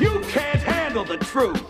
You 0.00 0.20
can't 0.28 0.62
handle 0.62 1.04
the 1.04 1.16
truth. 1.16 1.60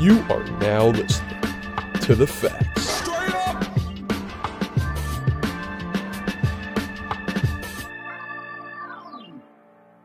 You 0.00 0.20
are 0.30 0.44
now 0.58 0.88
listening 0.88 1.40
to 2.02 2.16
the 2.16 2.26
facts. 2.26 3.02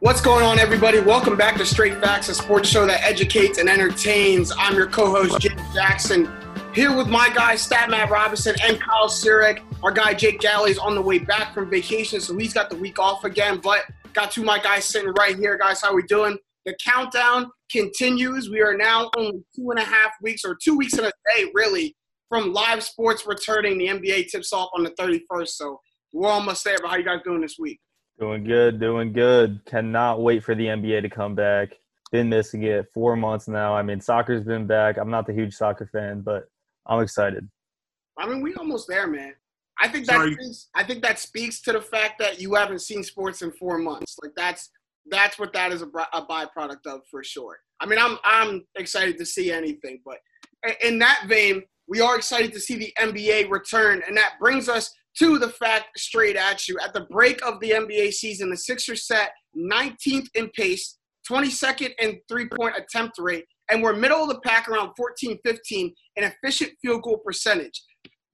What's 0.02 0.21
going 0.21 0.45
on, 0.45 0.59
everybody? 0.59 1.00
Welcome 1.00 1.36
back 1.36 1.57
to 1.57 1.65
Straight 1.65 2.00
Facts, 2.00 2.29
a 2.29 2.36
sports 2.36 2.70
show 2.70 2.86
that 2.86 3.02
educates 3.04 3.57
and 3.57 3.68
entertains. 3.68 4.52
I'm 4.55 4.75
your 4.75 4.88
co-host 4.88 5.39
Jim 5.39 5.57
Jackson, 5.73 6.31
here 6.75 6.95
with 6.95 7.07
my 7.07 7.29
guy 7.29 7.55
Stat 7.55 7.89
Matt 7.89 8.11
Robinson 8.11 8.54
and 8.61 8.79
Kyle 8.79 9.07
Sirik. 9.07 9.63
Our 9.84 9.91
guy 9.91 10.13
Jake 10.13 10.39
Galley 10.39 10.71
is 10.71 10.77
on 10.77 10.95
the 10.95 11.02
way 11.02 11.20
back 11.20 11.53
from 11.53 11.70
vacation, 11.70 12.21
so 12.21 12.38
he's 12.38 12.53
got 12.53 12.70
the 12.70 12.76
week 12.77 12.99
off 12.99 13.26
again. 13.26 13.59
But 13.62 13.81
got 14.13 14.31
two 14.31 14.40
of 14.40 14.48
my 14.48 14.57
guys 14.57 14.85
sitting 14.85 15.12
right 15.20 15.35
here, 15.35 15.57
guys. 15.57 15.81
How 15.81 15.94
we 15.94 16.03
doing? 16.03 16.38
The 16.66 16.73
countdown 16.81 17.52
continues. 17.70 18.49
We 18.49 18.62
are 18.62 18.77
now 18.77 19.12
only 19.17 19.43
two 19.54 19.71
and 19.71 19.80
a 19.80 19.84
half 19.84 20.13
weeks, 20.21 20.45
or 20.45 20.55
two 20.55 20.77
weeks 20.77 20.93
and 20.93 21.07
a 21.07 21.12
day, 21.35 21.52
really, 21.54 21.98
from 22.30 22.54
live 22.54 22.81
sports 22.81 23.27
returning. 23.27 23.77
The 23.77 23.88
NBA 23.88 24.30
tips 24.30 24.54
off 24.54 24.70
on 24.73 24.85
the 24.85 24.91
31st, 24.91 25.49
so 25.49 25.81
we're 26.13 26.29
almost 26.29 26.63
there. 26.63 26.77
But 26.81 26.90
how 26.90 26.95
you 26.95 27.04
guys 27.04 27.20
doing 27.26 27.41
this 27.41 27.57
week? 27.59 27.81
Doing 28.18 28.45
good, 28.45 28.79
doing 28.79 29.12
good. 29.12 29.59
Cannot 29.65 30.21
wait 30.21 30.45
for 30.45 30.55
the 30.55 30.68
NBA 30.68 31.02
to 31.02 31.09
come 31.09 31.35
back. 31.35 31.73
Been 32.09 32.29
missing 32.29 32.63
it 32.63 32.85
four 32.93 33.18
months 33.18 33.49
now. 33.49 33.76
I 33.76 33.81
mean, 33.81 33.99
soccer's 33.99 34.45
been 34.45 34.65
back. 34.65 34.95
I'm 34.98 35.12
not 35.12 35.27
the 35.27 35.34
huge 35.34 35.54
soccer 35.54 35.90
fan, 35.91 36.21
but 36.21 36.45
I'm 36.85 37.02
excited. 37.02 37.49
I 38.18 38.29
mean, 38.29 38.40
we 38.41 38.55
almost 38.55 38.88
there, 38.88 39.07
man. 39.07 39.34
I 39.80 39.88
think 39.88 40.05
that 40.05 40.16
Sorry. 40.16 40.34
speaks, 40.34 40.70
I 40.76 40.84
think 40.84 41.04
that 41.04 41.20
speaks 41.20 41.62
to 41.62 41.73
the 41.73 41.82
fact 41.82 42.20
that 42.20 42.40
you 42.40 42.54
haven't 42.54 42.79
seen 42.79 43.04
sports 43.04 43.41
in 43.41 43.52
four 43.52 43.77
months. 43.77 44.15
Like 44.21 44.34
that's 44.35 44.70
that's 45.10 45.38
what 45.38 45.54
that 45.54 45.71
is 45.71 45.82
a, 45.82 45.88
a 46.13 46.26
byproduct 46.26 46.85
of 46.85 47.02
for 47.10 47.24
sure. 47.24 47.57
I 47.80 47.85
mean, 47.85 47.99
I'm 47.99 48.18
I'm 48.24 48.65
excited 48.76 49.18
to 49.18 49.26
see 49.26 49.52
anything, 49.52 50.02
but 50.05 50.18
in 50.82 50.99
that 50.99 51.26
vein, 51.27 51.63
we 51.88 52.02
are 52.02 52.15
excited 52.15 52.54
to 52.54 52.60
see 52.60 52.76
the 52.76 52.93
NBA 52.99 53.49
return, 53.49 54.02
and 54.07 54.15
that 54.15 54.34
brings 54.40 54.70
us 54.70 54.93
to 55.20 55.38
the 55.38 55.49
fact 55.49 55.99
straight 55.99 56.35
at 56.35 56.68
you. 56.68 56.77
At 56.80 56.93
the 56.93 57.08
break 57.12 57.46
of 57.46 57.60
the 57.60 57.71
NBA 57.71 58.13
season, 58.13 58.49
the 58.49 58.58
Sixers 58.58 59.05
set 59.05 59.32
19th 59.58 60.27
in 60.35 60.49
pace, 60.49 60.98
22nd 61.30 61.91
in 61.99 62.20
three-point 62.30 62.76
attempt 62.77 63.20
rate, 63.20 63.46
and 63.70 63.84
we're 63.84 63.96
middle 63.96 64.24
of 64.24 64.30
the 64.30 64.40
pack 64.40 64.69
around 64.69 64.91
14-15 65.00 65.38
in 65.74 65.94
efficient 66.16 66.72
field 66.81 67.03
goal 67.03 67.18
percentage. 67.18 67.84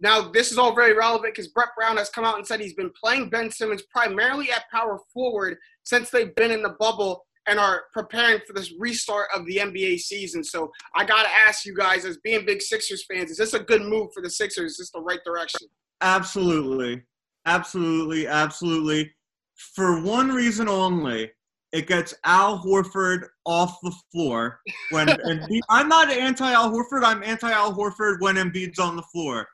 Now, 0.02 0.30
this 0.32 0.52
is 0.52 0.58
all 0.58 0.74
very 0.74 0.94
relevant 0.94 1.34
because 1.36 1.50
Brett 1.50 1.70
Brown 1.76 1.98
has 1.98 2.10
come 2.10 2.24
out 2.24 2.38
and 2.38 2.48
said 2.48 2.62
he's 2.62 2.74
been 2.74 2.92
playing 3.02 3.30
Ben 3.30 3.52
Simmons 3.52 3.84
primarily 3.94 4.52
at 4.52 4.70
power 4.72 5.00
forward 5.14 5.58
since 5.84 6.10
they've 6.10 6.34
been 6.36 6.52
in 6.52 6.64
the 6.64 6.76
bubble 6.80 7.26
and 7.48 7.60
are 7.60 7.84
preparing 7.94 8.40
for 8.46 8.54
this 8.54 8.74
restart 8.78 9.28
of 9.36 9.46
the 9.46 9.58
NBA 9.58 10.00
season. 10.00 10.44
So 10.44 10.72
I 10.96 11.04
got 11.04 11.24
to 11.24 11.30
ask 11.48 11.66
you 11.66 11.76
guys, 11.76 12.06
as 12.06 12.18
being 12.18 12.46
big 12.46 12.62
Sixers 12.62 13.04
fans, 13.12 13.32
is 13.32 13.38
this 13.38 13.54
a 13.54 13.60
good 13.60 13.82
move 13.82 14.10
for 14.14 14.22
the 14.22 14.30
Sixers? 14.30 14.74
Is 14.74 14.78
this 14.78 14.92
the 14.92 15.02
right 15.02 15.20
direction? 15.26 15.68
Absolutely. 16.02 17.02
Absolutely. 17.46 18.28
Absolutely. 18.28 19.12
For 19.56 20.02
one 20.02 20.30
reason 20.30 20.70
only, 20.70 21.32
it 21.72 21.88
gets 21.88 22.14
Al 22.24 22.64
Horford 22.64 23.26
off 23.46 23.78
the 23.84 23.94
floor 24.12 24.60
when 24.92 25.08
Embiid, 25.08 25.62
I'm 25.70 25.90
not 25.90 26.10
anti 26.10 26.52
Al 26.52 26.72
Horford. 26.72 27.04
I'm 27.04 27.24
anti 27.24 27.52
Al 27.52 27.74
Horford 27.74 28.22
when 28.22 28.36
Embiid's 28.36 28.80
on 28.80 28.96
the 28.96 29.04
floor. 29.04 29.48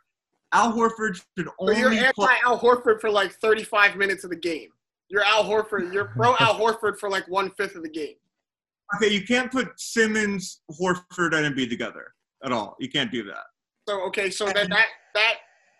Al 0.56 0.72
Horford 0.72 1.16
should 1.16 1.48
So 1.59 1.72
you're 1.72 1.92
anti 1.92 2.11
play. 2.14 2.36
Al 2.45 2.58
Horford 2.58 3.02
for 3.02 3.09
like 3.09 3.34
35 3.34 3.98
minutes 3.98 4.23
of 4.23 4.30
the 4.30 4.38
game. 4.38 4.70
You're 5.09 5.23
Al 5.23 5.44
Horford. 5.44 5.94
You're 5.94 6.06
pro 6.06 6.36
Al 6.39 6.56
Horford 6.56 6.98
for 6.98 7.09
like 7.09 7.28
one 7.28 7.52
fifth 7.52 7.75
of 7.75 7.84
the 7.84 7.89
game. 7.89 8.16
Okay, 8.95 9.14
you 9.14 9.26
can't 9.26 9.52
put 9.52 9.77
Simmons, 9.77 10.61
Horford, 10.80 11.33
and 11.33 11.55
Embiid 11.55 11.70
together 11.70 12.14
at 12.45 12.54
all. 12.54 12.77
You 12.80 12.89
can't 12.89 13.11
do 13.11 13.23
that. 13.26 13.44
So 13.88 14.02
okay, 14.08 14.30
so 14.30 14.45
that 14.45 14.70
that 14.70 14.88
that 15.14 15.33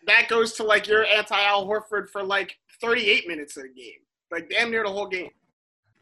that 0.08 0.28
goes 0.28 0.54
to 0.54 0.64
like 0.64 0.88
you're 0.88 1.06
anti 1.06 1.42
Al 1.42 1.66
Horford 1.66 2.10
for 2.10 2.22
like 2.22 2.58
38 2.82 3.28
minutes 3.30 3.56
of 3.56 3.64
the 3.64 3.70
game, 3.70 4.02
like 4.30 4.50
damn 4.50 4.72
near 4.72 4.84
the 4.84 4.92
whole 4.92 5.08
game. 5.08 5.32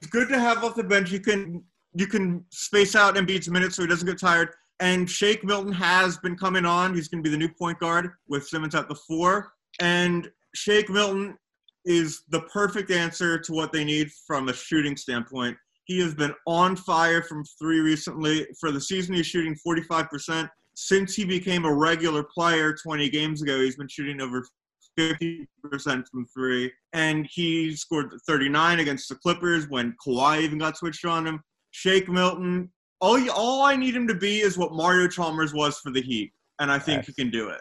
It's 0.01 0.09
good 0.09 0.29
to 0.29 0.39
have 0.39 0.63
off 0.63 0.75
the 0.75 0.83
bench. 0.83 1.11
You 1.11 1.19
can 1.19 1.63
you 1.93 2.07
can 2.07 2.43
space 2.49 2.95
out 2.95 3.15
Embiid's 3.15 3.49
minutes 3.49 3.75
so 3.75 3.83
he 3.83 3.87
doesn't 3.87 4.07
get 4.07 4.17
tired. 4.17 4.49
And 4.79 5.09
Shake 5.09 5.43
Milton 5.43 5.71
has 5.73 6.17
been 6.17 6.35
coming 6.35 6.65
on. 6.65 6.93
He's 6.93 7.07
going 7.07 7.23
to 7.23 7.29
be 7.29 7.31
the 7.31 7.37
new 7.37 7.53
point 7.53 7.79
guard 7.79 8.11
with 8.27 8.47
Simmons 8.47 8.75
at 8.75 8.89
the 8.89 8.95
four. 8.95 9.53
And 9.79 10.29
Shake 10.55 10.89
Milton 10.89 11.37
is 11.85 12.23
the 12.29 12.41
perfect 12.41 12.91
answer 12.91 13.37
to 13.39 13.53
what 13.53 13.71
they 13.71 13.83
need 13.83 14.11
from 14.25 14.49
a 14.49 14.53
shooting 14.53 14.97
standpoint. 14.97 15.57
He 15.85 15.99
has 15.99 16.15
been 16.15 16.33
on 16.47 16.75
fire 16.75 17.21
from 17.21 17.43
three 17.59 17.79
recently. 17.79 18.47
For 18.59 18.71
the 18.71 18.79
season, 18.79 19.15
he's 19.15 19.27
shooting 19.27 19.55
45%. 19.65 20.49
Since 20.75 21.13
he 21.15 21.25
became 21.25 21.65
a 21.65 21.73
regular 21.73 22.23
player 22.23 22.73
20 22.73 23.09
games 23.09 23.41
ago, 23.41 23.59
he's 23.59 23.75
been 23.75 23.87
shooting 23.87 24.21
over 24.21 24.45
50% 24.97 25.47
from 26.09 26.25
three. 26.33 26.71
And 26.93 27.27
he 27.29 27.75
scored 27.75 28.13
39 28.27 28.79
against 28.79 29.09
the 29.09 29.15
Clippers 29.15 29.67
when 29.69 29.95
Kawhi 30.05 30.41
even 30.41 30.57
got 30.57 30.77
switched 30.77 31.05
on 31.05 31.27
him. 31.27 31.43
Shake 31.71 32.07
Milton, 32.07 32.71
all, 33.03 33.19
you, 33.19 33.31
all 33.31 33.63
I 33.63 33.75
need 33.75 33.95
him 33.95 34.07
to 34.07 34.13
be 34.15 34.39
is 34.39 34.57
what 34.57 34.71
Mario 34.73 35.07
Chalmers 35.07 35.53
was 35.53 35.77
for 35.79 35.91
the 35.91 36.01
Heat. 36.01 36.31
And 36.59 36.71
I 36.71 36.79
think 36.79 37.05
he 37.05 37.13
can 37.13 37.29
do 37.29 37.49
it. 37.49 37.59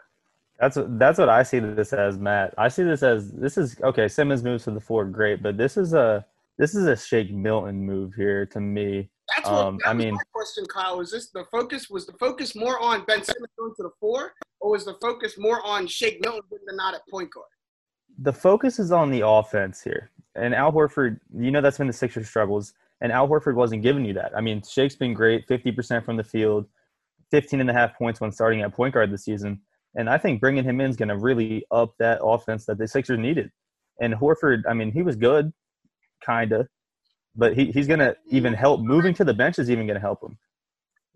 That's 0.60 0.76
what 0.76 0.98
that's 0.98 1.18
what 1.18 1.28
I 1.28 1.42
see 1.42 1.58
this 1.58 1.92
as, 1.92 2.18
Matt. 2.18 2.54
I 2.56 2.68
see 2.68 2.84
this 2.84 3.02
as 3.02 3.32
this 3.32 3.58
is 3.58 3.76
okay. 3.82 4.06
Simmons 4.06 4.44
moves 4.44 4.64
to 4.64 4.70
the 4.70 4.80
floor, 4.80 5.04
great, 5.04 5.42
but 5.42 5.56
this 5.56 5.76
is 5.76 5.92
a 5.94 6.24
this 6.58 6.74
is 6.76 6.86
a 6.86 6.94
Shake 6.96 7.32
Milton 7.32 7.84
move 7.84 8.14
here 8.14 8.46
to 8.46 8.60
me. 8.60 9.10
That's 9.34 9.48
what 9.48 9.58
Um, 9.66 9.78
that 9.82 9.88
I 9.90 9.92
mean- 9.94 10.14
my 10.14 10.20
question, 10.32 10.64
Kyle. 10.72 10.98
Was 10.98 11.10
this 11.10 11.30
the 11.30 11.44
focus? 11.50 11.90
Was 11.90 12.06
the 12.06 12.12
focus 12.20 12.54
more 12.54 12.78
on 12.78 13.04
Ben 13.06 13.24
Simmons 13.24 13.48
going 13.58 13.72
to 13.76 13.82
the 13.82 13.90
four, 13.98 14.34
or 14.60 14.70
was 14.70 14.84
the 14.84 14.94
focus 15.00 15.34
more 15.36 15.60
on 15.66 15.86
Shake 15.88 16.20
Milton 16.22 16.42
getting 16.50 16.66
the 16.66 16.76
nod 16.76 16.94
at 16.94 17.00
point 17.10 17.30
guard? 17.32 17.46
The 18.18 18.32
focus 18.32 18.78
is 18.78 18.92
on 18.92 19.10
the 19.10 19.26
offense 19.26 19.82
here, 19.82 20.10
and 20.36 20.54
Al 20.54 20.70
Horford. 20.70 21.18
You 21.36 21.50
know 21.50 21.60
that's 21.60 21.78
been 21.78 21.88
the 21.88 21.92
Sixers' 21.92 22.28
struggles, 22.28 22.74
and 23.02 23.12
Al 23.12 23.28
Horford 23.28 23.54
wasn't 23.54 23.82
giving 23.82 24.04
you 24.06 24.14
that. 24.14 24.32
I 24.34 24.40
mean, 24.40 24.62
Shake's 24.62 24.96
been 24.96 25.12
great, 25.12 25.46
fifty 25.46 25.70
percent 25.72 26.04
from 26.04 26.16
the 26.16 26.24
field, 26.24 26.66
15 27.32 27.60
and 27.60 27.68
a 27.68 27.72
half 27.72 27.96
points 27.98 28.20
when 28.20 28.30
starting 28.30 28.62
at 28.62 28.72
point 28.72 28.94
guard 28.94 29.10
this 29.12 29.24
season. 29.24 29.60
And 29.96 30.08
I 30.08 30.16
think 30.16 30.40
bringing 30.40 30.64
him 30.64 30.80
in 30.80 30.88
is 30.88 30.96
going 30.96 31.08
to 31.08 31.18
really 31.18 31.64
up 31.70 31.94
that 31.98 32.20
offense 32.22 32.64
that 32.66 32.78
the 32.78 32.86
Sixers 32.88 33.18
needed. 33.18 33.50
And 34.00 34.14
Horford, 34.14 34.62
I 34.68 34.72
mean, 34.72 34.90
he 34.92 35.02
was 35.02 35.16
good, 35.16 35.52
kind 36.24 36.52
of, 36.52 36.66
but 37.36 37.54
he, 37.54 37.66
he's 37.72 37.86
going 37.86 37.98
to 37.98 38.16
even 38.28 38.54
help. 38.54 38.80
Moving 38.80 39.12
to 39.14 39.24
the 39.24 39.34
bench 39.34 39.58
is 39.58 39.70
even 39.70 39.86
going 39.86 39.96
to 39.96 40.00
help 40.00 40.22
him. 40.22 40.38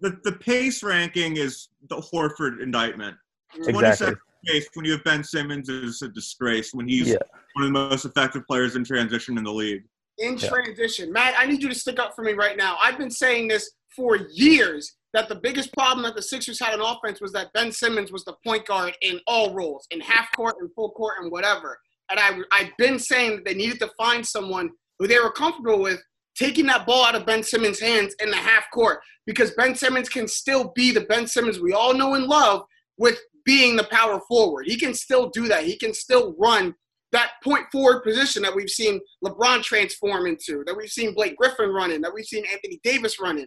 The, 0.00 0.18
the 0.24 0.32
pace 0.32 0.82
ranking 0.82 1.36
is 1.36 1.68
the 1.88 1.96
Horford 1.96 2.62
indictment. 2.62 3.16
Exactly. 3.56 4.08
27th 4.08 4.16
pace 4.46 4.68
when 4.74 4.84
you 4.84 4.92
have 4.92 5.04
Ben 5.04 5.24
Simmons 5.24 5.68
is 5.68 6.02
a 6.02 6.08
disgrace 6.08 6.74
when 6.74 6.86
he's 6.88 7.08
Yeah. 7.08 7.16
one 7.54 7.64
of 7.66 7.72
the 7.72 7.78
most 7.88 8.04
effective 8.04 8.46
players 8.46 8.76
in 8.76 8.84
transition 8.84 9.38
in 9.38 9.44
the 9.44 9.52
league. 9.52 9.84
In 10.18 10.38
Yeah. 10.38 10.48
transition, 10.48 11.12
Matt, 11.12 11.34
I 11.38 11.46
need 11.46 11.62
you 11.62 11.68
to 11.68 11.74
stick 11.74 11.98
up 11.98 12.14
for 12.14 12.22
me 12.24 12.32
right 12.32 12.56
now. 12.56 12.78
I've 12.80 12.96
been 12.98 13.10
saying 13.10 13.48
this 13.48 13.70
for 13.94 14.16
years 14.16 14.96
that 15.12 15.28
the 15.28 15.34
biggest 15.34 15.72
problem 15.74 16.04
that 16.04 16.14
the 16.14 16.22
Sixers 16.22 16.58
had 16.58 16.74
in 16.74 16.80
offense 16.80 17.20
was 17.20 17.32
that 17.32 17.52
Ben 17.52 17.70
Simmons 17.72 18.12
was 18.12 18.24
the 18.24 18.34
point 18.44 18.66
guard 18.66 18.96
in 19.02 19.20
all 19.26 19.54
roles, 19.54 19.86
in 19.90 20.00
half 20.00 20.30
court 20.34 20.56
and 20.60 20.70
full 20.74 20.90
court 20.90 21.14
and 21.20 21.30
whatever. 21.30 21.78
And 22.10 22.20
I, 22.20 22.38
I've 22.52 22.76
been 22.78 22.98
saying 22.98 23.36
that 23.36 23.44
they 23.44 23.54
needed 23.54 23.78
to 23.80 23.90
find 23.98 24.24
someone 24.24 24.70
who 24.98 25.06
they 25.06 25.18
were 25.18 25.32
comfortable 25.32 25.80
with 25.80 26.00
taking 26.36 26.66
that 26.66 26.86
ball 26.86 27.04
out 27.04 27.14
of 27.14 27.26
Ben 27.26 27.42
Simmons' 27.42 27.80
hands 27.80 28.14
in 28.20 28.30
the 28.30 28.36
half 28.36 28.64
court 28.72 29.00
because 29.26 29.50
Ben 29.52 29.74
Simmons 29.74 30.08
can 30.08 30.28
still 30.28 30.72
be 30.74 30.92
the 30.92 31.00
Ben 31.02 31.26
Simmons 31.26 31.60
we 31.60 31.72
all 31.72 31.94
know 31.94 32.14
and 32.14 32.26
love 32.26 32.62
with 32.98 33.18
being 33.44 33.76
the 33.76 33.84
power 33.84 34.20
forward. 34.28 34.66
He 34.66 34.78
can 34.78 34.92
still 34.92 35.30
do 35.30 35.48
that. 35.48 35.64
He 35.64 35.78
can 35.78 35.94
still 35.94 36.34
run 36.38 36.74
that 37.12 37.32
point 37.42 37.66
forward 37.70 38.02
position 38.02 38.42
that 38.42 38.54
we've 38.54 38.70
seen 38.70 39.00
LeBron 39.24 39.62
transform 39.62 40.26
into, 40.26 40.64
that 40.66 40.76
we've 40.76 40.90
seen 40.90 41.14
Blake 41.14 41.36
Griffin 41.36 41.70
running, 41.70 42.00
that 42.00 42.12
we've 42.12 42.24
seen 42.26 42.44
Anthony 42.52 42.80
Davis 42.82 43.20
running, 43.20 43.46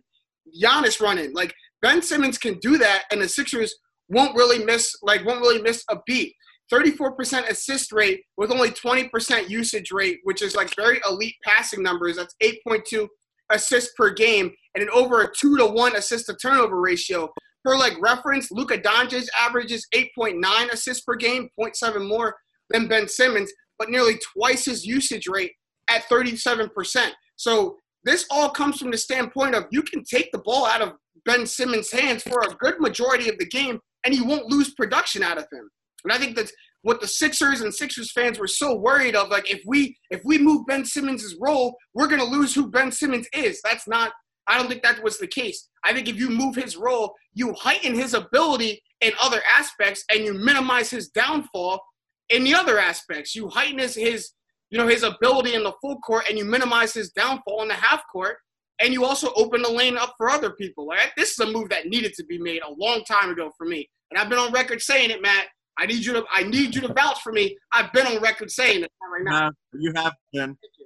Giannis 0.61 1.01
running. 1.01 1.33
Like 1.33 1.53
Ben 1.81 2.01
Simmons 2.01 2.37
can 2.37 2.57
do 2.59 2.77
that, 2.77 3.03
and 3.11 3.21
the 3.21 3.27
Sixers 3.27 3.75
won't 4.07 4.35
really 4.35 4.63
miss 4.63 4.95
like 5.01 5.25
won't 5.25 5.41
really 5.41 5.61
miss 5.61 5.83
a 5.89 5.97
beat. 6.05 6.33
34% 6.71 7.49
assist 7.49 7.91
rate 7.91 8.21
with 8.37 8.51
only 8.51 8.69
20% 8.69 9.49
usage 9.49 9.91
rate, 9.91 10.19
which 10.23 10.43
is 10.43 10.55
like 10.55 10.71
very 10.75 11.01
elite 11.09 11.33
passing 11.43 11.81
numbers. 11.81 12.15
That's 12.15 12.35
8.2 12.43 13.07
assists 13.51 13.91
per 13.97 14.11
game 14.11 14.51
and 14.75 14.83
an 14.83 14.89
over 14.93 15.23
a 15.23 15.31
two 15.35 15.57
to 15.57 15.65
one 15.65 15.95
assist 15.95 16.27
to 16.27 16.35
turnover 16.35 16.79
ratio. 16.79 17.29
For 17.63 17.75
like 17.75 17.99
reference, 17.99 18.51
Luka 18.51 18.77
Doncic 18.77 19.27
averages 19.39 19.87
8.9 19.93 20.71
assists 20.71 21.03
per 21.03 21.15
game, 21.15 21.49
0.7 21.59 22.07
more 22.07 22.35
than 22.69 22.87
Ben 22.87 23.07
Simmons, 23.07 23.51
but 23.77 23.89
nearly 23.89 24.19
twice 24.33 24.65
his 24.65 24.85
usage 24.85 25.27
rate 25.27 25.51
at 25.89 26.07
37%. 26.09 27.11
So 27.35 27.77
this 28.03 28.25
all 28.31 28.49
comes 28.49 28.79
from 28.79 28.91
the 28.91 28.97
standpoint 28.97 29.55
of 29.55 29.65
you 29.71 29.81
can 29.81 30.03
take 30.03 30.31
the 30.31 30.39
ball 30.39 30.65
out 30.65 30.81
of 30.81 30.93
Ben 31.25 31.45
Simmons' 31.45 31.91
hands 31.91 32.23
for 32.23 32.39
a 32.41 32.55
good 32.55 32.79
majority 32.79 33.29
of 33.29 33.37
the 33.37 33.47
game, 33.47 33.79
and 34.05 34.13
you 34.13 34.25
won't 34.25 34.45
lose 34.45 34.73
production 34.73 35.23
out 35.23 35.37
of 35.37 35.45
him. 35.51 35.69
And 36.03 36.13
I 36.13 36.17
think 36.17 36.35
that's 36.35 36.53
what 36.81 37.01
the 37.01 37.07
Sixers 37.07 37.61
and 37.61 37.73
Sixers 37.73 38.11
fans 38.11 38.39
were 38.39 38.47
so 38.47 38.75
worried 38.75 39.15
of. 39.15 39.29
Like 39.29 39.51
if 39.51 39.61
we 39.65 39.97
if 40.09 40.21
we 40.23 40.37
move 40.37 40.65
Ben 40.67 40.85
Simmons' 40.85 41.35
role, 41.39 41.75
we're 41.93 42.07
gonna 42.07 42.23
lose 42.23 42.55
who 42.55 42.69
Ben 42.69 42.91
Simmons 42.91 43.27
is. 43.33 43.61
That's 43.63 43.87
not. 43.87 44.11
I 44.47 44.57
don't 44.57 44.67
think 44.67 44.81
that 44.83 45.03
was 45.03 45.17
the 45.17 45.27
case. 45.27 45.69
I 45.83 45.93
think 45.93 46.07
if 46.07 46.15
you 46.15 46.29
move 46.29 46.55
his 46.55 46.75
role, 46.75 47.13
you 47.33 47.53
heighten 47.53 47.93
his 47.93 48.13
ability 48.13 48.81
in 49.01 49.11
other 49.21 49.41
aspects, 49.47 50.03
and 50.11 50.23
you 50.23 50.33
minimize 50.33 50.89
his 50.89 51.09
downfall 51.09 51.81
in 52.29 52.43
the 52.43 52.53
other 52.53 52.79
aspects. 52.79 53.35
You 53.35 53.49
heighten 53.49 53.79
his 53.79 53.95
his 53.95 54.31
you 54.69 54.77
know 54.77 54.87
his 54.87 55.03
ability 55.03 55.55
in 55.55 55.63
the 55.63 55.73
full 55.81 55.99
court, 55.99 56.25
and 56.29 56.37
you 56.37 56.45
minimize 56.45 56.93
his 56.93 57.11
downfall 57.11 57.61
in 57.63 57.67
the 57.67 57.75
half 57.75 58.03
court. 58.11 58.37
And 58.81 58.93
you 58.93 59.03
also 59.03 59.33
open 59.35 59.61
the 59.61 59.69
lane 59.69 59.97
up 59.97 60.13
for 60.17 60.29
other 60.29 60.51
people. 60.51 60.87
Like 60.87 61.11
this 61.17 61.31
is 61.31 61.39
a 61.39 61.51
move 61.51 61.69
that 61.69 61.87
needed 61.87 62.13
to 62.13 62.23
be 62.23 62.37
made 62.37 62.61
a 62.61 62.73
long 62.77 63.03
time 63.03 63.29
ago 63.29 63.51
for 63.57 63.65
me. 63.65 63.89
And 64.09 64.19
I've 64.19 64.29
been 64.29 64.39
on 64.39 64.53
record 64.53 64.81
saying 64.81 65.11
it, 65.11 65.21
Matt. 65.21 65.47
I 65.77 65.85
need 65.85 66.05
you 66.05 66.13
to 66.13 66.23
I 66.31 66.43
need 66.43 66.75
you 66.75 66.81
to 66.81 66.93
vouch 66.93 67.21
for 67.21 67.31
me. 67.31 67.57
I've 67.73 67.91
been 67.93 68.07
on 68.07 68.21
record 68.21 68.51
saying 68.51 68.83
it 68.83 68.91
right 69.01 69.23
now. 69.23 69.39
Nah, 69.39 69.51
you 69.73 69.93
have 69.95 70.13
been. 70.33 70.47
Thank 70.49 70.73
you. 70.77 70.85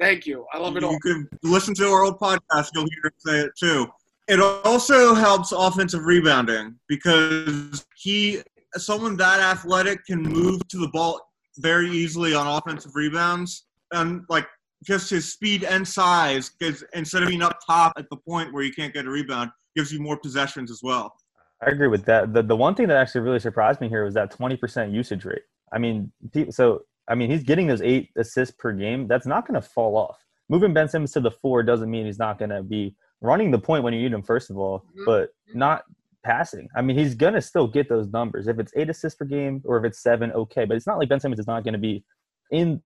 Thank 0.00 0.26
you. 0.26 0.46
I 0.52 0.58
love 0.58 0.76
it 0.76 0.84
all. 0.84 0.92
You 0.92 1.00
can 1.00 1.28
listen 1.42 1.74
to 1.74 1.86
our 1.86 2.04
old 2.04 2.18
podcast. 2.18 2.70
You'll 2.74 2.86
hear 2.86 3.04
him 3.04 3.12
say 3.18 3.40
it 3.40 3.52
too. 3.58 3.86
It 4.26 4.40
also 4.40 5.14
helps 5.14 5.52
offensive 5.52 6.04
rebounding 6.04 6.76
because 6.88 7.86
he, 7.94 8.42
someone 8.76 9.16
that 9.16 9.40
athletic, 9.40 10.04
can 10.06 10.22
move 10.22 10.66
to 10.68 10.78
the 10.78 10.88
ball 10.88 11.20
very 11.58 11.90
easily 11.90 12.34
on 12.34 12.46
offensive 12.46 12.92
rebounds, 12.94 13.66
and 13.92 14.22
like 14.28 14.46
just 14.84 15.08
his 15.10 15.32
speed 15.32 15.64
and 15.64 15.86
size, 15.86 16.50
because 16.58 16.84
instead 16.94 17.22
of 17.22 17.28
being 17.28 17.42
up 17.42 17.58
top 17.66 17.92
at 17.96 18.06
the 18.10 18.16
point 18.16 18.52
where 18.52 18.62
you 18.62 18.72
can't 18.72 18.92
get 18.92 19.06
a 19.06 19.10
rebound, 19.10 19.50
gives 19.76 19.92
you 19.92 20.00
more 20.00 20.16
possessions 20.18 20.70
as 20.70 20.80
well. 20.82 21.14
I 21.62 21.70
agree 21.70 21.88
with 21.88 22.04
that. 22.06 22.34
The 22.34 22.42
the 22.42 22.56
one 22.56 22.74
thing 22.74 22.88
that 22.88 22.96
actually 22.96 23.22
really 23.22 23.38
surprised 23.38 23.80
me 23.80 23.88
here 23.88 24.04
was 24.04 24.14
that 24.14 24.32
20% 24.32 24.92
usage 24.92 25.24
rate. 25.24 25.42
I 25.72 25.78
mean, 25.78 26.12
so 26.50 26.82
I 27.08 27.14
mean, 27.14 27.30
he's 27.30 27.42
getting 27.42 27.66
those 27.66 27.82
eight 27.82 28.10
assists 28.16 28.54
per 28.58 28.72
game. 28.72 29.06
That's 29.06 29.26
not 29.26 29.46
going 29.46 29.60
to 29.60 29.66
fall 29.66 29.96
off. 29.96 30.24
Moving 30.48 30.72
Ben 30.74 30.88
Simmons 30.88 31.12
to 31.12 31.20
the 31.20 31.30
four 31.30 31.62
doesn't 31.62 31.90
mean 31.90 32.06
he's 32.06 32.18
not 32.18 32.38
going 32.38 32.50
to 32.50 32.62
be 32.62 32.94
running 33.20 33.50
the 33.50 33.58
point 33.58 33.84
when 33.84 33.94
you 33.94 34.02
need 34.02 34.12
him, 34.12 34.22
first 34.22 34.50
of 34.50 34.58
all, 34.58 34.84
Mhm. 34.98 35.04
but 35.06 35.30
not 35.54 35.84
passing. 36.24 36.68
I 36.76 36.82
mean, 36.82 36.98
he's 36.98 37.14
going 37.14 37.34
to 37.34 37.40
still 37.40 37.68
get 37.68 37.88
those 37.88 38.08
numbers. 38.08 38.48
If 38.48 38.58
it's 38.58 38.72
eight 38.76 38.90
assists 38.90 39.18
per 39.18 39.24
game 39.24 39.62
or 39.64 39.78
if 39.78 39.84
it's 39.84 40.02
seven, 40.02 40.32
okay. 40.32 40.64
But 40.64 40.76
it's 40.76 40.86
not 40.86 40.98
like 40.98 41.08
Ben 41.08 41.20
Simmons 41.20 41.40
is 41.40 41.46
not 41.46 41.64
going 41.64 41.74
to 41.74 41.78
be 41.78 42.04
in 42.50 42.82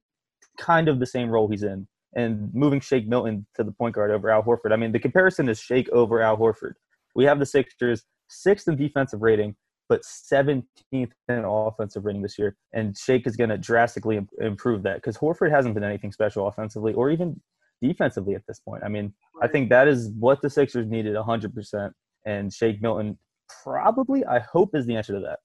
kind 0.58 0.88
of 0.88 1.00
the 1.00 1.06
same 1.06 1.31
role 1.31 1.49
he's 1.49 1.62
in. 1.62 1.87
And 2.14 2.52
moving 2.55 2.81
Shake 2.81 3.06
Milton 3.06 3.46
to 3.55 3.64
the 3.64 3.73
point 3.73 3.94
guard 3.94 4.11
over 4.11 4.31
Al 4.31 4.43
Horford. 4.43 4.73
I 4.73 4.76
mean, 4.76 4.93
the 4.93 4.99
comparison 4.99 5.49
is 5.49 5.61
Shake 5.61 5.88
over 5.90 6.20
Al 6.20 6.37
Horford. 6.37 6.73
We 7.14 7.25
have 7.25 7.38
the 7.38 7.46
Sixers 7.46 8.05
sixth 8.29 8.69
in 8.69 8.76
defensive 8.76 9.23
rating, 9.23 9.56
but 9.88 10.02
17th 10.02 10.64
in 10.93 11.11
offensive 11.29 12.05
rating 12.05 12.23
this 12.23 12.38
year. 12.38 12.56
And 12.73 12.96
Shake 12.96 13.26
is 13.26 13.37
going 13.37 13.50
to 13.50 13.58
drastically 13.58 14.20
improve 14.40 14.82
that 14.85 14.96
because 14.96 15.17
Horford 15.17 15.50
hasn't 15.50 15.75
been 15.75 15.85
anything 15.85 16.12
special 16.12 16.46
offensively 16.46 16.93
or 16.94 17.11
even 17.11 17.40
defensively 17.82 18.35
at 18.35 18.43
this 18.49 18.61
point. 18.61 18.82
I 18.85 18.88
mean, 18.88 19.12
I 19.43 19.49
think 19.49 19.69
that 19.70 19.87
is 19.87 20.11
what 20.19 20.43
the 20.43 20.50
Sixers 20.50 20.87
needed 20.88 21.14
100%. 21.14 21.93
And 22.26 22.52
Shake 22.52 22.82
Milton 22.82 23.19
probably, 23.62 24.25
I 24.25 24.39
hope, 24.41 24.75
is 24.75 24.87
the 24.87 24.97
answer 24.97 25.15
to 25.15 25.21
that. 25.21 25.39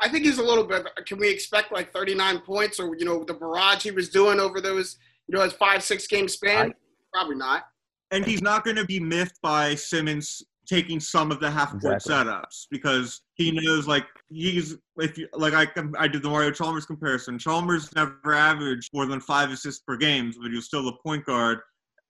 I 0.00 0.08
think 0.08 0.24
he's 0.24 0.38
a 0.38 0.42
little 0.42 0.64
bit. 0.64 0.86
Can 1.06 1.18
we 1.18 1.30
expect 1.30 1.72
like 1.72 1.92
39 1.92 2.40
points 2.40 2.80
or 2.80 2.96
you 2.96 3.04
know 3.04 3.24
the 3.24 3.34
barrage 3.34 3.82
he 3.84 3.90
was 3.92 4.08
doing 4.08 4.40
over 4.40 4.60
those 4.60 4.96
you 5.28 5.36
know 5.36 5.42
his 5.44 5.52
five 5.52 5.82
six 5.82 6.06
game 6.06 6.28
span? 6.28 6.70
I- 6.70 6.74
Probably 7.12 7.36
not. 7.36 7.66
And 8.10 8.26
he's 8.26 8.42
not 8.42 8.64
going 8.64 8.76
to 8.76 8.84
be 8.84 8.98
miffed 8.98 9.40
by 9.40 9.76
Simmons 9.76 10.42
taking 10.66 10.98
some 10.98 11.30
of 11.30 11.38
the 11.40 11.48
half 11.50 11.70
court 11.80 11.94
Exactly. 11.94 12.32
setups 12.32 12.66
because 12.70 13.20
he 13.34 13.50
knows 13.52 13.86
like 13.86 14.04
he's 14.30 14.76
if 14.96 15.16
you 15.16 15.28
like 15.32 15.52
I 15.54 15.68
I 15.96 16.08
did 16.08 16.22
the 16.22 16.28
Mario 16.28 16.50
Chalmers 16.50 16.86
comparison. 16.86 17.38
Chalmers 17.38 17.94
never 17.94 18.34
averaged 18.34 18.90
more 18.92 19.06
than 19.06 19.20
five 19.20 19.50
assists 19.52 19.82
per 19.86 19.96
game, 19.96 20.32
but 20.40 20.48
he 20.50 20.56
was 20.56 20.66
still 20.66 20.82
the 20.84 20.94
point 21.04 21.24
guard. 21.24 21.60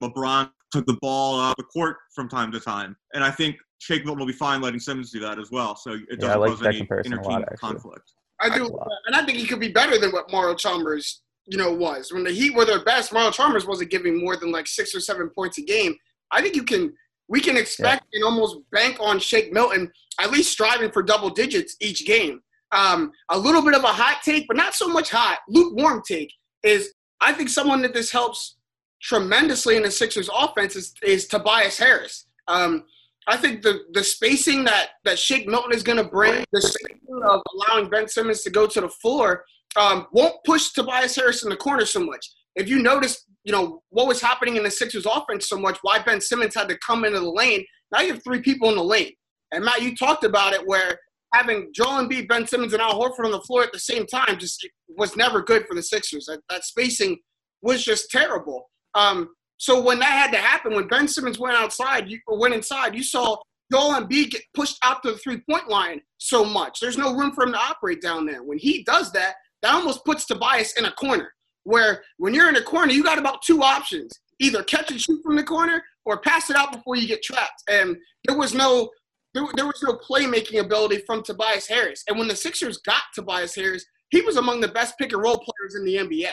LeBron 0.02 0.50
took 0.72 0.86
the 0.86 0.96
ball 1.02 1.38
up 1.38 1.56
the 1.58 1.64
court 1.64 1.96
from 2.14 2.28
time 2.28 2.50
to 2.52 2.60
time, 2.60 2.96
and 3.12 3.22
I 3.22 3.30
think 3.30 3.56
Shake 3.84 4.06
Milton 4.06 4.20
will 4.20 4.26
be 4.26 4.32
fine 4.32 4.62
letting 4.62 4.80
Simmons 4.80 5.10
do 5.10 5.20
that 5.20 5.38
as 5.38 5.50
well. 5.50 5.76
So 5.76 5.92
it 5.92 6.18
doesn't 6.18 6.30
I 6.30 6.36
like 6.36 6.52
cause 6.52 6.62
any 6.64 6.78
comparison 6.78 7.12
a 7.12 7.22
lot, 7.22 7.40
inter-team 7.40 7.56
conflict. 7.58 8.12
I 8.40 8.56
do, 8.56 8.66
and 9.06 9.14
I 9.14 9.24
think 9.26 9.36
he 9.36 9.46
could 9.46 9.60
be 9.60 9.68
better 9.68 9.98
than 9.98 10.10
what 10.10 10.32
Mario 10.32 10.54
Chalmers 10.54 11.20
you 11.46 11.58
know 11.58 11.70
was 11.70 12.10
when 12.10 12.24
the 12.24 12.30
Heat 12.30 12.54
were 12.54 12.64
their 12.64 12.82
best. 12.82 13.12
Mario 13.12 13.30
Chalmers 13.30 13.66
wasn't 13.66 13.90
giving 13.90 14.18
more 14.18 14.36
than 14.36 14.50
like 14.50 14.66
six 14.66 14.94
or 14.94 15.00
seven 15.00 15.28
points 15.28 15.58
a 15.58 15.62
game. 15.62 15.96
I 16.30 16.40
think 16.40 16.56
you 16.56 16.64
can. 16.64 16.94
We 17.26 17.40
can 17.40 17.56
expect 17.56 18.04
and 18.12 18.22
almost 18.22 18.58
bank 18.70 18.98
on 19.00 19.18
Shake 19.18 19.50
Milton 19.50 19.90
at 20.20 20.30
least 20.30 20.52
striving 20.52 20.90
for 20.90 21.02
double 21.02 21.30
digits 21.30 21.74
each 21.80 22.04
game. 22.06 22.40
Um, 22.72 23.12
a 23.30 23.38
little 23.38 23.62
bit 23.62 23.74
of 23.74 23.82
a 23.82 23.88
hot 23.88 24.22
take, 24.22 24.46
but 24.46 24.58
not 24.58 24.74
so 24.74 24.88
much 24.88 25.10
hot. 25.10 25.38
Lukewarm 25.48 26.02
take 26.06 26.32
is 26.62 26.92
I 27.20 27.32
think 27.32 27.48
someone 27.48 27.80
that 27.82 27.94
this 27.94 28.10
helps 28.10 28.56
tremendously 29.00 29.76
in 29.76 29.82
the 29.82 29.90
Sixers 29.90 30.30
offense 30.34 30.76
is, 30.76 30.94
is 31.02 31.26
Tobias 31.26 31.78
Harris. 31.78 32.26
Um, 32.48 32.84
I 33.26 33.36
think 33.36 33.62
the 33.62 33.80
the 33.92 34.04
spacing 34.04 34.64
that 34.64 34.90
that 35.04 35.18
Shake 35.18 35.48
Milton 35.48 35.72
is 35.72 35.82
going 35.82 35.98
to 35.98 36.04
bring, 36.04 36.44
the 36.52 36.60
spacing 36.60 37.00
of 37.22 37.40
allowing 37.54 37.88
Ben 37.88 38.08
Simmons 38.08 38.42
to 38.42 38.50
go 38.50 38.66
to 38.66 38.80
the 38.80 38.88
floor, 38.88 39.44
um, 39.76 40.06
won't 40.12 40.36
push 40.44 40.70
Tobias 40.70 41.16
Harris 41.16 41.42
in 41.42 41.50
the 41.50 41.56
corner 41.56 41.86
so 41.86 42.00
much. 42.00 42.26
If 42.54 42.68
you 42.68 42.82
notice, 42.82 43.24
you 43.44 43.52
know 43.52 43.82
what 43.90 44.06
was 44.06 44.20
happening 44.20 44.56
in 44.56 44.62
the 44.62 44.70
Sixers 44.70 45.06
offense 45.06 45.48
so 45.48 45.58
much, 45.58 45.78
why 45.82 46.00
Ben 46.00 46.20
Simmons 46.20 46.54
had 46.54 46.68
to 46.68 46.78
come 46.78 47.04
into 47.04 47.20
the 47.20 47.30
lane. 47.30 47.64
Now 47.92 48.00
you 48.00 48.14
have 48.14 48.24
three 48.24 48.40
people 48.40 48.68
in 48.68 48.76
the 48.76 48.84
lane, 48.84 49.12
and 49.52 49.64
Matt, 49.64 49.82
you 49.82 49.96
talked 49.96 50.24
about 50.24 50.52
it 50.52 50.66
where 50.66 50.98
having 51.32 51.70
Joel 51.74 52.06
Embiid, 52.06 52.28
Ben 52.28 52.46
Simmons, 52.46 52.72
and 52.72 52.82
Al 52.82 52.98
Horford 52.98 53.24
on 53.24 53.32
the 53.32 53.40
floor 53.40 53.62
at 53.62 53.72
the 53.72 53.78
same 53.78 54.06
time 54.06 54.38
just 54.38 54.66
was 54.96 55.16
never 55.16 55.42
good 55.42 55.66
for 55.66 55.74
the 55.74 55.82
Sixers. 55.82 56.26
That, 56.26 56.40
that 56.50 56.64
spacing 56.64 57.18
was 57.62 57.82
just 57.82 58.10
terrible. 58.10 58.70
Um, 58.94 59.30
so 59.58 59.80
when 59.80 59.98
that 60.00 60.10
had 60.10 60.32
to 60.32 60.38
happen, 60.38 60.74
when 60.74 60.88
Ben 60.88 61.08
Simmons 61.08 61.38
went 61.38 61.56
outside, 61.56 62.08
you 62.08 62.20
or 62.26 62.38
went 62.38 62.54
inside, 62.54 62.94
you 62.94 63.02
saw 63.02 63.36
Joel 63.72 64.00
Embiid 64.00 64.30
get 64.30 64.42
pushed 64.54 64.78
out 64.82 65.02
to 65.02 65.12
the 65.12 65.18
three-point 65.18 65.68
line 65.68 66.00
so 66.18 66.44
much. 66.44 66.80
There's 66.80 66.98
no 66.98 67.14
room 67.14 67.32
for 67.32 67.44
him 67.44 67.52
to 67.52 67.58
operate 67.58 68.02
down 68.02 68.26
there. 68.26 68.42
When 68.42 68.58
he 68.58 68.82
does 68.84 69.12
that, 69.12 69.34
that 69.62 69.74
almost 69.74 70.04
puts 70.04 70.26
Tobias 70.26 70.74
in 70.76 70.84
a 70.84 70.92
corner. 70.92 71.32
Where 71.64 72.02
when 72.18 72.34
you're 72.34 72.50
in 72.50 72.56
a 72.56 72.62
corner, 72.62 72.92
you 72.92 73.02
got 73.02 73.18
about 73.18 73.42
two 73.42 73.62
options: 73.62 74.12
either 74.38 74.62
catch 74.62 74.90
and 74.90 75.00
shoot 75.00 75.22
from 75.22 75.36
the 75.36 75.42
corner, 75.42 75.82
or 76.04 76.20
pass 76.20 76.50
it 76.50 76.56
out 76.56 76.72
before 76.72 76.96
you 76.96 77.08
get 77.08 77.22
trapped. 77.22 77.62
And 77.68 77.96
there 78.26 78.36
was 78.36 78.52
no 78.54 78.90
there, 79.32 79.44
there 79.56 79.66
was 79.66 79.82
no 79.82 79.94
playmaking 79.94 80.60
ability 80.60 81.02
from 81.06 81.22
Tobias 81.22 81.66
Harris. 81.66 82.04
And 82.08 82.18
when 82.18 82.28
the 82.28 82.36
Sixers 82.36 82.78
got 82.78 83.02
Tobias 83.14 83.54
Harris, 83.54 83.84
he 84.10 84.20
was 84.20 84.36
among 84.36 84.60
the 84.60 84.68
best 84.68 84.96
pick 84.98 85.12
and 85.12 85.22
roll 85.22 85.38
players 85.38 85.74
in 85.74 85.84
the 85.84 85.96
NBA. 85.96 86.30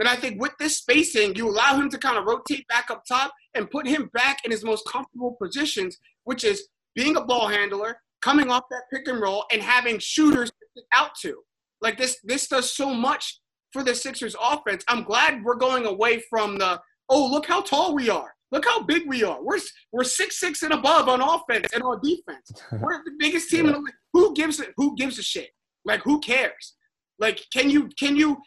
And 0.00 0.08
I 0.08 0.16
think 0.16 0.40
with 0.40 0.52
this 0.58 0.78
spacing, 0.78 1.36
you 1.36 1.48
allow 1.48 1.76
him 1.76 1.90
to 1.90 1.98
kind 1.98 2.16
of 2.16 2.24
rotate 2.24 2.66
back 2.68 2.90
up 2.90 3.04
top 3.06 3.32
and 3.54 3.70
put 3.70 3.86
him 3.86 4.10
back 4.14 4.38
in 4.44 4.50
his 4.50 4.64
most 4.64 4.88
comfortable 4.88 5.36
positions, 5.40 5.98
which 6.24 6.42
is 6.42 6.68
being 6.94 7.16
a 7.16 7.20
ball 7.20 7.48
handler, 7.48 7.98
coming 8.22 8.50
off 8.50 8.64
that 8.70 8.84
pick 8.90 9.06
and 9.08 9.20
roll, 9.20 9.44
and 9.52 9.62
having 9.62 9.98
shooters 9.98 10.50
out 10.94 11.10
to. 11.20 11.36
Like 11.82 11.98
this, 11.98 12.18
this 12.24 12.48
does 12.48 12.72
so 12.72 12.94
much 12.94 13.40
for 13.72 13.82
the 13.84 13.94
Sixers 13.94 14.34
offense. 14.40 14.82
I'm 14.88 15.04
glad 15.04 15.44
we're 15.44 15.54
going 15.54 15.84
away 15.86 16.22
from 16.30 16.58
the 16.58 16.80
oh 17.10 17.30
look 17.30 17.46
how 17.46 17.60
tall 17.60 17.94
we 17.94 18.08
are, 18.08 18.32
look 18.52 18.64
how 18.64 18.82
big 18.82 19.06
we 19.06 19.22
are. 19.22 19.42
We're 19.42 19.58
we're 19.92 20.04
six 20.04 20.40
six 20.40 20.62
and 20.62 20.72
above 20.72 21.08
on 21.08 21.20
offense 21.20 21.68
and 21.74 21.82
on 21.82 22.00
defense. 22.02 22.52
We're 22.80 23.02
the 23.04 23.12
biggest 23.18 23.50
team 23.50 23.66
in 23.66 23.72
the 23.72 23.78
league. 23.78 23.94
Who 24.12 24.34
gives 24.34 24.60
a 24.60 24.66
who 24.76 24.96
gives 24.96 25.18
a 25.18 25.22
shit? 25.22 25.50
Like 25.84 26.00
who 26.02 26.20
cares? 26.20 26.76
Like 27.18 27.44
can 27.52 27.70
you 27.70 27.88
can 27.98 28.16
you 28.16 28.38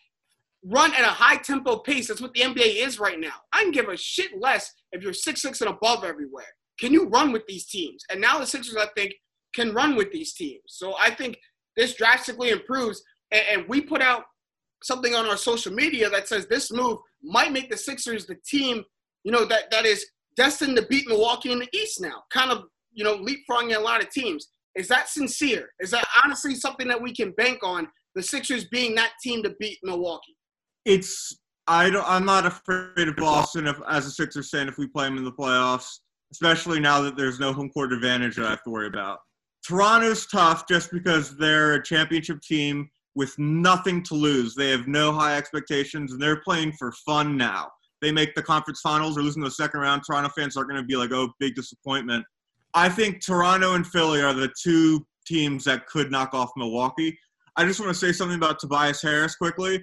run 0.65 0.93
at 0.93 1.01
a 1.01 1.07
high 1.07 1.37
tempo 1.37 1.77
pace? 1.77 2.07
That's 2.07 2.21
what 2.21 2.33
the 2.33 2.41
NBA 2.41 2.85
is 2.85 2.99
right 2.99 3.19
now. 3.19 3.33
I 3.51 3.63
can 3.63 3.71
give 3.71 3.89
a 3.89 3.97
shit 3.97 4.39
less 4.39 4.71
if 4.91 5.03
you're 5.03 5.13
six 5.13 5.41
six 5.41 5.61
and 5.61 5.69
above 5.69 6.03
everywhere. 6.03 6.45
Can 6.79 6.93
you 6.93 7.07
run 7.07 7.31
with 7.31 7.45
these 7.47 7.65
teams? 7.65 8.03
And 8.09 8.19
now 8.19 8.39
the 8.39 8.45
Sixers, 8.45 8.75
I 8.75 8.87
think, 8.95 9.13
can 9.53 9.73
run 9.73 9.95
with 9.95 10.11
these 10.11 10.33
teams. 10.33 10.61
So 10.67 10.95
I 10.99 11.11
think 11.11 11.37
this 11.77 11.95
drastically 11.95 12.49
improves. 12.49 13.03
And, 13.31 13.43
and 13.51 13.69
we 13.69 13.81
put 13.81 14.01
out 14.01 14.23
something 14.81 15.15
on 15.15 15.25
our 15.25 15.37
social 15.37 15.71
media 15.71 16.09
that 16.09 16.27
says 16.27 16.47
this 16.47 16.71
move 16.71 16.97
might 17.21 17.51
make 17.51 17.69
the 17.69 17.77
Sixers 17.77 18.25
the 18.25 18.35
team, 18.45 18.83
you 19.23 19.31
know, 19.31 19.45
that 19.45 19.71
that 19.71 19.85
is 19.85 20.05
destined 20.35 20.75
to 20.77 20.85
beat 20.87 21.07
Milwaukee 21.07 21.51
in 21.51 21.59
the 21.59 21.69
East 21.73 22.01
now. 22.01 22.23
Kind 22.31 22.51
of, 22.51 22.63
you 22.91 23.03
know, 23.03 23.17
leapfrogging 23.17 23.77
a 23.77 23.79
lot 23.79 24.01
of 24.01 24.09
teams. 24.09 24.49
Is 24.75 24.87
that 24.87 25.07
sincere? 25.07 25.69
Is 25.79 25.91
that 25.91 26.05
honestly 26.23 26.55
something 26.55 26.87
that 26.87 27.01
we 27.01 27.13
can 27.13 27.31
bank 27.31 27.59
on? 27.63 27.87
The 28.15 28.23
Sixers 28.23 28.65
being 28.65 28.95
that 28.95 29.11
team 29.23 29.43
to 29.43 29.55
beat 29.59 29.77
Milwaukee. 29.83 30.35
It's 30.85 31.39
I 31.67 31.89
don't, 31.89 32.05
I'm 32.07 32.25
not 32.25 32.45
afraid 32.45 33.07
of 33.07 33.15
Boston 33.15 33.67
if, 33.67 33.79
as 33.89 34.05
a 34.05 34.11
Sixers 34.11 34.49
fan 34.49 34.67
if 34.67 34.77
we 34.77 34.87
play 34.87 35.05
them 35.05 35.17
in 35.17 35.23
the 35.23 35.31
playoffs, 35.31 35.99
especially 36.31 36.79
now 36.79 37.01
that 37.01 37.15
there's 37.15 37.39
no 37.39 37.53
home 37.53 37.69
court 37.69 37.93
advantage 37.93 38.35
that 38.35 38.45
I 38.45 38.49
have 38.49 38.63
to 38.63 38.69
worry 38.69 38.87
about. 38.87 39.19
Toronto's 39.65 40.25
tough 40.25 40.67
just 40.67 40.91
because 40.91 41.37
they're 41.37 41.75
a 41.75 41.83
championship 41.83 42.41
team 42.41 42.89
with 43.15 43.37
nothing 43.39 44.03
to 44.03 44.15
lose. 44.15 44.55
They 44.55 44.71
have 44.71 44.87
no 44.87 45.13
high 45.13 45.37
expectations 45.37 46.11
and 46.11 46.21
they're 46.21 46.41
playing 46.41 46.73
for 46.73 46.91
fun 47.05 47.37
now. 47.37 47.71
They 48.01 48.11
make 48.11 48.35
the 48.35 48.43
conference 48.43 48.81
finals 48.81 49.17
or 49.17 49.21
losing 49.21 49.41
the 49.41 49.51
second 49.51 49.79
round. 49.79 50.03
Toronto 50.05 50.29
fans 50.35 50.57
aren't 50.57 50.69
going 50.69 50.81
to 50.81 50.85
be 50.85 50.97
like, 50.97 51.11
oh, 51.13 51.31
big 51.39 51.55
disappointment. 51.55 52.25
I 52.73 52.89
think 52.89 53.23
Toronto 53.23 53.75
and 53.75 53.87
Philly 53.87 54.21
are 54.21 54.33
the 54.33 54.51
two 54.61 55.05
teams 55.25 55.63
that 55.63 55.87
could 55.87 56.11
knock 56.11 56.33
off 56.33 56.51
Milwaukee. 56.57 57.17
I 57.55 57.65
just 57.65 57.79
want 57.79 57.93
to 57.93 57.97
say 57.97 58.11
something 58.11 58.35
about 58.35 58.59
Tobias 58.59 59.01
Harris 59.01 59.35
quickly. 59.35 59.81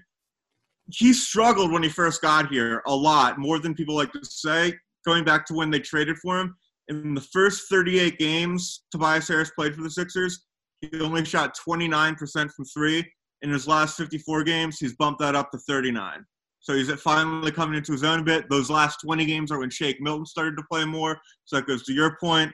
He 0.93 1.13
struggled 1.13 1.73
when 1.73 1.83
he 1.83 1.89
first 1.89 2.23
got 2.23 2.51
here 2.51 2.83
a 2.87 2.95
lot, 2.95 3.39
more 3.39 3.59
than 3.59 3.75
people 3.75 3.95
like 3.95 4.13
to 4.13 4.25
say. 4.25 4.75
Going 5.07 5.25
back 5.25 5.47
to 5.47 5.55
when 5.55 5.71
they 5.71 5.81
traded 5.81 6.19
for 6.19 6.39
him, 6.39 6.55
in 6.89 7.15
the 7.15 7.21
first 7.21 7.69
38 7.71 8.19
games 8.19 8.83
Tobias 8.91 9.29
Harris 9.29 9.51
played 9.57 9.75
for 9.75 9.83
the 9.83 9.91
Sixers, 9.91 10.45
he 10.81 11.01
only 11.01 11.25
shot 11.25 11.57
29% 11.57 12.51
from 12.51 12.65
three. 12.67 13.05
In 13.43 13.51
his 13.51 13.67
last 13.67 13.97
54 13.97 14.45
games, 14.45 14.79
he's 14.79 14.95
bumped 14.97 15.21
that 15.21 15.35
up 15.35 15.51
to 15.53 15.59
39. 15.59 16.25
So 16.61 16.75
he's 16.75 16.93
finally 17.01 17.53
coming 17.53 17.77
into 17.77 17.93
his 17.93 18.05
own 18.05 18.21
a 18.21 18.23
bit. 18.23 18.51
Those 18.51 18.69
last 18.69 18.99
20 19.03 19.25
games 19.25 19.51
are 19.51 19.59
when 19.59 19.71
Shake 19.71 20.01
Milton 20.01 20.27
started 20.27 20.57
to 20.57 20.65
play 20.71 20.85
more. 20.85 21.19
So 21.47 21.57
that 21.57 21.67
goes 21.67 21.85
to 21.85 21.93
your 21.93 22.19
point. 22.21 22.53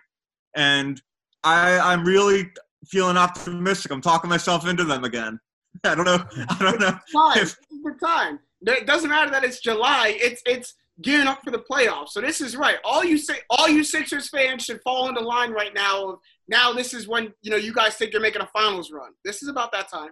And 0.55 1.01
I, 1.43 1.79
I'm 1.79 2.05
really 2.05 2.49
feeling 2.87 3.17
optimistic. 3.17 3.91
I'm 3.91 4.01
talking 4.01 4.31
myself 4.31 4.67
into 4.67 4.85
them 4.85 5.05
again. 5.05 5.41
I 5.85 5.95
don't 5.95 6.05
know. 6.05 6.25
I 6.49 6.57
don't 6.61 6.81
know. 6.81 6.99
If, 7.37 7.57
the 7.93 7.99
time. 7.99 8.39
It 8.63 8.87
doesn't 8.87 9.11
matter 9.11 9.31
that 9.31 9.45
it's 9.45 9.61
July. 9.61 10.17
It's 10.21 10.43
it's 10.47 10.75
gearing 11.03 11.27
up 11.27 11.43
for 11.43 11.51
the 11.51 11.59
playoffs. 11.71 12.09
So 12.11 12.21
this 12.21 12.41
is 12.41 12.57
right. 12.57 12.77
All 12.85 13.05
you 13.05 13.19
say, 13.19 13.37
all 13.51 13.69
you 13.69 13.85
Sixers 13.85 14.29
fans 14.31 14.65
should 14.65 14.81
fall 14.83 15.09
into 15.09 15.21
line 15.21 15.51
right 15.53 15.75
now. 15.75 16.09
Of 16.11 16.19
now, 16.49 16.73
this 16.73 16.95
is 16.95 17.07
when 17.07 17.33
you 17.43 17.51
know 17.51 17.57
you 17.57 17.73
guys 17.75 17.95
think 17.97 18.13
you're 18.13 18.23
making 18.23 18.43
a 18.43 18.47
finals 18.47 18.91
run. 18.91 19.13
This 19.25 19.43
is 19.43 19.49
about 19.49 19.73
that 19.73 19.89
time. 19.91 20.11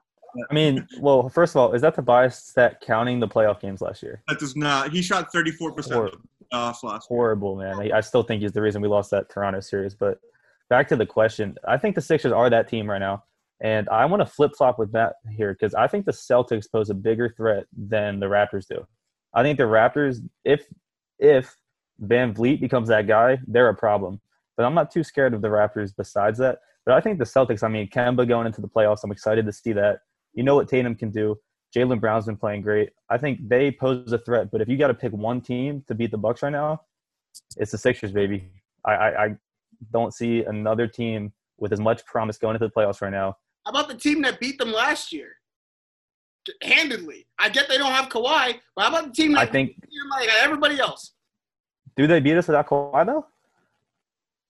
I 0.51 0.55
mean, 0.55 0.87
well, 0.99 1.29
first 1.29 1.55
of 1.55 1.61
all, 1.61 1.73
is 1.73 1.83
that 1.83 1.95
the 1.95 2.03
bias 2.03 2.37
stat 2.37 2.83
counting 2.85 3.21
the 3.21 3.29
playoff 3.29 3.61
games 3.61 3.81
last 3.81 4.03
year? 4.03 4.21
that 4.29 4.39
does 4.41 4.57
not. 4.57 4.91
He 4.93 5.01
shot 5.01 5.33
34% 5.33 5.97
Or- 5.97 6.11
of 6.53 6.83
last. 6.83 7.07
Horrible, 7.07 7.55
man. 7.57 7.79
I, 7.81 7.99
I 7.99 8.01
still 8.01 8.23
think 8.25 8.43
he's 8.43 8.51
the 8.53 8.61
reason 8.61 8.83
we 8.83 8.89
lost 8.89 9.11
that 9.13 9.29
Toronto 9.31 9.61
series. 9.61 9.95
But 9.95 10.19
back 10.69 10.89
to 10.89 10.97
the 10.97 11.07
question, 11.07 11.57
I 11.67 11.77
think 11.79 11.95
the 11.95 12.01
Sixers 12.01 12.33
are 12.33 12.51
that 12.51 12.69
team 12.69 12.91
right 12.91 12.99
now, 12.99 13.23
and 13.63 13.89
I 13.89 14.05
want 14.07 14.21
to 14.21 14.27
flip 14.27 14.53
flop 14.57 14.79
with 14.79 14.93
that 14.93 15.15
here 15.37 15.53
because 15.53 15.75
I 15.75 15.87
think 15.87 16.07
the 16.07 16.13
Celtics 16.13 16.71
pose 16.71 16.91
a 16.91 16.95
bigger 16.95 17.29
threat 17.37 17.67
than 17.77 18.21
the 18.21 18.27
Raptors 18.27 18.67
do. 18.67 18.87
I 19.35 19.43
think 19.43 19.59
the 19.59 19.65
Raptors, 19.65 20.19
if 20.45 20.67
if 21.19 21.57
VanVleet 22.03 22.61
becomes 22.61 22.89
that 22.89 23.07
guy, 23.07 23.39
they're 23.47 23.69
a 23.69 23.75
problem. 23.75 24.21
But 24.57 24.67
I'm 24.67 24.75
not 24.75 24.91
too 24.91 25.05
scared 25.05 25.35
of 25.35 25.43
the 25.43 25.49
Raptors. 25.49 25.93
Besides 25.97 26.39
that, 26.39 26.59
but 26.85 26.95
I 26.95 27.01
think 27.01 27.19
the 27.19 27.25
Celtics. 27.25 27.63
I 27.63 27.69
mean, 27.69 27.89
Kemba 27.89 28.27
going 28.29 28.47
into 28.47 28.61
the 28.61 28.69
playoffs. 28.69 29.01
I'm 29.05 29.13
excited 29.13 29.47
to 29.47 29.53
see 29.53 29.73
that. 29.73 30.01
You 30.35 30.43
know 30.43 30.57
what 30.57 30.69
Tatum 30.69 30.95
can 30.95 31.11
do. 31.11 31.37
Jaylen 31.75 32.01
Brown's 32.01 32.27
been 32.27 32.37
playing 32.37 32.63
great. 32.63 32.91
I 33.11 33.19
think 33.19 33.49
they 33.49 33.71
pose 33.71 34.13
a 34.13 34.19
threat. 34.19 34.51
But 34.51 34.61
if 34.61 34.69
you 34.69 34.77
got 34.77 34.89
to 34.89 34.95
pick 34.95 35.13
one 35.13 35.41
team 35.41 35.83
to 35.89 35.95
beat 35.95 36.11
the 36.13 36.19
Bucks 36.19 36.43
right 36.43 36.51
now, 36.51 36.83
it's 37.57 37.73
the 37.73 37.79
Sixers, 37.79 38.13
baby. 38.13 38.49
I, 38.85 38.93
I, 38.93 39.25
I 39.25 39.37
don't 39.93 40.15
see 40.15 40.45
another 40.45 40.87
team 40.87 41.33
with 41.59 41.73
as 41.73 41.81
much 41.81 42.05
promise 42.07 42.39
going 42.39 42.55
into 42.55 42.67
the 42.67 42.73
playoffs 42.73 43.01
right 43.01 43.11
now. 43.11 43.37
How 43.65 43.71
about 43.71 43.89
the 43.89 43.95
team 43.95 44.23
that 44.23 44.41
beat 44.41 44.59
them 44.59 44.73
last 44.73 45.13
year? 45.13 45.37
Handedly. 46.63 47.27
I 47.39 47.49
get 47.49 47.69
they 47.69 47.79
don't 47.79 47.93
have 47.93 48.09
Kawhi, 48.11 48.61
but 48.77 48.83
how 48.83 48.89
about 48.89 49.07
the 49.07 49.13
team 49.13 49.33
that 49.33 49.41
I 49.41 49.47
think. 49.47 49.77
like 50.11 50.29
everybody 50.41 50.79
else? 50.79 51.13
Do 51.97 52.07
they 52.07 52.21
beat 52.21 52.37
us 52.37 52.47
without 52.47 52.69
Kawhi 52.69 53.07
though? 53.07 53.27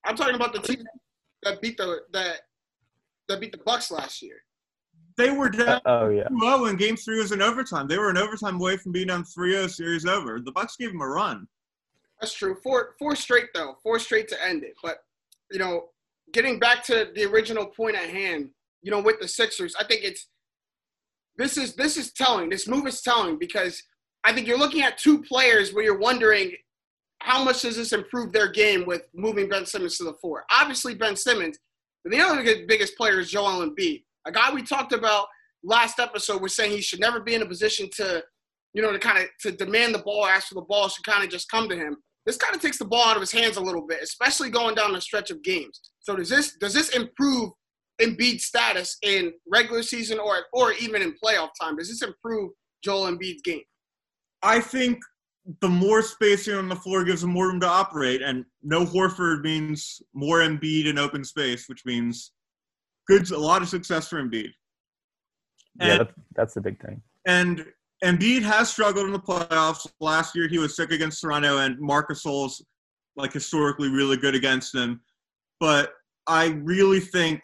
I'm 0.05 0.17
talking 0.17 0.35
about 0.35 0.53
the 0.53 0.61
team 0.61 0.85
that 1.45 1.61
beat 1.61 1.77
the 1.77 2.01
that 2.13 2.41
that 3.29 3.41
beat 3.41 3.53
the 3.53 3.59
Bucks 3.59 3.91
last 3.93 4.23
year. 4.23 4.37
They 5.17 5.31
were 5.31 5.49
down 5.49 5.69
Uh, 5.69 5.81
oh 5.87 6.09
yeah. 6.09 6.27
2-0 6.29 6.71
in 6.71 6.77
Game 6.77 6.97
Three 6.97 7.19
was 7.19 7.31
in 7.31 7.41
overtime. 7.41 7.87
They 7.87 7.99
were 7.99 8.11
an 8.11 8.19
overtime 8.19 8.57
away 8.57 8.77
from 8.77 8.91
being 8.91 9.07
down 9.07 9.23
3-0 9.23 9.71
series 9.71 10.07
over. 10.07 10.41
The 10.41 10.51
Bucks 10.51 10.77
gave 10.77 10.91
them 10.91 11.01
a 11.01 11.07
run. 11.09 11.47
That's 12.21 12.35
true. 12.35 12.57
Four 12.63 12.95
four 12.99 13.15
straight 13.15 13.49
though. 13.55 13.77
Four 13.83 13.99
straight 14.01 14.29
to 14.29 14.45
end 14.45 14.65
it. 14.65 14.75
But 14.83 15.05
you 15.53 15.59
know, 15.59 15.91
getting 16.33 16.59
back 16.59 16.83
to 16.85 17.11
the 17.15 17.25
original 17.25 17.67
point 17.67 17.97
at 17.97 18.11
hand, 18.11 18.51
you 18.85 18.91
know, 18.91 19.01
with 19.01 19.19
the 19.19 19.27
Sixers, 19.27 19.75
I 19.81 19.85
think 19.85 20.05
it's 20.05 20.29
this 21.37 21.57
is 21.57 21.75
this 21.75 21.97
is 21.97 22.13
telling. 22.13 22.51
This 22.51 22.69
move 22.69 22.87
is 22.87 23.01
telling 23.01 23.39
because 23.39 23.83
I 24.23 24.33
think 24.33 24.47
you're 24.47 24.59
looking 24.59 24.83
at 24.83 24.99
two 24.99 25.23
players 25.23 25.73
where 25.73 25.83
you're 25.83 25.99
wondering 25.99 26.53
how 27.21 27.43
much 27.43 27.63
does 27.63 27.77
this 27.77 27.93
improve 27.93 28.33
their 28.33 28.53
game 28.53 28.85
with 28.87 29.03
moving 29.15 29.49
Ben 29.49 29.65
Simmons 29.65 29.97
to 29.99 30.05
the 30.05 30.15
four. 30.21 30.45
Obviously 30.53 30.95
Ben 30.95 31.17
Simmons, 31.17 31.59
but 32.05 32.13
the 32.13 32.21
other 32.21 32.43
big- 32.43 32.69
biggest 32.69 32.97
player 32.97 33.19
is 33.19 33.31
Joel 33.31 33.67
Embiid, 33.67 34.05
a 34.27 34.33
guy 34.33 34.53
we 34.53 34.63
talked 34.63 34.93
about 34.93 35.27
last 35.65 35.99
episode. 35.99 36.43
was 36.43 36.55
saying 36.55 36.71
he 36.71 36.83
should 36.83 37.01
never 37.01 37.21
be 37.21 37.35
in 37.35 37.43
a 37.43 37.47
position 37.47 37.89
to, 37.97 38.23
you 38.75 38.83
know, 38.83 38.93
to 38.93 38.99
kind 38.99 39.19
of 39.19 39.29
to 39.41 39.53
demand 39.53 39.95
the 39.95 40.01
ball, 40.01 40.27
ask 40.27 40.49
for 40.49 40.55
the 40.57 40.61
ball, 40.61 40.89
should 40.89 41.07
kind 41.07 41.25
of 41.25 41.31
just 41.31 41.51
come 41.51 41.69
to 41.71 41.77
him 41.77 41.97
this 42.27 42.37
kind 42.37 42.57
of 42.57 42.63
takes 42.63 42.79
the 42.79 42.85
ball 42.85 43.07
out 43.07 43.17
of 43.17 43.21
his 43.21 43.33
hands 43.33 43.57
a 43.57 43.61
little 43.61 43.87
bit, 43.87 44.03
especially 44.03 44.49
going 44.49 44.75
down 44.75 44.93
the 44.93 45.01
stretch 45.01 45.31
of 45.31 45.43
games. 45.43 45.81
So 46.01 46.17
does 46.17 46.29
this 46.29 46.57
does 46.57 46.73
this 46.73 46.91
improve 46.91 47.51
Embiid's 48.01 48.45
status 48.45 48.97
in 49.03 49.33
regular 49.51 49.83
season 49.83 50.19
or 50.19 50.47
or 50.53 50.73
even 50.73 51.03
in 51.03 51.15
playoff 51.23 51.51
time? 51.61 51.77
Does 51.77 51.89
this 51.89 52.03
improve 52.03 52.53
Joel 52.83 53.11
Embiid's 53.11 53.43
game? 53.43 53.63
I 54.43 54.61
think 54.61 54.99
the 55.61 55.69
more 55.69 56.03
spacing 56.03 56.55
on 56.55 56.69
the 56.69 56.77
floor 56.77 57.05
gives 57.05 57.21
them 57.21 57.31
more 57.31 57.49
room 57.49 57.61
to 57.61 57.69
operate, 57.69 58.23
and 58.23 58.45
no 58.63 58.85
Horford 58.85 59.43
means 59.43 60.01
more 60.15 60.39
Embiid 60.41 60.87
in 60.87 60.99
open 60.99 61.25
space, 61.25 61.69
which 61.69 61.85
means 61.85 62.33
good 63.07 63.31
a 63.31 63.39
lot 63.39 63.63
of 63.63 63.69
success 63.69 64.09
for 64.09 64.23
Embiid. 64.23 64.51
Yeah, 65.81 65.87
And- 65.87 66.01
that, 66.01 66.11
that's 66.35 66.55
the 66.55 66.61
big 66.61 66.81
thing. 66.81 67.03
And 67.27 67.67
Embiid 68.03 68.43
has 68.43 68.71
struggled 68.71 69.07
in 69.07 69.13
the 69.13 69.19
playoffs. 69.19 69.87
Last 70.01 70.35
year 70.35 70.49
he 70.49 70.59
was 70.59 70.77
sick 70.77 70.91
against 70.93 71.21
Toronto, 71.21 71.59
and 71.59 71.79
Marcus 71.79 72.23
Gasol's 72.23 72.65
like 73.17 73.33
historically 73.33 73.89
really 73.91 74.17
good 74.17 74.35
against 74.35 74.75
him. 74.75 75.01
But 75.61 75.93
I 76.27 76.49
really 76.63 77.01
think 77.01 77.41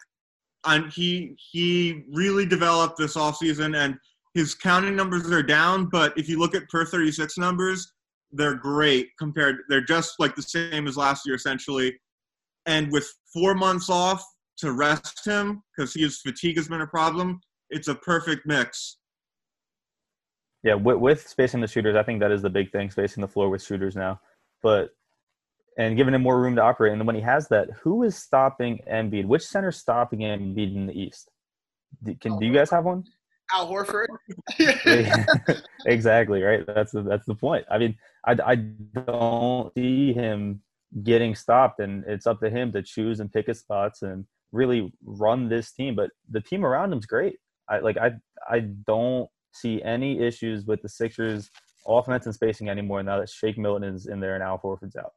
and 0.65 0.91
he 0.91 1.35
he 1.51 2.03
really 2.11 2.45
developed 2.45 2.97
this 2.97 3.15
offseason 3.15 3.75
and 3.75 3.97
his 4.33 4.55
counting 4.55 4.95
numbers 4.95 5.29
are 5.31 5.43
down, 5.43 5.87
but 5.87 6.17
if 6.17 6.29
you 6.29 6.39
look 6.39 6.55
at 6.55 6.69
per 6.69 6.85
36 6.85 7.37
numbers, 7.37 7.91
they're 8.31 8.55
great 8.55 9.09
compared 9.19 9.57
they're 9.67 9.83
just 9.83 10.15
like 10.19 10.35
the 10.35 10.41
same 10.41 10.87
as 10.87 10.95
last 10.95 11.25
year 11.25 11.35
essentially. 11.35 11.93
And 12.65 12.91
with 12.91 13.11
four 13.33 13.55
months 13.55 13.89
off 13.89 14.23
to 14.59 14.71
rest 14.71 15.25
him, 15.25 15.63
because 15.75 15.93
his 15.93 16.19
fatigue 16.21 16.57
has 16.57 16.67
been 16.67 16.81
a 16.81 16.87
problem, 16.87 17.41
it's 17.69 17.87
a 17.87 17.95
perfect 17.95 18.45
mix. 18.45 18.97
Yeah, 20.63 20.75
with, 20.75 20.97
with 20.97 21.27
spacing 21.27 21.61
the 21.61 21.67
shooters, 21.67 21.95
I 21.95 22.03
think 22.03 22.19
that 22.19 22.31
is 22.31 22.43
the 22.43 22.49
big 22.49 22.71
thing, 22.71 22.91
spacing 22.91 23.21
the 23.21 23.27
floor 23.27 23.49
with 23.49 23.63
shooters 23.63 23.95
now. 23.95 24.19
But 24.61 24.91
and 25.77 25.95
giving 25.97 26.13
him 26.13 26.21
more 26.21 26.41
room 26.41 26.55
to 26.55 26.61
operate. 26.61 26.93
And 26.93 27.05
when 27.05 27.15
he 27.15 27.21
has 27.21 27.47
that, 27.49 27.69
who 27.81 28.03
is 28.03 28.15
stopping 28.15 28.79
Embiid? 28.91 29.25
Which 29.25 29.43
center's 29.43 29.77
stopping 29.77 30.19
Embiid 30.19 30.75
in 30.75 30.87
the 30.87 30.93
East? 30.93 31.29
Do, 32.03 32.15
can 32.15 32.37
do 32.37 32.45
you 32.45 32.53
guys 32.53 32.69
have 32.71 32.85
one? 32.85 33.03
Al 33.53 33.69
Horford. 33.69 34.07
exactly 35.85 36.41
right. 36.41 36.65
That's 36.65 36.91
the, 36.91 37.01
that's 37.01 37.25
the 37.25 37.35
point. 37.35 37.65
I 37.69 37.77
mean, 37.77 37.95
I, 38.25 38.37
I 38.45 38.55
don't 38.55 39.73
see 39.75 40.13
him 40.13 40.61
getting 41.03 41.35
stopped, 41.35 41.79
and 41.79 42.03
it's 42.07 42.27
up 42.27 42.39
to 42.41 42.49
him 42.49 42.71
to 42.73 42.81
choose 42.81 43.19
and 43.19 43.31
pick 43.31 43.47
his 43.47 43.59
spots 43.59 44.01
and 44.01 44.25
really 44.51 44.93
run 45.03 45.49
this 45.49 45.71
team. 45.71 45.95
But 45.95 46.11
the 46.29 46.41
team 46.41 46.65
around 46.65 46.91
him's 46.91 47.05
great. 47.05 47.37
I 47.69 47.79
like 47.79 47.97
I 47.97 48.11
I 48.49 48.59
don't 48.59 49.29
see 49.53 49.81
any 49.83 50.19
issues 50.21 50.65
with 50.65 50.81
the 50.81 50.89
Sixers 50.89 51.49
offense 51.87 52.25
and 52.25 52.35
spacing 52.35 52.69
anymore 52.69 53.03
now 53.03 53.19
that 53.19 53.29
Shake 53.29 53.57
Milton 53.57 53.83
is 53.95 54.07
in 54.07 54.19
there 54.19 54.35
and 54.35 54.43
Al 54.43 54.59
Horford's 54.59 54.95
out. 54.95 55.13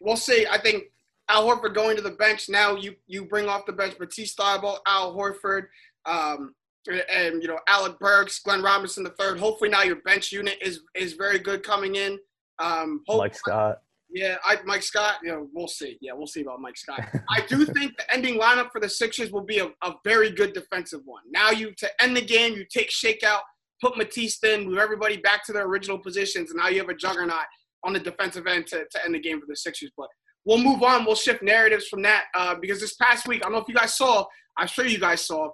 We'll 0.00 0.16
see. 0.16 0.46
I 0.50 0.58
think 0.58 0.84
Al 1.28 1.46
Horford 1.46 1.74
going 1.74 1.96
to 1.96 2.02
the 2.02 2.12
bench 2.12 2.48
now. 2.48 2.76
You 2.76 2.94
you 3.06 3.24
bring 3.24 3.48
off 3.48 3.66
the 3.66 3.72
bench 3.72 3.94
Matisse 3.98 4.34
Thybulle, 4.34 4.78
Al 4.86 5.14
Horford, 5.14 5.64
um, 6.04 6.54
and, 6.86 7.02
and, 7.12 7.42
you 7.42 7.48
know 7.48 7.58
Alec 7.68 7.98
Burks, 7.98 8.38
Glenn 8.40 8.62
Robinson 8.62 9.02
the 9.04 9.10
third. 9.10 9.38
Hopefully 9.38 9.70
now 9.70 9.82
your 9.82 9.96
bench 9.96 10.32
unit 10.32 10.56
is 10.62 10.80
is 10.94 11.14
very 11.14 11.38
good 11.38 11.62
coming 11.62 11.96
in. 11.96 12.18
Um, 12.58 13.02
Mike 13.08 13.34
Scott. 13.34 13.78
Yeah, 14.08 14.36
I, 14.44 14.58
Mike 14.64 14.82
Scott. 14.84 15.16
You 15.22 15.32
know, 15.32 15.48
we'll 15.52 15.68
see. 15.68 15.98
Yeah, 16.00 16.12
we'll 16.14 16.28
see 16.28 16.42
about 16.42 16.60
Mike 16.60 16.76
Scott. 16.76 17.00
I 17.28 17.40
do 17.48 17.64
think 17.66 17.96
the 17.96 18.14
ending 18.14 18.40
lineup 18.40 18.70
for 18.70 18.80
the 18.80 18.88
Sixers 18.88 19.32
will 19.32 19.44
be 19.44 19.58
a, 19.58 19.66
a 19.82 19.94
very 20.04 20.30
good 20.30 20.52
defensive 20.52 21.00
one. 21.04 21.22
Now 21.28 21.50
you 21.50 21.72
to 21.72 22.02
end 22.02 22.16
the 22.16 22.24
game, 22.24 22.54
you 22.54 22.64
take 22.64 22.90
Shakeout, 22.90 23.40
put 23.80 23.96
Matisse 23.96 24.42
in, 24.44 24.66
move 24.66 24.78
everybody 24.78 25.16
back 25.16 25.44
to 25.46 25.52
their 25.52 25.66
original 25.66 25.98
positions, 25.98 26.50
and 26.50 26.58
now 26.58 26.68
you 26.68 26.78
have 26.78 26.88
a 26.88 26.94
juggernaut 26.94 27.44
on 27.86 27.92
the 27.92 28.00
defensive 28.00 28.46
end 28.46 28.66
to, 28.68 28.84
to 28.90 29.04
end 29.04 29.14
the 29.14 29.20
game 29.20 29.40
for 29.40 29.46
the 29.46 29.56
Sixers. 29.56 29.90
But 29.96 30.08
we'll 30.44 30.58
move 30.58 30.82
on. 30.82 31.04
We'll 31.04 31.14
shift 31.14 31.42
narratives 31.42 31.86
from 31.88 32.02
that 32.02 32.24
uh, 32.34 32.56
because 32.60 32.80
this 32.80 32.96
past 32.96 33.28
week, 33.28 33.42
I 33.42 33.44
don't 33.44 33.52
know 33.52 33.60
if 33.60 33.68
you 33.68 33.74
guys 33.74 33.96
saw. 33.96 34.24
I'm 34.58 34.66
sure 34.66 34.86
you 34.86 34.98
guys 34.98 35.26
saw 35.26 35.48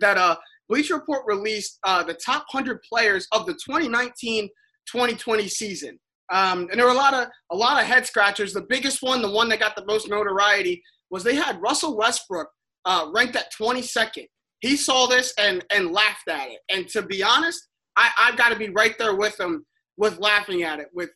that 0.00 0.18
uh, 0.18 0.36
Bleacher 0.68 0.94
Report 0.94 1.22
released 1.26 1.78
uh, 1.84 2.02
the 2.02 2.14
top 2.14 2.46
100 2.50 2.80
players 2.82 3.26
of 3.32 3.46
the 3.46 3.54
2019-2020 3.68 5.48
season. 5.48 5.98
Um, 6.32 6.68
and 6.70 6.78
there 6.78 6.86
were 6.86 6.92
a 6.92 6.96
lot 6.96 7.14
of 7.14 7.28
a 7.50 7.56
lot 7.56 7.80
of 7.80 7.86
head 7.86 8.06
scratchers. 8.06 8.54
The 8.54 8.66
biggest 8.68 9.02
one, 9.02 9.20
the 9.20 9.30
one 9.30 9.48
that 9.50 9.60
got 9.60 9.76
the 9.76 9.84
most 9.84 10.08
notoriety, 10.08 10.82
was 11.10 11.22
they 11.22 11.34
had 11.34 11.60
Russell 11.60 11.96
Westbrook 11.96 12.48
uh, 12.86 13.08
ranked 13.14 13.36
at 13.36 13.52
22nd. 13.60 14.26
He 14.60 14.76
saw 14.76 15.06
this 15.06 15.34
and 15.38 15.64
and 15.70 15.92
laughed 15.92 16.28
at 16.28 16.48
it. 16.48 16.60
And 16.70 16.88
to 16.88 17.02
be 17.02 17.22
honest, 17.22 17.68
I, 17.96 18.10
I've 18.18 18.38
got 18.38 18.48
to 18.48 18.56
be 18.56 18.70
right 18.70 18.96
there 18.98 19.14
with 19.14 19.38
him 19.38 19.66
with 19.98 20.18
laughing 20.18 20.62
at 20.62 20.80
it. 20.80 20.86
With 20.94 21.10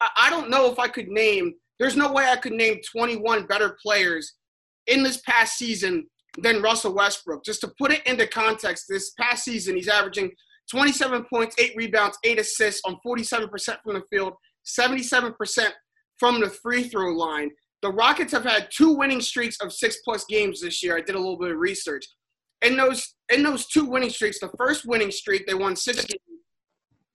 I, 0.00 0.30
don't 0.30 0.50
know 0.50 0.70
if 0.70 0.78
I 0.78 0.88
could 0.88 1.08
name. 1.08 1.54
There's 1.78 1.96
no 1.96 2.12
way 2.12 2.26
I 2.26 2.36
could 2.36 2.52
name 2.52 2.80
21 2.90 3.46
better 3.46 3.76
players 3.82 4.34
in 4.86 5.02
this 5.02 5.20
past 5.22 5.56
season 5.58 6.06
than 6.38 6.62
Russell 6.62 6.94
Westbrook. 6.94 7.44
Just 7.44 7.60
to 7.62 7.72
put 7.78 7.92
it 7.92 8.06
into 8.06 8.26
context, 8.26 8.86
this 8.88 9.12
past 9.18 9.44
season, 9.44 9.76
he's 9.76 9.88
averaging 9.88 10.30
27 10.70 11.24
points, 11.32 11.56
8 11.58 11.74
rebounds, 11.76 12.18
8 12.24 12.38
assists 12.38 12.82
on 12.84 12.98
47% 13.06 13.50
from 13.82 13.94
the 13.94 14.02
field, 14.10 14.34
77% 14.66 15.70
from 16.18 16.40
the 16.40 16.50
free 16.50 16.84
throw 16.84 17.12
line. 17.12 17.50
The 17.82 17.90
Rockets 17.90 18.32
have 18.32 18.44
had 18.44 18.68
two 18.74 18.92
winning 18.92 19.20
streaks 19.20 19.56
of 19.60 19.72
six 19.72 19.98
plus 20.04 20.24
games 20.28 20.60
this 20.60 20.82
year. 20.82 20.96
I 20.96 21.00
did 21.00 21.14
a 21.14 21.18
little 21.18 21.38
bit 21.38 21.52
of 21.52 21.58
research. 21.58 22.04
In 22.62 22.76
those 22.76 23.14
in 23.32 23.44
those 23.44 23.66
two 23.66 23.84
winning 23.84 24.10
streaks, 24.10 24.40
the 24.40 24.50
first 24.58 24.84
winning 24.84 25.12
streak, 25.12 25.46
they 25.46 25.54
won 25.54 25.76
six 25.76 26.04
games. 26.04 26.20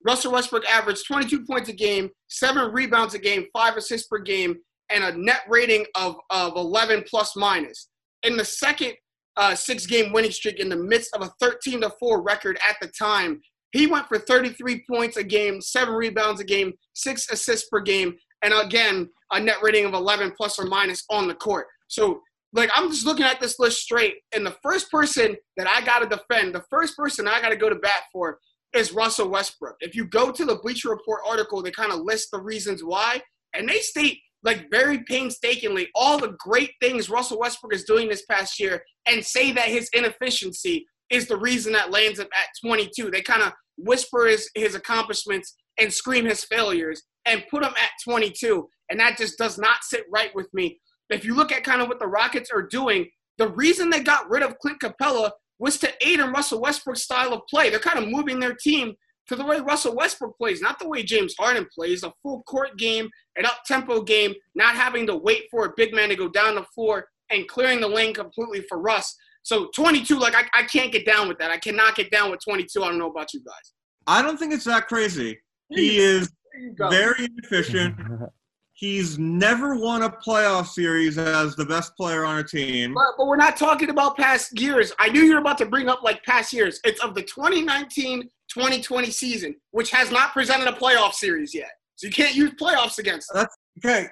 Russell 0.04 0.32
Westbrook 0.32 0.64
averaged 0.66 1.06
22 1.06 1.44
points 1.44 1.68
a 1.70 1.72
game, 1.72 2.10
seven 2.28 2.72
rebounds 2.72 3.14
a 3.14 3.18
game, 3.18 3.46
five 3.52 3.76
assists 3.76 4.06
per 4.06 4.18
game, 4.18 4.56
and 4.90 5.02
a 5.02 5.16
net 5.16 5.40
rating 5.48 5.86
of, 5.94 6.16
of 6.30 6.56
11 6.56 7.04
plus 7.08 7.34
minus. 7.36 7.88
In 8.22 8.36
the 8.36 8.44
second 8.44 8.92
uh, 9.36 9.54
six 9.54 9.86
game 9.86 10.12
winning 10.12 10.30
streak, 10.30 10.60
in 10.60 10.68
the 10.68 10.76
midst 10.76 11.14
of 11.14 11.22
a 11.22 11.32
13 11.40 11.80
to 11.80 11.90
4 11.98 12.22
record 12.22 12.58
at 12.68 12.76
the 12.80 12.88
time, 12.88 13.40
he 13.72 13.86
went 13.86 14.06
for 14.06 14.18
33 14.18 14.84
points 14.88 15.16
a 15.16 15.24
game, 15.24 15.60
seven 15.60 15.94
rebounds 15.94 16.40
a 16.40 16.44
game, 16.44 16.72
six 16.92 17.28
assists 17.30 17.68
per 17.68 17.80
game, 17.80 18.14
and 18.42 18.54
again, 18.54 19.08
a 19.32 19.40
net 19.40 19.56
rating 19.62 19.84
of 19.86 19.94
11 19.94 20.32
plus 20.36 20.58
or 20.58 20.66
minus 20.66 21.02
on 21.10 21.26
the 21.26 21.34
court. 21.34 21.66
So, 21.88 22.20
like, 22.52 22.70
I'm 22.76 22.88
just 22.88 23.04
looking 23.04 23.24
at 23.24 23.40
this 23.40 23.58
list 23.58 23.80
straight, 23.80 24.16
and 24.32 24.46
the 24.46 24.56
first 24.62 24.90
person 24.92 25.34
that 25.56 25.66
I 25.66 25.84
got 25.84 26.00
to 26.00 26.06
defend, 26.06 26.54
the 26.54 26.62
first 26.70 26.96
person 26.96 27.26
I 27.26 27.40
got 27.40 27.48
to 27.48 27.56
go 27.56 27.68
to 27.68 27.74
bat 27.74 28.02
for 28.12 28.38
is 28.74 28.92
Russell 28.92 29.28
Westbrook. 29.28 29.76
If 29.80 29.94
you 29.94 30.06
go 30.06 30.30
to 30.30 30.44
the 30.44 30.56
Bleacher 30.56 30.90
Report 30.90 31.20
article, 31.26 31.62
they 31.62 31.70
kind 31.70 31.92
of 31.92 32.00
list 32.00 32.30
the 32.32 32.40
reasons 32.40 32.82
why, 32.82 33.20
and 33.54 33.68
they 33.68 33.78
state 33.78 34.18
like 34.44 34.70
very 34.70 35.02
painstakingly 35.04 35.88
all 35.94 36.18
the 36.18 36.36
great 36.38 36.72
things 36.80 37.08
Russell 37.08 37.40
Westbrook 37.40 37.74
is 37.74 37.84
doing 37.84 38.08
this 38.08 38.26
past 38.26 38.60
year 38.60 38.82
and 39.06 39.24
say 39.24 39.52
that 39.52 39.68
his 39.68 39.88
inefficiency 39.94 40.86
is 41.10 41.26
the 41.26 41.36
reason 41.36 41.72
that 41.72 41.90
lands 41.90 42.18
him 42.18 42.28
at 42.34 42.48
22. 42.62 43.10
They 43.10 43.22
kind 43.22 43.42
of 43.42 43.52
whisper 43.78 44.26
his, 44.26 44.50
his 44.54 44.74
accomplishments 44.74 45.54
and 45.78 45.92
scream 45.92 46.26
his 46.26 46.44
failures 46.44 47.02
and 47.24 47.44
put 47.50 47.64
him 47.64 47.72
at 47.72 47.90
22. 48.04 48.68
And 48.90 49.00
that 49.00 49.16
just 49.16 49.38
does 49.38 49.58
not 49.58 49.82
sit 49.82 50.04
right 50.12 50.34
with 50.34 50.52
me. 50.52 50.78
If 51.10 51.24
you 51.24 51.34
look 51.34 51.52
at 51.52 51.64
kind 51.64 51.80
of 51.80 51.88
what 51.88 51.98
the 51.98 52.06
Rockets 52.06 52.50
are 52.50 52.62
doing, 52.62 53.08
the 53.38 53.48
reason 53.48 53.90
they 53.90 54.00
got 54.00 54.28
rid 54.30 54.42
of 54.42 54.58
Clint 54.58 54.80
Capela 54.80 55.30
was 55.58 55.78
to 55.78 55.92
aid 56.06 56.20
in 56.20 56.32
Russell 56.32 56.60
Westbrook's 56.60 57.02
style 57.02 57.32
of 57.32 57.42
play. 57.48 57.70
They're 57.70 57.78
kind 57.78 57.98
of 57.98 58.08
moving 58.08 58.40
their 58.40 58.54
team 58.54 58.94
to 59.28 59.36
the 59.36 59.44
way 59.44 59.60
Russell 59.60 59.94
Westbrook 59.94 60.36
plays, 60.36 60.60
not 60.60 60.78
the 60.78 60.88
way 60.88 61.02
James 61.02 61.34
Harden 61.38 61.66
plays, 61.74 62.02
a 62.02 62.12
full 62.22 62.42
court 62.42 62.76
game, 62.76 63.08
an 63.36 63.46
up 63.46 63.64
tempo 63.66 64.02
game, 64.02 64.34
not 64.54 64.74
having 64.74 65.06
to 65.06 65.16
wait 65.16 65.44
for 65.50 65.64
a 65.66 65.72
big 65.76 65.94
man 65.94 66.10
to 66.10 66.16
go 66.16 66.28
down 66.28 66.56
the 66.56 66.64
floor 66.74 67.06
and 67.30 67.48
clearing 67.48 67.80
the 67.80 67.88
lane 67.88 68.12
completely 68.12 68.64
for 68.68 68.80
Russ. 68.80 69.16
So 69.42 69.70
22, 69.74 70.18
like 70.18 70.34
I, 70.34 70.44
I 70.54 70.62
can't 70.64 70.92
get 70.92 71.06
down 71.06 71.28
with 71.28 71.38
that. 71.38 71.50
I 71.50 71.58
cannot 71.58 71.94
get 71.94 72.10
down 72.10 72.30
with 72.30 72.40
22. 72.44 72.82
I 72.82 72.88
don't 72.88 72.98
know 72.98 73.10
about 73.10 73.32
you 73.32 73.40
guys. 73.44 73.72
I 74.06 74.22
don't 74.22 74.38
think 74.38 74.52
it's 74.52 74.64
that 74.64 74.88
crazy. 74.88 75.38
He 75.70 75.98
is 75.98 76.30
very 76.78 77.28
efficient. 77.42 77.96
He's 78.84 79.18
never 79.18 79.76
won 79.76 80.02
a 80.02 80.10
playoff 80.10 80.66
series 80.66 81.16
as 81.16 81.56
the 81.56 81.64
best 81.64 81.96
player 81.96 82.26
on 82.26 82.40
a 82.40 82.44
team. 82.44 82.92
But, 82.92 83.14
but 83.16 83.26
we're 83.26 83.36
not 83.36 83.56
talking 83.56 83.88
about 83.88 84.18
past 84.18 84.60
years. 84.60 84.92
I 84.98 85.08
knew 85.08 85.22
you 85.22 85.32
were 85.32 85.38
about 85.38 85.56
to 85.58 85.64
bring 85.64 85.88
up 85.88 86.02
like 86.02 86.22
past 86.22 86.52
years. 86.52 86.80
It's 86.84 87.02
of 87.02 87.14
the 87.14 87.22
2019 87.22 88.28
2020 88.52 89.10
season, 89.10 89.56
which 89.70 89.90
has 89.90 90.10
not 90.10 90.34
presented 90.34 90.68
a 90.68 90.72
playoff 90.72 91.14
series 91.14 91.54
yet. 91.54 91.70
So 91.96 92.08
you 92.08 92.12
can't 92.12 92.34
use 92.34 92.50
playoffs 92.60 92.98
against 92.98 93.32
them. 93.32 93.40
That's 93.40 93.56
okay. 93.78 94.06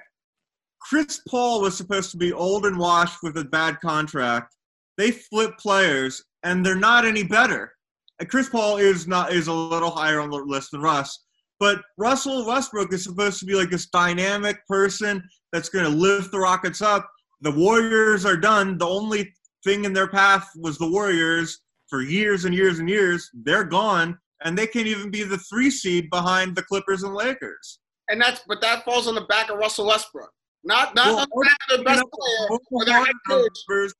Chris 0.81 1.21
Paul 1.29 1.61
was 1.61 1.77
supposed 1.77 2.09
to 2.09 2.17
be 2.17 2.33
old 2.33 2.65
and 2.65 2.79
washed 2.79 3.19
with 3.21 3.37
a 3.37 3.45
bad 3.45 3.79
contract. 3.79 4.55
They 4.97 5.11
flip 5.11 5.55
players, 5.59 6.23
and 6.41 6.65
they're 6.65 6.75
not 6.75 7.05
any 7.05 7.21
better. 7.21 7.73
And 8.19 8.27
Chris 8.27 8.49
Paul 8.49 8.77
is 8.77 9.07
not 9.07 9.33
is 9.33 9.45
a 9.45 9.53
little 9.53 9.91
higher 9.91 10.19
on 10.19 10.31
the 10.31 10.37
list 10.37 10.71
than 10.71 10.81
Russ, 10.81 11.25
but 11.63 11.81
Russell 11.97 12.45
Westbrook 12.45 12.91
is 12.91 13.05
supposed 13.05 13.39
to 13.39 13.45
be 13.45 13.55
like 13.55 13.69
this 13.69 13.85
dynamic 13.85 14.67
person 14.67 15.23
that's 15.53 15.69
going 15.69 15.85
to 15.85 15.97
lift 15.97 16.29
the 16.33 16.37
Rockets 16.37 16.81
up. 16.81 17.09
The 17.39 17.51
Warriors 17.51 18.25
are 18.25 18.35
done. 18.35 18.77
The 18.77 18.85
only 18.85 19.33
thing 19.63 19.85
in 19.85 19.93
their 19.93 20.09
path 20.09 20.45
was 20.57 20.77
the 20.77 20.91
Warriors 20.91 21.61
for 21.89 22.01
years 22.01 22.43
and 22.43 22.53
years 22.53 22.79
and 22.79 22.89
years. 22.89 23.29
They're 23.33 23.63
gone, 23.63 24.17
and 24.43 24.57
they 24.57 24.67
can't 24.67 24.87
even 24.87 25.09
be 25.09 25.23
the 25.23 25.37
three 25.37 25.71
seed 25.71 26.09
behind 26.09 26.53
the 26.53 26.63
Clippers 26.63 27.03
and 27.03 27.15
Lakers. 27.15 27.79
And 28.09 28.19
that's 28.21 28.41
but 28.45 28.59
that 28.59 28.83
falls 28.83 29.07
on 29.07 29.15
the 29.15 29.21
back 29.21 29.49
of 29.49 29.57
Russell 29.57 29.87
Westbrook. 29.87 30.31
Not 30.65 30.95
not 30.95 31.05
Well, 31.05 31.19
on 31.19 31.27
the 31.29 31.45
back 31.45 31.57
of 31.69 31.77
the 31.77 31.83
best 31.85 32.03
player 32.11 32.59
or 32.71 32.83
their 32.83 33.05
head 33.05 33.15
coach. 33.29 33.47
Numbers. 33.69 33.93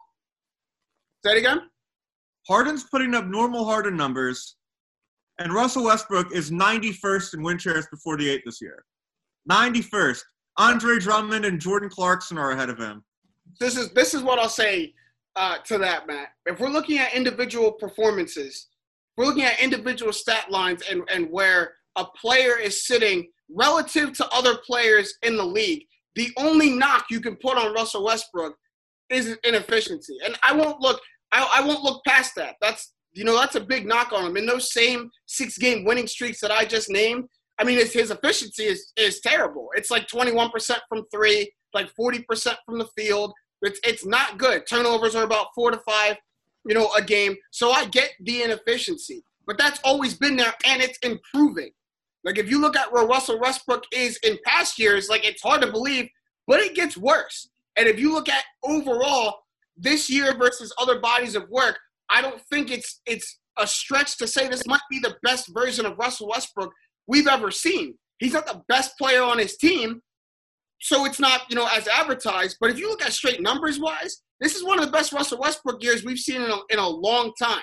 Say 1.25 1.31
it 1.31 1.37
again. 1.37 1.61
Harden's 2.45 2.83
putting 2.83 3.15
up 3.15 3.25
normal 3.25 3.63
Harden 3.63 3.95
numbers, 3.95 4.57
and 5.39 5.53
Russell 5.53 5.85
Westbrook 5.85 6.33
is 6.33 6.51
91st 6.51 7.35
in 7.35 7.43
win 7.43 7.57
shares 7.57 7.87
per 7.87 7.97
48 7.97 8.41
this 8.45 8.61
year. 8.61 8.83
91st. 9.49 10.21
Andre 10.57 10.99
Drummond 10.99 11.45
and 11.45 11.59
Jordan 11.59 11.89
Clarkson 11.89 12.37
are 12.37 12.51
ahead 12.51 12.69
of 12.69 12.77
him. 12.77 13.03
This 13.59 13.75
is 13.75 13.91
this 13.91 14.13
is 14.13 14.21
what 14.21 14.39
I'll 14.39 14.49
say 14.49 14.93
uh, 15.35 15.57
to 15.65 15.77
that, 15.79 16.07
Matt. 16.07 16.29
If 16.45 16.59
we're 16.59 16.69
looking 16.69 16.99
at 16.99 17.13
individual 17.13 17.71
performances, 17.71 18.67
we're 19.17 19.25
looking 19.25 19.43
at 19.43 19.59
individual 19.59 20.13
stat 20.13 20.51
lines 20.51 20.83
and, 20.89 21.03
and 21.11 21.29
where 21.29 21.73
a 21.95 22.05
player 22.05 22.57
is 22.57 22.85
sitting 22.85 23.27
relative 23.49 24.13
to 24.13 24.27
other 24.29 24.57
players 24.65 25.15
in 25.23 25.37
the 25.37 25.45
league. 25.45 25.83
The 26.15 26.31
only 26.37 26.71
knock 26.71 27.05
you 27.09 27.19
can 27.19 27.35
put 27.37 27.57
on 27.57 27.73
Russell 27.73 28.03
Westbrook 28.03 28.55
is 29.09 29.37
inefficiency, 29.43 30.17
and 30.23 30.37
I 30.43 30.53
won't 30.53 30.79
look. 30.79 31.01
I, 31.31 31.61
I 31.61 31.67
won't 31.67 31.83
look 31.83 32.03
past 32.05 32.33
that. 32.35 32.55
That's 32.61 32.93
you 33.13 33.23
know 33.23 33.37
that's 33.37 33.55
a 33.55 33.61
big 33.61 33.85
knock 33.85 34.11
on 34.11 34.25
him. 34.25 34.37
In 34.37 34.45
those 34.45 34.71
same 34.71 35.09
six 35.25 35.57
game 35.57 35.85
winning 35.85 36.07
streaks 36.07 36.39
that 36.41 36.51
I 36.51 36.65
just 36.65 36.89
named, 36.89 37.25
I 37.59 37.63
mean 37.63 37.77
his, 37.77 37.93
his 37.93 38.11
efficiency 38.11 38.63
is 38.63 38.91
is 38.97 39.21
terrible. 39.21 39.69
It's 39.75 39.91
like 39.91 40.07
21% 40.07 40.77
from 40.89 41.05
three, 41.13 41.51
like 41.73 41.89
40% 41.99 42.55
from 42.65 42.79
the 42.79 42.87
field. 42.97 43.33
It's 43.61 43.79
it's 43.83 44.05
not 44.05 44.37
good. 44.37 44.67
Turnovers 44.67 45.15
are 45.15 45.23
about 45.23 45.47
four 45.55 45.71
to 45.71 45.77
five, 45.79 46.17
you 46.65 46.73
know, 46.73 46.89
a 46.97 47.01
game. 47.01 47.35
So 47.51 47.71
I 47.71 47.85
get 47.85 48.11
the 48.21 48.43
inefficiency, 48.43 49.23
but 49.45 49.57
that's 49.57 49.79
always 49.83 50.13
been 50.15 50.35
there, 50.35 50.53
and 50.65 50.81
it's 50.81 50.97
improving. 50.99 51.71
Like 52.23 52.37
if 52.37 52.49
you 52.49 52.59
look 52.59 52.75
at 52.75 52.91
where 52.91 53.05
Russell 53.05 53.39
Westbrook 53.39 53.83
is 53.91 54.17
in 54.23 54.37
past 54.45 54.79
years, 54.79 55.09
like 55.09 55.25
it's 55.25 55.41
hard 55.41 55.61
to 55.61 55.71
believe, 55.71 56.09
but 56.47 56.59
it 56.59 56.75
gets 56.75 56.97
worse. 56.97 57.49
And 57.75 57.87
if 57.87 57.99
you 57.99 58.13
look 58.13 58.29
at 58.29 58.43
overall 58.63 59.39
this 59.75 60.09
year 60.09 60.37
versus 60.37 60.73
other 60.77 60.99
bodies 60.99 61.35
of 61.35 61.49
work, 61.49 61.77
I 62.09 62.21
don't 62.21 62.41
think 62.51 62.71
it's 62.71 63.01
it's 63.05 63.39
a 63.57 63.67
stretch 63.67 64.17
to 64.17 64.27
say 64.27 64.47
this 64.47 64.65
might 64.67 64.81
be 64.89 64.99
the 64.99 65.15
best 65.23 65.49
version 65.53 65.85
of 65.85 65.97
Russell 65.97 66.29
Westbrook 66.29 66.71
we've 67.07 67.27
ever 67.27 67.51
seen. 67.51 67.95
He's 68.19 68.33
not 68.33 68.45
the 68.45 68.61
best 68.67 68.97
player 68.97 69.21
on 69.23 69.37
his 69.37 69.57
team, 69.57 70.01
so 70.81 71.05
it's 71.05 71.19
not 71.19 71.41
you 71.49 71.55
know 71.55 71.67
as 71.71 71.87
advertised. 71.87 72.57
But 72.59 72.69
if 72.71 72.79
you 72.79 72.89
look 72.89 73.01
at 73.03 73.13
straight 73.13 73.41
numbers 73.41 73.79
wise, 73.79 74.21
this 74.39 74.55
is 74.55 74.63
one 74.63 74.79
of 74.79 74.85
the 74.85 74.91
best 74.91 75.13
Russell 75.13 75.39
Westbrook 75.39 75.83
years 75.83 76.03
we've 76.03 76.19
seen 76.19 76.41
in 76.41 76.49
a, 76.51 76.57
in 76.69 76.79
a 76.79 76.87
long 76.87 77.31
time. 77.41 77.61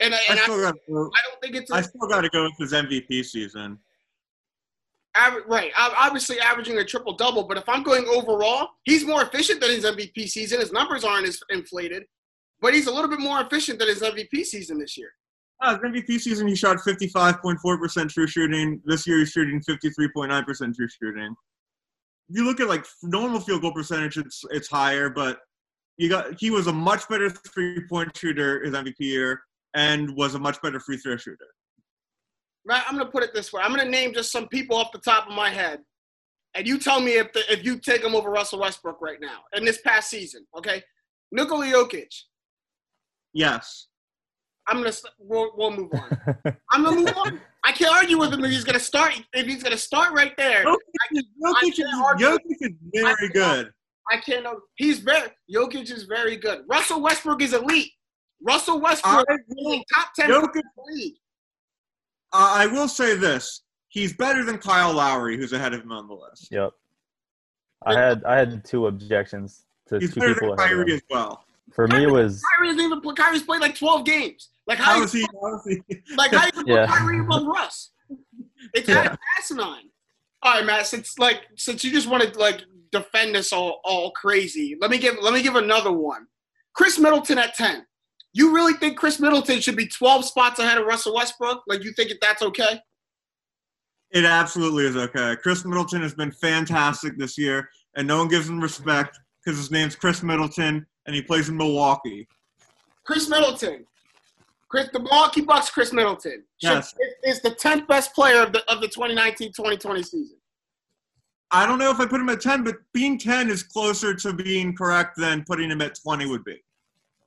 And, 0.00 0.12
I- 0.14 0.18
I 0.18 0.24
and 0.30 0.40
I, 0.40 0.42
still, 0.42 0.60
got, 0.60 0.74
I 0.88 0.90
don't 0.90 1.40
think 1.42 1.54
it's 1.54 1.70
a, 1.70 1.74
I 1.74 1.80
still 1.82 2.08
got 2.08 2.22
to 2.22 2.28
go 2.30 2.42
with 2.44 2.54
his 2.58 2.72
MVP 2.72 3.24
season. 3.24 3.78
aver- 5.16 5.44
right. 5.46 5.70
ob- 5.78 5.92
Obviously, 5.96 6.40
averaging 6.40 6.78
a 6.78 6.84
triple 6.84 7.14
double, 7.14 7.44
but 7.44 7.56
if 7.56 7.68
I'm 7.68 7.82
going 7.84 8.04
overall, 8.08 8.68
he's 8.84 9.06
more 9.06 9.22
efficient 9.22 9.60
than 9.60 9.70
his 9.70 9.84
MVP 9.84 10.28
season. 10.28 10.60
His 10.60 10.72
numbers 10.72 11.04
aren't 11.04 11.26
as 11.28 11.38
inflated, 11.50 12.04
but 12.60 12.74
he's 12.74 12.86
a 12.86 12.92
little 12.92 13.10
bit 13.10 13.20
more 13.20 13.40
efficient 13.40 13.78
than 13.78 13.88
his 13.88 14.00
MVP 14.00 14.44
season 14.44 14.78
this 14.78 14.96
year. 14.96 15.10
Uh, 15.62 15.78
his 15.78 16.04
MVP 16.04 16.20
season, 16.20 16.48
he 16.48 16.54
shot 16.54 16.78
55.4% 16.78 18.08
true 18.08 18.26
shooting. 18.26 18.80
This 18.84 19.06
year, 19.06 19.18
he's 19.18 19.30
shooting 19.30 19.62
53.9% 19.62 20.74
true 20.74 20.88
shooting. 20.88 21.34
If 22.28 22.36
you 22.36 22.44
look 22.44 22.60
at 22.60 22.68
like 22.68 22.86
normal 23.02 23.40
field 23.40 23.62
goal 23.62 23.72
percentage, 23.72 24.16
it's 24.16 24.42
it's 24.50 24.68
higher, 24.68 25.10
but 25.10 25.38
you 25.98 26.08
got 26.08 26.40
he 26.40 26.50
was 26.50 26.66
a 26.68 26.72
much 26.72 27.06
better 27.08 27.28
three 27.28 27.86
point 27.86 28.16
shooter 28.16 28.64
his 28.64 28.72
MVP 28.72 28.94
year, 29.00 29.42
and 29.74 30.16
was 30.16 30.34
a 30.34 30.38
much 30.38 30.60
better 30.62 30.80
free 30.80 30.96
throw 30.96 31.16
shooter. 31.16 31.36
Right. 32.66 32.82
I'm 32.88 32.96
gonna 32.96 33.10
put 33.10 33.24
it 33.24 33.34
this 33.34 33.52
way. 33.52 33.60
I'm 33.62 33.70
gonna 33.76 33.90
name 33.90 34.14
just 34.14 34.32
some 34.32 34.48
people 34.48 34.76
off 34.76 34.90
the 34.90 35.00
top 35.00 35.28
of 35.28 35.34
my 35.34 35.50
head, 35.50 35.80
and 36.54 36.66
you 36.66 36.78
tell 36.78 37.00
me 37.00 37.18
if 37.18 37.30
the, 37.34 37.40
if 37.52 37.62
you 37.62 37.78
take 37.78 38.02
them 38.02 38.14
over 38.14 38.30
Russell 38.30 38.60
Westbrook 38.60 39.02
right 39.02 39.20
now 39.20 39.40
in 39.54 39.64
this 39.64 39.82
past 39.82 40.08
season. 40.08 40.46
Okay. 40.56 40.82
Nikola 41.30 41.66
Jokic. 41.66 42.14
Yes. 43.34 43.88
I'm 44.66 44.78
gonna 44.78 44.92
st- 44.92 45.12
we'll, 45.18 45.50
we'll 45.56 45.72
move 45.72 45.90
on. 45.92 46.18
I'm 46.70 46.84
gonna 46.84 46.96
move 46.96 47.12
on. 47.16 47.40
I 47.64 47.72
can't 47.72 47.94
argue 47.94 48.18
with 48.18 48.32
him 48.32 48.42
if 48.44 48.50
he's 48.50 48.64
gonna 48.64 48.78
start. 48.80 49.12
If 49.34 49.46
he's 49.46 49.62
gonna 49.62 49.76
start 49.76 50.14
right 50.14 50.34
there, 50.38 50.64
Jokic 50.64 50.78
is, 51.12 51.24
Jokic 51.42 51.68
is. 51.68 52.22
Jokic 52.22 52.38
is 52.60 52.70
very 52.94 53.28
good. 53.30 53.70
I 54.10 54.16
can't. 54.18 54.46
He's 54.76 55.00
very. 55.00 55.28
Jokic 55.54 55.90
is 55.90 56.04
very 56.04 56.36
good. 56.36 56.62
Russell 56.68 57.02
Westbrook 57.02 57.42
is 57.42 57.52
elite. 57.52 57.90
Russell 58.42 58.80
Westbrook 58.80 59.26
I 59.28 59.34
is 59.34 59.40
will, 59.48 59.72
a 59.74 59.84
top 59.94 60.14
ten 60.14 60.30
Jokic- 60.30 60.52
player 60.52 60.52
in 60.54 60.62
the 60.76 60.94
league. 60.94 61.14
Uh, 62.32 62.52
I 62.56 62.66
will 62.66 62.88
say 62.88 63.16
this: 63.16 63.62
he's 63.88 64.14
better 64.14 64.44
than 64.44 64.56
Kyle 64.56 64.94
Lowry, 64.94 65.36
who's 65.36 65.52
ahead 65.52 65.74
of 65.74 65.82
him 65.82 65.92
on 65.92 66.08
the 66.08 66.14
list. 66.14 66.48
Yep. 66.50 66.70
I 67.86 67.98
had 67.98 68.24
I 68.24 68.38
had 68.38 68.64
two 68.64 68.86
objections 68.86 69.66
to 69.88 69.98
He's 69.98 70.14
two 70.14 70.20
better 70.20 70.34
people 70.34 70.56
than 70.56 70.58
ahead 70.58 70.72
of 70.72 70.78
Kyrie 70.78 70.90
him. 70.92 70.96
as 70.96 71.02
well. 71.10 71.44
For 71.72 71.88
me, 71.88 72.04
it 72.04 72.10
was 72.10 72.42
Kyrie 72.56 72.68
doesn't 72.68 72.84
even 72.84 73.00
play. 73.00 73.14
Kyrie's 73.14 73.42
played 73.42 73.60
like 73.60 73.76
12 73.76 74.04
games. 74.04 74.50
Like 74.66 74.78
how, 74.78 74.92
How 74.92 74.98
you, 74.98 75.04
is 75.04 75.12
he? 75.12 75.26
How 75.42 75.56
is 75.56 75.62
he? 75.66 76.14
like 76.16 76.32
how 76.32 76.46
you 76.46 76.52
put 76.52 76.66
Yeah. 76.68 76.86
Kyrie 76.86 77.20
above 77.20 77.46
Russ? 77.46 77.90
It's 78.74 78.88
Yeah. 78.88 79.14
asinine. 79.38 79.90
All 80.42 80.54
right, 80.54 80.64
Matt. 80.64 80.86
Since 80.86 81.18
like 81.18 81.42
since 81.56 81.82
you 81.84 81.90
just 81.90 82.08
want 82.08 82.22
to 82.22 82.38
like 82.38 82.62
defend 82.92 83.34
this 83.34 83.52
all 83.52 83.80
all 83.84 84.10
crazy, 84.12 84.76
let 84.80 84.90
me 84.90 84.98
give 84.98 85.16
let 85.20 85.32
me 85.34 85.42
give 85.42 85.56
another 85.56 85.92
one. 85.92 86.26
Khris 86.74 86.98
Middleton 86.98 87.38
at 87.38 87.54
10. 87.54 87.84
You 88.32 88.52
really 88.54 88.74
think 88.74 88.98
Khris 88.98 89.20
Middleton 89.20 89.60
should 89.60 89.76
be 89.76 89.86
12 89.86 90.24
spots 90.24 90.58
ahead 90.58 90.76
of 90.78 90.86
Russell 90.86 91.14
Westbrook? 91.14 91.62
Like 91.66 91.84
you 91.84 91.92
think 91.92 92.12
that's 92.20 92.42
okay? 92.42 92.80
It 94.10 94.24
absolutely 94.24 94.86
is 94.86 94.96
okay. 94.96 95.36
Khris 95.42 95.64
Middleton 95.64 96.02
has 96.02 96.14
been 96.14 96.30
fantastic 96.32 97.16
this 97.18 97.36
year, 97.38 97.68
and 97.96 98.06
no 98.06 98.18
one 98.18 98.28
gives 98.28 98.48
him 98.48 98.60
respect 98.60 99.18
because 99.44 99.58
his 99.58 99.70
name's 99.70 99.96
Chris 99.96 100.22
Middleton 100.22 100.86
and 101.06 101.14
he 101.14 101.22
plays 101.22 101.48
in 101.48 101.56
Milwaukee. 101.56 102.28
Khris 103.04 103.28
Middleton. 103.28 103.84
Khris, 104.68 104.88
the 104.92 105.00
Milwaukee 105.00 105.42
Bucks, 105.42 105.70
Khris 105.70 105.92
Middleton. 105.92 106.42
Yes. 106.60 106.94
Is, 107.22 107.40
the 107.40 107.50
10th 107.50 107.86
best 107.86 108.14
player 108.14 108.42
of 108.42 108.52
the, 108.52 108.68
of 108.70 108.80
the 108.80 108.88
2019-2020 108.88 110.04
season. 110.04 110.36
I 111.50 111.66
don't 111.66 111.78
know 111.78 111.90
if 111.90 112.00
I 112.00 112.06
put 112.06 112.20
him 112.20 112.28
at 112.30 112.40
10, 112.40 112.64
but 112.64 112.76
being 112.92 113.18
10 113.18 113.50
is 113.50 113.62
closer 113.62 114.14
to 114.14 114.32
being 114.32 114.74
correct 114.74 115.16
than 115.16 115.44
putting 115.46 115.70
him 115.70 115.80
at 115.80 115.96
20 116.02 116.26
would 116.26 116.44
be. 116.44 116.60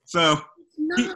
So 0.03 0.41
No. 0.77 1.15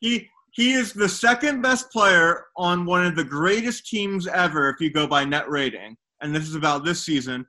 he 0.00 0.28
he 0.52 0.72
is 0.72 0.92
the 0.92 1.08
second 1.08 1.62
best 1.62 1.90
player 1.92 2.46
on 2.56 2.84
one 2.84 3.06
of 3.06 3.14
the 3.14 3.24
greatest 3.24 3.86
teams 3.86 4.26
ever 4.26 4.68
if 4.68 4.80
you 4.80 4.90
go 4.90 5.06
by 5.06 5.24
net 5.24 5.48
rating. 5.48 5.96
And 6.20 6.34
this 6.34 6.48
is 6.48 6.54
about 6.54 6.84
this 6.84 7.04
season. 7.04 7.46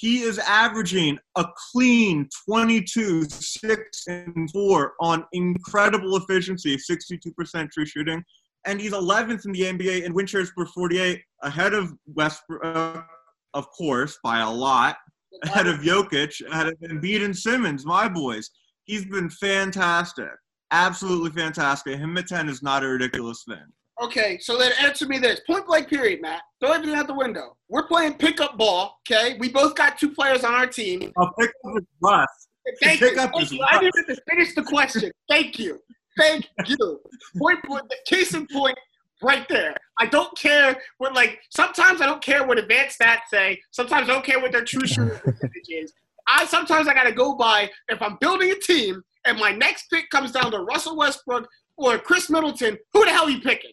He 0.00 0.22
is 0.22 0.38
averaging 0.38 1.18
a 1.36 1.44
clean 1.70 2.26
22, 2.46 3.24
6, 3.24 4.06
and 4.06 4.50
4 4.50 4.94
on 4.98 5.26
incredible 5.34 6.16
efficiency, 6.16 6.78
62% 6.78 7.70
true 7.70 7.84
shooting. 7.84 8.24
And 8.66 8.80
he's 8.80 8.92
11th 8.92 9.44
in 9.44 9.52
the 9.52 9.60
NBA 9.60 10.04
in 10.04 10.14
win 10.14 10.24
shares 10.24 10.52
per 10.56 10.64
48, 10.64 11.20
ahead 11.42 11.74
of 11.74 11.92
Westbrook, 12.14 13.04
of 13.52 13.70
course, 13.72 14.18
by 14.24 14.40
a 14.40 14.50
lot, 14.50 14.96
ahead 15.42 15.66
of 15.66 15.80
Jokic, 15.80 16.46
ahead 16.50 16.68
of 16.68 16.78
Embiid 16.82 17.22
and 17.22 17.36
Simmons, 17.36 17.84
my 17.84 18.08
boys. 18.08 18.48
He's 18.84 19.04
been 19.04 19.28
fantastic. 19.28 20.32
Absolutely 20.70 21.38
fantastic. 21.38 21.98
Him 21.98 22.16
at 22.16 22.26
10 22.26 22.48
is 22.48 22.62
not 22.62 22.84
a 22.84 22.88
ridiculous 22.88 23.44
thing. 23.46 23.66
Okay, 24.00 24.38
so 24.38 24.56
then 24.56 24.72
answer 24.80 25.06
me 25.06 25.18
this. 25.18 25.40
Point 25.46 25.66
blank 25.66 25.88
period, 25.88 26.22
Matt. 26.22 26.42
Throw 26.60 26.72
everything 26.72 26.96
out 26.96 27.06
the 27.06 27.14
window. 27.14 27.56
We're 27.68 27.86
playing 27.86 28.14
pickup 28.14 28.56
ball, 28.56 28.98
okay? 29.06 29.36
We 29.38 29.50
both 29.50 29.74
got 29.74 29.98
two 29.98 30.10
players 30.10 30.42
on 30.42 30.54
our 30.54 30.66
team. 30.66 31.12
Oh, 31.16 31.24
I'll 31.24 31.32
pick 31.38 31.50
up 31.66 31.74
his 31.74 31.84
Russ. 32.02 32.48
Thank 32.82 33.00
Pick 33.00 33.14
you. 33.16 33.20
up 33.20 33.30
Thank 33.32 33.42
his 33.42 33.52
you. 33.52 33.64
I 33.68 33.78
didn't 33.78 33.94
even 34.02 34.16
finish 34.28 34.54
the 34.54 34.62
question. 34.62 35.10
Thank 35.28 35.58
you. 35.58 35.80
Thank 36.18 36.46
you. 36.66 37.00
Point, 37.38 37.62
point, 37.64 37.88
the 37.88 37.96
case 38.06 38.34
in 38.34 38.46
point 38.46 38.78
right 39.22 39.46
there. 39.48 39.74
I 39.98 40.06
don't 40.06 40.36
care 40.36 40.76
what, 40.98 41.14
like, 41.14 41.38
sometimes 41.50 42.00
I 42.00 42.06
don't 42.06 42.22
care 42.22 42.46
what 42.46 42.58
advanced 42.58 42.98
stats 43.00 43.28
say. 43.30 43.60
Sometimes 43.70 44.08
I 44.08 44.12
don't 44.14 44.24
care 44.24 44.40
what 44.40 44.52
their 44.52 44.64
true 44.64 44.86
shooting 44.86 45.18
percentage 45.24 45.68
is. 45.68 45.92
I 46.26 46.46
sometimes 46.46 46.88
I 46.88 46.94
got 46.94 47.04
to 47.04 47.12
go 47.12 47.34
by 47.34 47.70
if 47.88 48.00
I'm 48.00 48.16
building 48.20 48.50
a 48.50 48.54
team 48.54 49.02
and 49.26 49.38
my 49.38 49.52
next 49.52 49.88
pick 49.90 50.08
comes 50.10 50.32
down 50.32 50.52
to 50.52 50.60
Russell 50.60 50.96
Westbrook 50.96 51.48
or 51.76 51.98
Khris 51.98 52.30
Middleton, 52.30 52.78
who 52.92 53.04
the 53.04 53.10
hell 53.10 53.24
are 53.24 53.30
you 53.30 53.40
picking? 53.40 53.72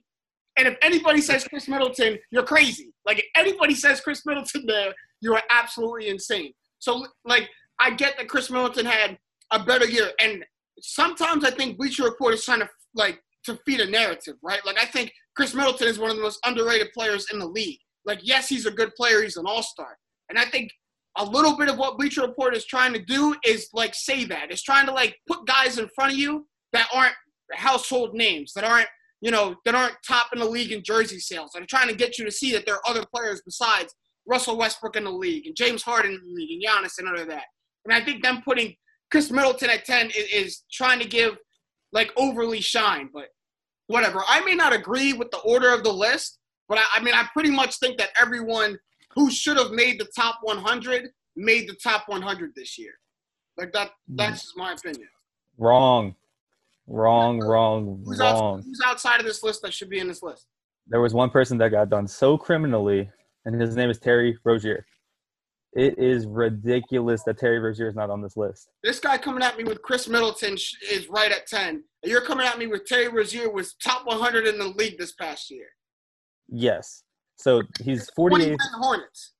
And 0.57 0.67
if 0.67 0.77
anybody 0.81 1.21
says 1.21 1.43
Khris 1.43 1.67
Middleton, 1.67 2.17
you're 2.31 2.43
crazy. 2.43 2.91
Like 3.05 3.19
if 3.19 3.25
anybody 3.35 3.75
says 3.75 4.01
Khris 4.01 4.25
Middleton 4.25 4.65
there, 4.65 4.93
you 5.21 5.33
are 5.33 5.43
absolutely 5.49 6.09
insane. 6.09 6.53
So 6.79 7.05
like 7.25 7.49
I 7.79 7.91
get 7.91 8.17
that 8.17 8.27
Khris 8.27 8.49
Middleton 8.49 8.85
had 8.85 9.17
a 9.51 9.63
better 9.63 9.85
year, 9.85 10.11
and 10.19 10.43
sometimes 10.81 11.45
I 11.45 11.51
think 11.51 11.77
Bleacher 11.77 12.03
Report 12.03 12.33
is 12.33 12.43
trying 12.43 12.59
to 12.59 12.69
like 12.95 13.21
to 13.45 13.59
feed 13.65 13.79
a 13.79 13.89
narrative, 13.89 14.35
right? 14.43 14.65
Like 14.65 14.77
I 14.77 14.85
think 14.85 15.11
Khris 15.35 15.53
Middleton 15.53 15.87
is 15.87 15.99
one 15.99 16.09
of 16.09 16.17
the 16.17 16.23
most 16.23 16.39
underrated 16.45 16.91
players 16.93 17.27
in 17.31 17.39
the 17.39 17.47
league. 17.47 17.79
Like 18.05 18.19
yes, 18.23 18.49
he's 18.49 18.65
a 18.65 18.71
good 18.71 18.93
player, 18.95 19.21
he's 19.21 19.37
an 19.37 19.45
all 19.47 19.63
star, 19.63 19.97
and 20.29 20.37
I 20.37 20.45
think 20.45 20.71
a 21.17 21.25
little 21.25 21.57
bit 21.57 21.69
of 21.69 21.77
what 21.77 21.97
Bleacher 21.97 22.21
Report 22.21 22.55
is 22.55 22.65
trying 22.65 22.93
to 22.93 22.99
do 22.99 23.35
is 23.45 23.69
like 23.73 23.95
say 23.95 24.23
that 24.25 24.51
it's 24.51 24.61
trying 24.61 24.85
to 24.85 24.93
like 24.93 25.17
put 25.27 25.45
guys 25.47 25.79
in 25.79 25.89
front 25.95 26.13
of 26.13 26.17
you 26.17 26.47
that 26.73 26.87
aren't 26.93 27.15
household 27.53 28.13
names, 28.13 28.53
that 28.53 28.63
aren't 28.63 28.87
you 29.21 29.31
know 29.31 29.55
that 29.65 29.75
aren't 29.75 29.95
top 30.07 30.27
in 30.33 30.39
the 30.39 30.45
league 30.45 30.71
in 30.71 30.83
jersey 30.83 31.19
sales, 31.19 31.55
are 31.55 31.65
trying 31.65 31.87
to 31.87 31.95
get 31.95 32.17
you 32.17 32.25
to 32.25 32.31
see 32.31 32.51
that 32.51 32.65
there 32.65 32.75
are 32.75 32.81
other 32.87 33.05
players 33.13 33.41
besides 33.43 33.93
Russell 34.27 34.57
Westbrook 34.57 34.95
in 34.95 35.05
the 35.05 35.11
league 35.11 35.47
and 35.47 35.55
James 35.55 35.81
Harden 35.81 36.11
in 36.11 36.21
the 36.27 36.33
league 36.33 36.51
and 36.51 36.63
Giannis 36.63 36.99
and 36.99 37.07
all 37.07 37.19
of 37.19 37.27
that. 37.27 37.45
And 37.85 37.93
I 37.93 38.03
think 38.03 38.21
them 38.21 38.41
putting 38.43 38.75
Khris 39.09 39.31
Middleton 39.31 39.69
at 39.69 39.85
10 39.85 40.07
is, 40.07 40.27
is 40.33 40.63
trying 40.71 40.99
to 40.99 41.07
give 41.07 41.37
like 41.93 42.11
overly 42.17 42.59
shine, 42.59 43.09
but 43.13 43.29
whatever. 43.87 44.21
I 44.27 44.41
may 44.41 44.53
not 44.53 44.73
agree 44.73 45.13
with 45.13 45.31
the 45.31 45.39
order 45.39 45.73
of 45.73 45.83
the 45.83 45.91
list, 45.91 46.39
but 46.67 46.77
I, 46.77 46.83
I 46.95 47.03
mean, 47.03 47.13
I 47.13 47.25
pretty 47.33 47.51
much 47.51 47.79
think 47.79 47.97
that 47.97 48.09
everyone 48.19 48.77
who 49.15 49.31
should 49.31 49.57
have 49.57 49.71
made 49.71 49.99
the 49.99 50.07
top 50.15 50.39
100 50.41 51.09
made 51.35 51.69
the 51.69 51.75
top 51.75 52.03
100 52.07 52.51
this 52.55 52.77
year. 52.77 52.93
Like 53.57 53.71
that, 53.71 53.91
mm. 54.11 54.17
that's 54.17 54.41
just 54.41 54.57
my 54.57 54.73
opinion. 54.73 55.07
wrong, 55.57 56.15
wrong, 56.87 57.39
wrong, 57.39 58.03
Who's, 58.05 58.19
wrong. 58.19 58.63
who's 58.63 58.81
outside 58.85 59.19
of 59.19 59.25
this 59.25 59.43
list 59.43 59.61
that 59.61 59.73
should 59.73 59.89
be 59.89 59.99
in 59.99 60.07
this 60.07 60.23
list? 60.23 60.47
There 60.87 61.01
was 61.01 61.13
one 61.13 61.29
person 61.29 61.57
that 61.59 61.69
got 61.71 61.89
done 61.89 62.07
so 62.07 62.37
criminally, 62.37 63.09
and 63.45 63.59
his 63.59 63.75
name 63.75 63.89
is 63.89 63.99
Terry 63.99 64.37
Rozier. 64.43 64.85
It 65.73 65.99
is 65.99 66.25
ridiculous 66.25 67.23
that 67.25 67.37
Terry 67.37 67.59
Rozier 67.59 67.89
is 67.89 67.95
not 67.95 68.09
on 68.09 68.21
this 68.21 68.35
list. 68.37 68.69
This 68.83 68.99
guy 68.99 69.17
coming 69.17 69.43
at 69.43 69.57
me 69.57 69.63
with 69.63 69.81
Khris 69.81 70.07
Middleton 70.07 70.53
is 70.53 71.07
right 71.09 71.31
at 71.31 71.45
10. 71.45 71.67
And 71.69 71.83
you're 72.05 72.21
coming 72.21 72.47
at 72.47 72.57
me 72.57 72.67
with 72.67 72.85
Terry 72.85 73.09
Rozier 73.09 73.51
was 73.51 73.75
top 73.75 74.05
100 74.07 74.47
in 74.47 74.57
the 74.57 74.69
league 74.69 74.97
this 74.97 75.11
past 75.11 75.51
year. 75.51 75.67
Yes. 76.47 77.03
So 77.35 77.61
he's 77.83 78.09
20 78.15 78.35
48, 78.37 78.57
Hornets. 78.79 79.33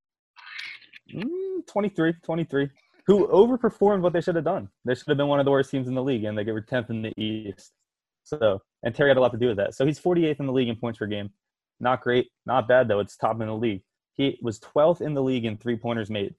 mm, 1.16 1.66
23, 1.68 2.14
23, 2.24 2.70
who 3.08 3.28
overperformed 3.28 4.02
what 4.02 4.14
they 4.14 4.22
should 4.22 4.36
have 4.36 4.44
done. 4.44 4.70
They 4.86 4.94
should 4.94 5.08
have 5.08 5.18
been 5.18 5.28
one 5.28 5.40
of 5.40 5.46
the 5.46 5.52
worst 5.52 5.72
teams 5.72 5.88
in 5.88 5.96
the 5.96 6.04
league, 6.04 6.26
and 6.26 6.38
they 6.38 6.44
were 6.44 6.62
10th 6.62 6.90
in 6.90 7.02
the 7.02 7.14
East. 7.20 7.72
So, 8.24 8.62
and 8.84 8.94
Terry 8.94 9.10
had 9.10 9.18
a 9.18 9.22
lot 9.22 9.32
to 9.32 9.38
do 9.38 9.48
with 9.48 9.58
that. 9.58 9.74
So 9.74 9.86
he's 9.86 10.00
48th 10.00 10.42
in 10.42 10.46
the 10.46 10.52
league 10.52 10.68
in 10.68 10.76
points 10.76 11.00
per 11.00 11.08
game. 11.08 11.30
Not 11.80 12.02
great, 12.02 12.28
not 12.46 12.68
bad 12.68 12.88
though. 12.88 13.00
It's 13.00 13.16
top 13.16 13.40
in 13.40 13.48
the 13.48 13.56
league. 13.56 13.82
He 14.14 14.38
was 14.42 14.60
12th 14.60 15.02
in 15.02 15.14
the 15.14 15.24
league 15.24 15.46
in 15.46 15.58
three 15.58 15.78
pointers 15.78 16.10
made. 16.10 16.36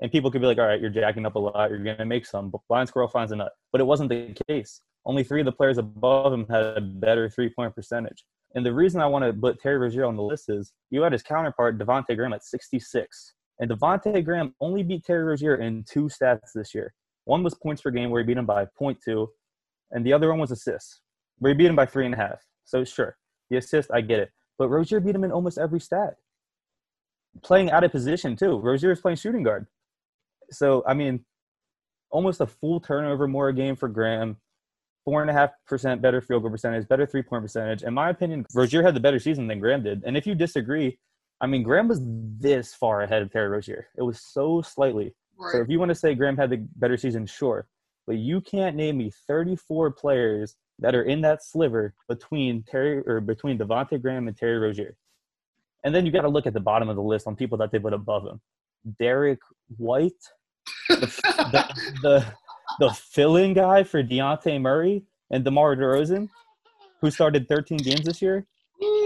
And 0.00 0.12
people 0.12 0.30
could 0.30 0.40
be 0.40 0.46
like, 0.46 0.58
all 0.58 0.66
right, 0.66 0.80
you're 0.80 0.90
jacking 0.90 1.26
up 1.26 1.34
a 1.34 1.38
lot. 1.38 1.70
You're 1.70 1.82
going 1.82 1.96
to 1.96 2.04
make 2.04 2.26
some. 2.26 2.50
But 2.50 2.60
blind 2.68 2.88
squirrel 2.88 3.08
finds 3.08 3.32
a 3.32 3.36
nut. 3.36 3.52
But 3.72 3.80
it 3.80 3.84
wasn't 3.84 4.10
the 4.10 4.34
case. 4.48 4.80
Only 5.04 5.24
three 5.24 5.40
of 5.40 5.46
the 5.46 5.52
players 5.52 5.78
above 5.78 6.32
him 6.32 6.46
had 6.48 6.64
a 6.76 6.80
better 6.80 7.28
three 7.28 7.48
point 7.48 7.74
percentage. 7.74 8.24
And 8.54 8.66
the 8.66 8.72
reason 8.72 9.00
I 9.00 9.06
want 9.06 9.24
to 9.24 9.32
put 9.32 9.60
Terry 9.60 9.78
Rozier 9.78 10.04
on 10.04 10.16
the 10.16 10.22
list 10.22 10.50
is 10.50 10.72
you 10.90 11.02
had 11.02 11.12
his 11.12 11.22
counterpart, 11.22 11.78
Devontae 11.78 12.16
Graham, 12.16 12.32
at 12.32 12.44
66. 12.44 13.34
And 13.62 13.70
Devontae 13.70 14.24
Graham 14.24 14.56
only 14.60 14.82
beat 14.82 15.04
Terry 15.04 15.22
Rozier 15.22 15.54
in 15.54 15.84
two 15.88 16.08
stats 16.08 16.50
this 16.52 16.74
year. 16.74 16.92
One 17.26 17.44
was 17.44 17.54
points 17.54 17.80
per 17.80 17.92
game, 17.92 18.10
where 18.10 18.20
he 18.20 18.26
beat 18.26 18.36
him 18.36 18.44
by 18.44 18.64
0.2, 18.64 19.28
and 19.92 20.04
the 20.04 20.12
other 20.12 20.28
one 20.30 20.40
was 20.40 20.50
assists, 20.50 21.00
where 21.38 21.52
he 21.52 21.56
beat 21.56 21.68
him 21.68 21.76
by 21.76 21.86
three 21.86 22.04
and 22.04 22.12
a 22.12 22.16
half. 22.16 22.42
So, 22.64 22.82
sure, 22.82 23.16
the 23.50 23.58
assist, 23.58 23.88
I 23.94 24.00
get 24.00 24.18
it. 24.18 24.32
But 24.58 24.68
Rozier 24.68 24.98
beat 24.98 25.14
him 25.14 25.22
in 25.22 25.30
almost 25.30 25.58
every 25.58 25.78
stat. 25.78 26.14
Playing 27.44 27.70
out 27.70 27.84
of 27.84 27.92
position, 27.92 28.34
too. 28.34 28.58
Rozier 28.58 28.90
is 28.90 29.00
playing 29.00 29.18
shooting 29.18 29.44
guard. 29.44 29.68
So, 30.50 30.82
I 30.84 30.94
mean, 30.94 31.24
almost 32.10 32.40
a 32.40 32.48
full 32.48 32.80
turnover 32.80 33.28
more 33.28 33.48
a 33.50 33.54
game 33.54 33.76
for 33.76 33.88
Graham. 33.88 34.38
Four 35.04 35.20
and 35.20 35.30
a 35.30 35.32
half 35.32 35.50
percent 35.68 36.02
better 36.02 36.20
field 36.20 36.42
goal 36.42 36.50
percentage, 36.50 36.88
better 36.88 37.06
three 37.06 37.22
point 37.22 37.44
percentage. 37.44 37.84
In 37.84 37.94
my 37.94 38.10
opinion, 38.10 38.44
Rozier 38.54 38.82
had 38.82 38.96
the 38.96 39.00
better 39.00 39.20
season 39.20 39.46
than 39.46 39.60
Graham 39.60 39.84
did. 39.84 40.02
And 40.04 40.16
if 40.16 40.26
you 40.26 40.34
disagree, 40.34 40.98
I 41.42 41.46
mean, 41.46 41.64
Graham 41.64 41.88
was 41.88 42.00
this 42.02 42.72
far 42.72 43.02
ahead 43.02 43.20
of 43.20 43.32
Terry 43.32 43.48
Rozier. 43.48 43.88
It 43.98 44.02
was 44.02 44.20
so 44.20 44.62
slightly. 44.62 45.12
So 45.50 45.60
if 45.60 45.68
you 45.68 45.80
want 45.80 45.88
to 45.88 45.94
say 45.94 46.14
Graham 46.14 46.36
had 46.36 46.50
the 46.50 46.64
better 46.76 46.96
season, 46.96 47.26
sure. 47.26 47.66
But 48.06 48.16
you 48.18 48.40
can't 48.40 48.76
name 48.76 48.98
me 48.98 49.10
34 49.26 49.90
players 49.90 50.54
that 50.78 50.94
are 50.94 51.02
in 51.02 51.20
that 51.22 51.42
sliver 51.42 51.94
between 52.08 52.62
Terry 52.62 53.02
or 53.06 53.20
between 53.20 53.58
Devontae 53.58 54.00
Graham 54.00 54.28
and 54.28 54.36
Terry 54.36 54.58
Rozier. 54.58 54.96
And 55.84 55.92
then 55.92 56.06
you 56.06 56.12
got 56.12 56.22
to 56.22 56.28
look 56.28 56.46
at 56.46 56.54
the 56.54 56.60
bottom 56.60 56.88
of 56.88 56.94
the 56.94 57.02
list 57.02 57.26
on 57.26 57.34
people 57.34 57.58
that 57.58 57.72
they 57.72 57.80
put 57.80 57.92
above 57.92 58.24
him. 58.24 58.40
Derek 59.00 59.40
White, 59.76 60.12
the, 60.88 60.96
the, 60.96 61.92
the, 62.02 62.26
the 62.78 62.90
fill-in 62.92 63.52
guy 63.52 63.82
for 63.82 64.02
Dejounte 64.02 64.60
Murray 64.60 65.04
and 65.30 65.44
DeMar 65.44 65.74
DeRozan, 65.74 66.28
who 67.00 67.10
started 67.10 67.48
13 67.48 67.78
games 67.78 68.04
this 68.04 68.22
year. 68.22 68.46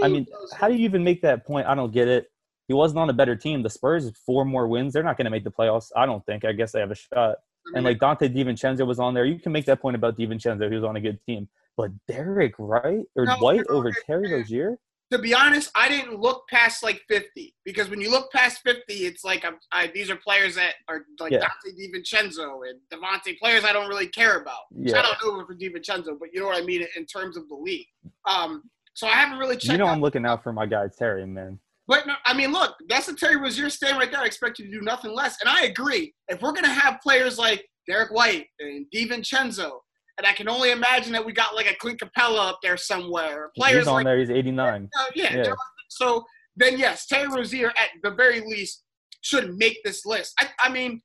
I 0.03 0.07
mean, 0.07 0.27
how 0.55 0.67
do 0.67 0.75
you 0.75 0.85
even 0.85 1.03
make 1.03 1.21
that 1.21 1.45
point? 1.45 1.67
I 1.67 1.75
don't 1.75 1.91
get 1.91 2.07
it. 2.07 2.27
He 2.67 2.73
wasn't 2.73 2.99
on 2.99 3.09
a 3.09 3.13
better 3.13 3.35
team. 3.35 3.63
The 3.63 3.69
Spurs, 3.69 4.11
four 4.25 4.43
more 4.45 4.67
wins. 4.67 4.93
They're 4.93 5.03
not 5.03 5.17
going 5.17 5.25
to 5.25 5.31
make 5.31 5.43
the 5.43 5.51
playoffs. 5.51 5.89
I 5.95 6.05
don't 6.05 6.25
think. 6.25 6.43
I 6.43 6.51
guess 6.51 6.71
they 6.73 6.79
have 6.79 6.91
a 6.91 6.95
shot. 6.95 7.37
And 7.73 7.83
like 7.83 7.99
Donte 7.99 8.33
DiVincenzo 8.33 8.85
was 8.85 8.99
on 8.99 9.13
there. 9.13 9.25
You 9.25 9.39
can 9.39 9.51
make 9.51 9.65
that 9.65 9.81
point 9.81 9.95
about 9.95 10.17
DiVincenzo. 10.17 10.69
He 10.69 10.75
was 10.75 10.83
on 10.83 10.95
a 10.95 11.01
good 11.01 11.19
team. 11.25 11.49
But 11.75 11.91
Derek 12.07 12.53
Wright 12.57 13.05
or 13.15 13.25
No, 13.25 13.35
White 13.37 13.67
over 13.69 13.91
Terry 14.05 14.31
Rozier? 14.31 14.77
to 15.09 15.17
be 15.17 15.33
honest, 15.33 15.71
I 15.73 15.87
didn't 15.87 16.19
look 16.19 16.47
past 16.49 16.83
like 16.83 17.01
50 17.07 17.55
because 17.63 17.89
when 17.89 18.01
you 18.01 18.11
look 18.11 18.29
past 18.31 18.61
50, 18.63 18.93
it's 18.93 19.23
like 19.23 19.45
I'm, 19.45 19.57
I, 19.71 19.87
these 19.87 20.09
are 20.09 20.17
players 20.17 20.55
that 20.55 20.75
are 20.89 21.05
like 21.19 21.31
Yeah. 21.31 21.39
Donte 21.39 21.79
DiVincenzo 21.79 22.69
and 22.69 22.79
Devontae, 22.91 23.39
players 23.39 23.63
I 23.63 23.71
don't 23.71 23.87
really 23.87 24.07
care 24.07 24.41
about. 24.41 24.63
Yeah. 24.75 25.01
don't 25.01 25.23
over 25.23 25.45
for 25.45 25.55
DiVincenzo, 25.55 26.19
but 26.19 26.29
you 26.33 26.41
know 26.41 26.47
what 26.47 26.61
I 26.61 26.65
mean 26.65 26.85
in 26.97 27.05
terms 27.05 27.37
of 27.37 27.47
the 27.47 27.55
league. 27.55 27.87
Um, 28.25 28.63
so 28.97 29.05
I 29.05 29.11
haven't 29.11 29.37
really 29.37 29.57
checked 29.57 29.73
You 29.73 29.77
know 29.77 29.85
out. 29.85 29.93
I'm 29.93 30.01
looking 30.01 30.25
out 30.25 30.41
for 30.41 30.51
my 30.51 30.65
guy 30.65 30.87
Terry, 30.97 31.23
man. 31.27 31.59
But 31.87 32.07
no, 32.07 32.15
I 32.25 32.33
mean, 32.33 32.51
look, 32.51 32.75
that's 32.89 33.07
a 33.07 33.15
Terry 33.15 33.37
Rozier 33.37 33.69
stand 33.69 33.99
right 33.99 34.11
there. 34.11 34.19
I 34.19 34.25
expect 34.25 34.57
you 34.57 34.65
to 34.65 34.71
do 34.71 34.81
nothing 34.81 35.13
less. 35.13 35.37
And 35.39 35.47
I 35.47 35.65
agree. 35.65 36.15
If 36.29 36.41
we're 36.41 36.51
gonna 36.51 36.73
have 36.73 36.99
players 37.01 37.37
like 37.37 37.63
Derek 37.87 38.11
White 38.11 38.47
and 38.59 38.87
DiVincenzo, 38.93 39.69
and 40.17 40.25
I 40.25 40.33
can 40.33 40.49
only 40.49 40.71
imagine 40.71 41.13
that 41.13 41.23
we 41.23 41.31
got 41.31 41.53
like 41.53 41.69
a 41.69 41.75
Clint 41.75 41.99
Capela 41.99 42.49
up 42.49 42.57
there 42.63 42.75
somewhere. 42.75 43.51
Players 43.55 43.81
He's 43.81 43.87
on 43.87 43.93
like 43.93 44.05
there. 44.05 44.17
He's 44.17 44.31
89. 44.31 44.89
uh, 44.97 45.05
yeah. 45.13 45.35
Yeah. 45.37 45.53
So 45.89 46.25
then, 46.55 46.79
yes, 46.79 47.05
Terry 47.05 47.27
Rozier 47.27 47.69
at 47.77 47.89
the 48.01 48.09
very 48.11 48.41
least 48.41 48.83
should 49.21 49.55
make 49.57 49.77
this 49.85 50.07
list. 50.07 50.33
I, 50.39 50.47
I 50.59 50.69
mean, 50.69 51.01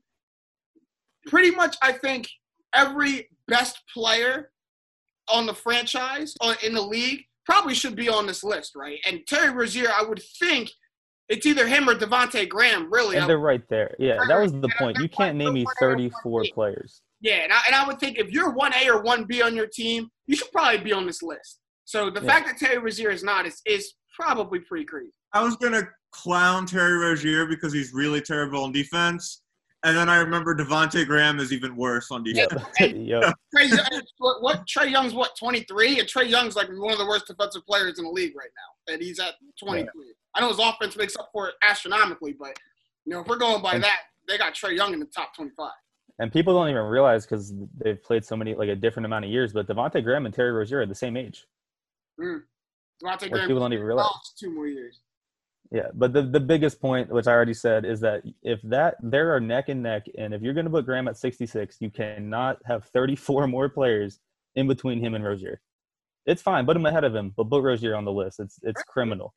pretty 1.26 1.50
much, 1.50 1.76
I 1.82 1.92
think 1.92 2.26
every 2.74 3.28
best 3.48 3.82
player 3.92 4.50
on 5.28 5.44
the 5.44 5.54
franchise 5.54 6.34
or 6.40 6.54
in 6.64 6.72
the 6.72 6.80
league 6.80 7.22
probably 7.44 7.74
should 7.74 7.96
be 7.96 8.08
on 8.08 8.26
this 8.26 8.44
list, 8.44 8.74
right? 8.74 8.98
And 9.06 9.20
Terry 9.26 9.50
Rozier, 9.50 9.88
I 9.90 10.04
would 10.04 10.22
think 10.38 10.70
it's 11.28 11.46
either 11.46 11.66
him 11.66 11.88
or 11.88 11.94
Devonte 11.94 12.48
Graham, 12.48 12.92
really. 12.92 13.16
And 13.16 13.28
they're 13.28 13.38
right 13.38 13.62
there. 13.68 13.94
Yeah, 13.98 14.18
that 14.28 14.40
was 14.40 14.52
the 14.52 14.68
point. 14.78 14.98
You 14.98 15.08
can't 15.08 15.36
name 15.36 15.54
me 15.54 15.64
One 15.64 15.74
A 15.80 15.84
or 15.86 15.94
34 15.94 16.44
players. 16.54 17.02
Yeah, 17.20 17.36
and 17.44 17.52
I, 17.52 17.60
and 17.66 17.74
I 17.74 17.86
would 17.86 17.98
think 18.00 18.18
if 18.18 18.30
you're 18.30 18.50
one 18.50 18.72
A 18.74 18.88
or 18.90 19.02
one 19.02 19.24
B 19.24 19.42
on 19.42 19.54
your 19.54 19.68
team, 19.68 20.08
you 20.26 20.36
should 20.36 20.50
probably 20.52 20.80
be 20.80 20.92
on 20.92 21.06
this 21.06 21.22
list. 21.22 21.60
So 21.84 22.10
the 22.10 22.20
Yeah. 22.20 22.26
fact 22.26 22.46
that 22.46 22.58
Terry 22.58 22.78
Rozier 22.78 23.10
is 23.10 23.22
not 23.22 23.46
is 23.46 23.60
is 23.64 23.94
probably 24.18 24.58
pretty 24.60 24.84
crazy. 24.84 25.12
I 25.32 25.42
was 25.42 25.56
gonna 25.56 25.88
clown 26.10 26.66
Terry 26.66 26.98
Rozier 26.98 27.46
because 27.46 27.72
he's 27.72 27.92
really 27.94 28.20
terrible 28.20 28.64
on 28.64 28.72
defense, 28.72 29.42
and 29.84 29.96
then 29.96 30.08
I 30.08 30.16
remember 30.18 30.54
Devonte 30.54 31.06
Graham 31.06 31.40
is 31.40 31.52
even 31.52 31.76
worse 31.76 32.10
on 32.10 32.24
Yep. 32.24 32.50
defense. 32.50 32.94
yep. 32.98 33.34
Trae, 33.56 33.68
Young- 33.68 34.02
what, 34.18 34.42
what 34.42 34.66
Trae 34.66 34.90
Young's 34.90 35.14
what 35.14 35.36
23, 35.38 36.00
and 36.00 36.08
Trae 36.08 36.28
Young's 36.28 36.56
like 36.56 36.68
one 36.68 36.92
of 36.92 36.98
the 36.98 37.06
worst 37.06 37.26
defensive 37.26 37.66
players 37.66 37.98
in 37.98 38.04
the 38.04 38.10
league 38.10 38.34
right 38.36 38.50
now, 38.56 38.92
and 38.92 39.02
he's 39.02 39.18
at 39.18 39.34
23. 39.62 39.88
I 40.34 40.40
know 40.40 40.48
his 40.48 40.58
offense 40.58 40.96
makes 40.96 41.16
up 41.16 41.28
for 41.32 41.48
it 41.48 41.54
astronomically, 41.62 42.34
but 42.38 42.56
you 43.04 43.12
know 43.12 43.20
if 43.20 43.26
we're 43.26 43.36
going 43.36 43.62
by 43.62 43.72
And- 43.74 43.84
that, 43.84 44.00
they 44.28 44.38
got 44.38 44.54
Trae 44.54 44.76
Young 44.76 44.92
in 44.94 45.00
the 45.00 45.06
top 45.06 45.34
25. 45.34 45.70
And 46.18 46.30
people 46.30 46.54
don't 46.54 46.68
even 46.68 46.82
realize 46.82 47.24
because 47.26 47.52
they've 47.82 48.00
played 48.02 48.24
so 48.24 48.36
many, 48.36 48.54
like 48.54 48.68
a 48.68 48.76
different 48.76 49.06
amount 49.06 49.24
of 49.24 49.30
years. 49.30 49.52
But 49.52 49.66
Devonte 49.66 50.04
Graham 50.04 50.26
and 50.26 50.34
Terry 50.34 50.52
Rozier 50.52 50.80
are 50.82 50.86
the 50.86 50.94
same 50.94 51.16
age. 51.16 51.46
Mm. 52.20 52.42
Devontae 53.02 53.22
Like 53.22 53.30
Graham 53.32 53.46
people 53.48 53.60
don't 53.60 53.72
even 53.72 53.84
realize. 53.84 54.06
two 54.38 54.50
more 54.54 54.68
years. 54.68 55.00
Yeah, 55.72 55.88
but 55.94 56.12
the, 56.12 56.20
the 56.20 56.38
biggest 56.38 56.82
point, 56.82 57.08
which 57.08 57.26
I 57.26 57.32
already 57.32 57.54
said, 57.54 57.86
is 57.86 57.98
that 58.00 58.24
if 58.42 58.60
that 58.62 58.96
there 59.02 59.34
are 59.34 59.40
neck 59.40 59.70
and 59.70 59.82
neck, 59.82 60.04
and 60.18 60.34
if 60.34 60.42
you're 60.42 60.52
going 60.52 60.66
to 60.66 60.70
put 60.70 60.84
Graham 60.84 61.08
at 61.08 61.16
66, 61.16 61.78
you 61.80 61.90
cannot 61.90 62.58
have 62.66 62.84
34 62.84 63.46
more 63.48 63.70
players 63.70 64.20
in 64.54 64.68
between 64.68 65.02
him 65.02 65.14
and 65.14 65.24
Rozier. 65.24 65.62
It's 66.26 66.42
fine, 66.42 66.66
put 66.66 66.76
him 66.76 66.84
ahead 66.84 67.04
of 67.04 67.14
him, 67.14 67.32
but 67.38 67.48
put 67.48 67.62
Rozier 67.62 67.96
on 67.96 68.04
the 68.04 68.12
list. 68.12 68.38
It's 68.38 68.58
it's 68.62 68.82
criminal. 68.82 69.34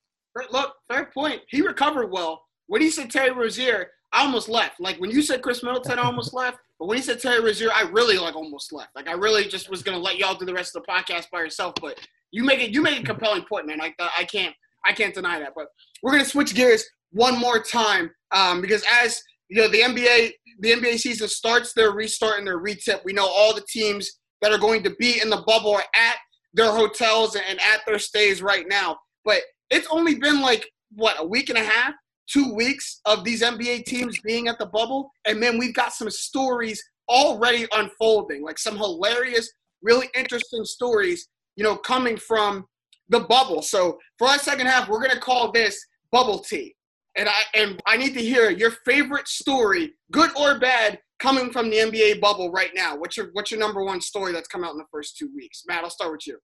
Look, 0.52 0.76
fair 0.92 1.06
point. 1.06 1.42
He 1.48 1.62
recovered 1.62 2.12
well. 2.12 2.44
When 2.68 2.82
he 2.82 2.90
said 2.90 3.10
Terry 3.10 3.32
Rozier, 3.32 3.92
I 4.12 4.24
almost 4.24 4.50
left. 4.50 4.82
Like 4.82 5.00
when 5.00 5.12
you 5.12 5.22
said 5.22 5.42
Khris 5.42 5.64
Middleton, 5.64 5.98
I 5.98 6.04
almost 6.04 6.34
left. 6.42 6.58
But 6.78 6.88
when 6.90 6.98
he 6.98 7.04
said 7.04 7.22
Terry 7.22 7.42
Rozier, 7.42 7.70
I 7.74 7.84
really 7.84 8.18
like 8.18 8.36
almost 8.36 8.74
left. 8.74 8.94
Like 8.94 9.08
I 9.08 9.14
really 9.14 9.46
just 9.48 9.70
was 9.70 9.82
gonna 9.82 9.98
let 9.98 10.18
y'all 10.18 10.36
do 10.36 10.46
the 10.46 10.54
rest 10.54 10.76
of 10.76 10.84
the 10.84 10.92
podcast 10.92 11.32
by 11.32 11.40
yourself. 11.40 11.76
But 11.82 11.98
you 12.32 12.44
make 12.44 12.60
it 12.60 12.72
you 12.72 12.82
make 12.82 13.00
a 13.00 13.04
compelling 13.04 13.44
point, 13.44 13.68
man. 13.68 13.78
Like 13.78 13.96
I 14.00 14.26
can't 14.26 14.54
I 14.86 14.94
can't 14.94 15.14
deny 15.14 15.40
that. 15.40 15.54
But 15.56 15.68
we're 16.02 16.12
gonna 16.12 16.26
switch 16.26 16.54
gears 16.56 16.86
one 17.12 17.40
more 17.40 17.62
time 17.62 18.12
um, 18.32 18.62
because 18.62 18.84
as 19.04 19.22
you 19.50 19.62
know 19.62 19.68
the 19.68 19.82
NBA 19.82 20.32
the 20.60 20.72
NBA 20.72 21.00
season 21.00 21.28
starts 21.28 21.74
their 21.74 21.92
restart 21.92 22.38
and 22.38 22.48
their 22.48 22.60
retip. 22.60 23.04
We 23.04 23.14
know 23.14 23.28
all 23.28 23.54
the 23.54 23.66
teams 23.68 24.10
that 24.42 24.52
are 24.52 24.58
going 24.58 24.84
to 24.84 24.96
be 25.00 25.22
in 25.22 25.30
the 25.30 25.44
bubble 25.46 25.74
are 25.76 25.84
at 25.96 26.16
their 26.54 26.72
hotels 26.72 27.36
and 27.36 27.60
at 27.60 27.82
their 27.86 28.00
stays 28.00 28.42
right 28.42 28.66
now. 28.68 28.98
But 29.26 29.42
it's 29.70 29.88
only 29.92 30.16
been 30.16 30.42
like 30.42 30.70
what 30.94 31.20
a 31.20 31.26
week 31.26 31.50
and 31.50 31.58
a 31.58 31.64
half, 31.64 31.94
two 32.30 32.54
weeks 32.54 33.02
of 33.06 33.24
these 33.24 33.42
NBA 33.42 33.86
teams 33.86 34.20
being 34.22 34.48
at 34.48 34.58
the 34.58 34.68
bubble, 34.68 35.10
and 35.26 35.42
then 35.42 35.58
we've 35.58 35.74
got 35.74 35.94
some 35.94 36.10
stories 36.10 36.82
already 37.10 37.68
unfolding, 37.74 38.44
like 38.44 38.58
some 38.58 38.78
hilarious, 38.78 39.52
really 39.82 40.08
interesting 40.16 40.64
stories, 40.64 41.28
you 41.56 41.64
know, 41.64 41.76
coming 41.76 42.18
from 42.18 42.66
the 43.10 43.22
bubble. 43.22 43.62
So 43.62 43.98
for 44.18 44.28
our 44.28 44.38
second 44.38 44.68
half, 44.68 44.90
we're 44.90 45.02
gonna 45.02 45.20
call 45.20 45.52
this 45.52 45.84
bubble 46.12 46.40
tea, 46.40 46.76
and 47.18 47.30
I 47.30 47.42
and 47.54 47.82
I 47.86 47.98
need 47.98 48.14
to 48.14 48.22
hear 48.22 48.50
your 48.50 48.72
favorite 48.86 49.28
story, 49.28 49.94
good 50.12 50.32
or 50.38 50.60
bad, 50.60 51.00
coming 51.20 51.52
from 51.52 51.70
the 51.70 51.78
NBA 51.78 52.20
bubble 52.20 52.52
right 52.52 52.72
now. 52.76 52.96
What's 52.96 53.18
your 53.18 53.30
what's 53.34 53.52
your 53.52 53.60
number 53.60 53.84
one 53.84 54.02
story 54.02 54.34
that's 54.34 54.48
come 54.48 54.64
out 54.64 54.72
in 54.72 54.78
the 54.78 54.86
first 54.92 55.18
two 55.18 55.30
weeks? 55.36 55.64
Matt, 55.68 55.84
I'll 55.84 55.90
start 55.90 56.12
with 56.12 56.28
you. 56.28 56.38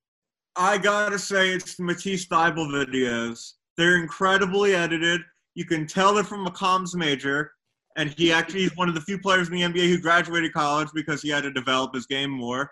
I 0.56 0.78
gotta 0.78 1.18
say, 1.18 1.50
it's 1.50 1.76
the 1.76 1.84
Matisse 1.84 2.28
Thybulle 2.28 2.72
videos. 2.72 3.54
They're 3.78 3.98
incredibly 3.98 4.76
edited. 4.76 5.22
You 5.56 5.66
can 5.66 5.88
tell 5.88 6.14
they're 6.14 6.24
from 6.24 6.46
a 6.46 6.52
comms 6.52 6.94
major, 6.96 7.52
and 7.98 8.10
he 8.10 8.32
actually 8.32 8.64
is 8.64 8.76
one 8.76 8.90
of 8.90 8.96
the 8.96 9.02
few 9.02 9.18
players 9.18 9.48
in 9.50 9.56
the 9.56 9.62
NBA 9.62 9.88
who 9.88 10.00
graduated 10.00 10.54
college 10.54 10.90
because 10.94 11.22
he 11.22 11.30
had 11.30 11.44
to 11.44 11.52
develop 11.52 11.94
his 11.94 12.06
game 12.06 12.30
more. 12.30 12.72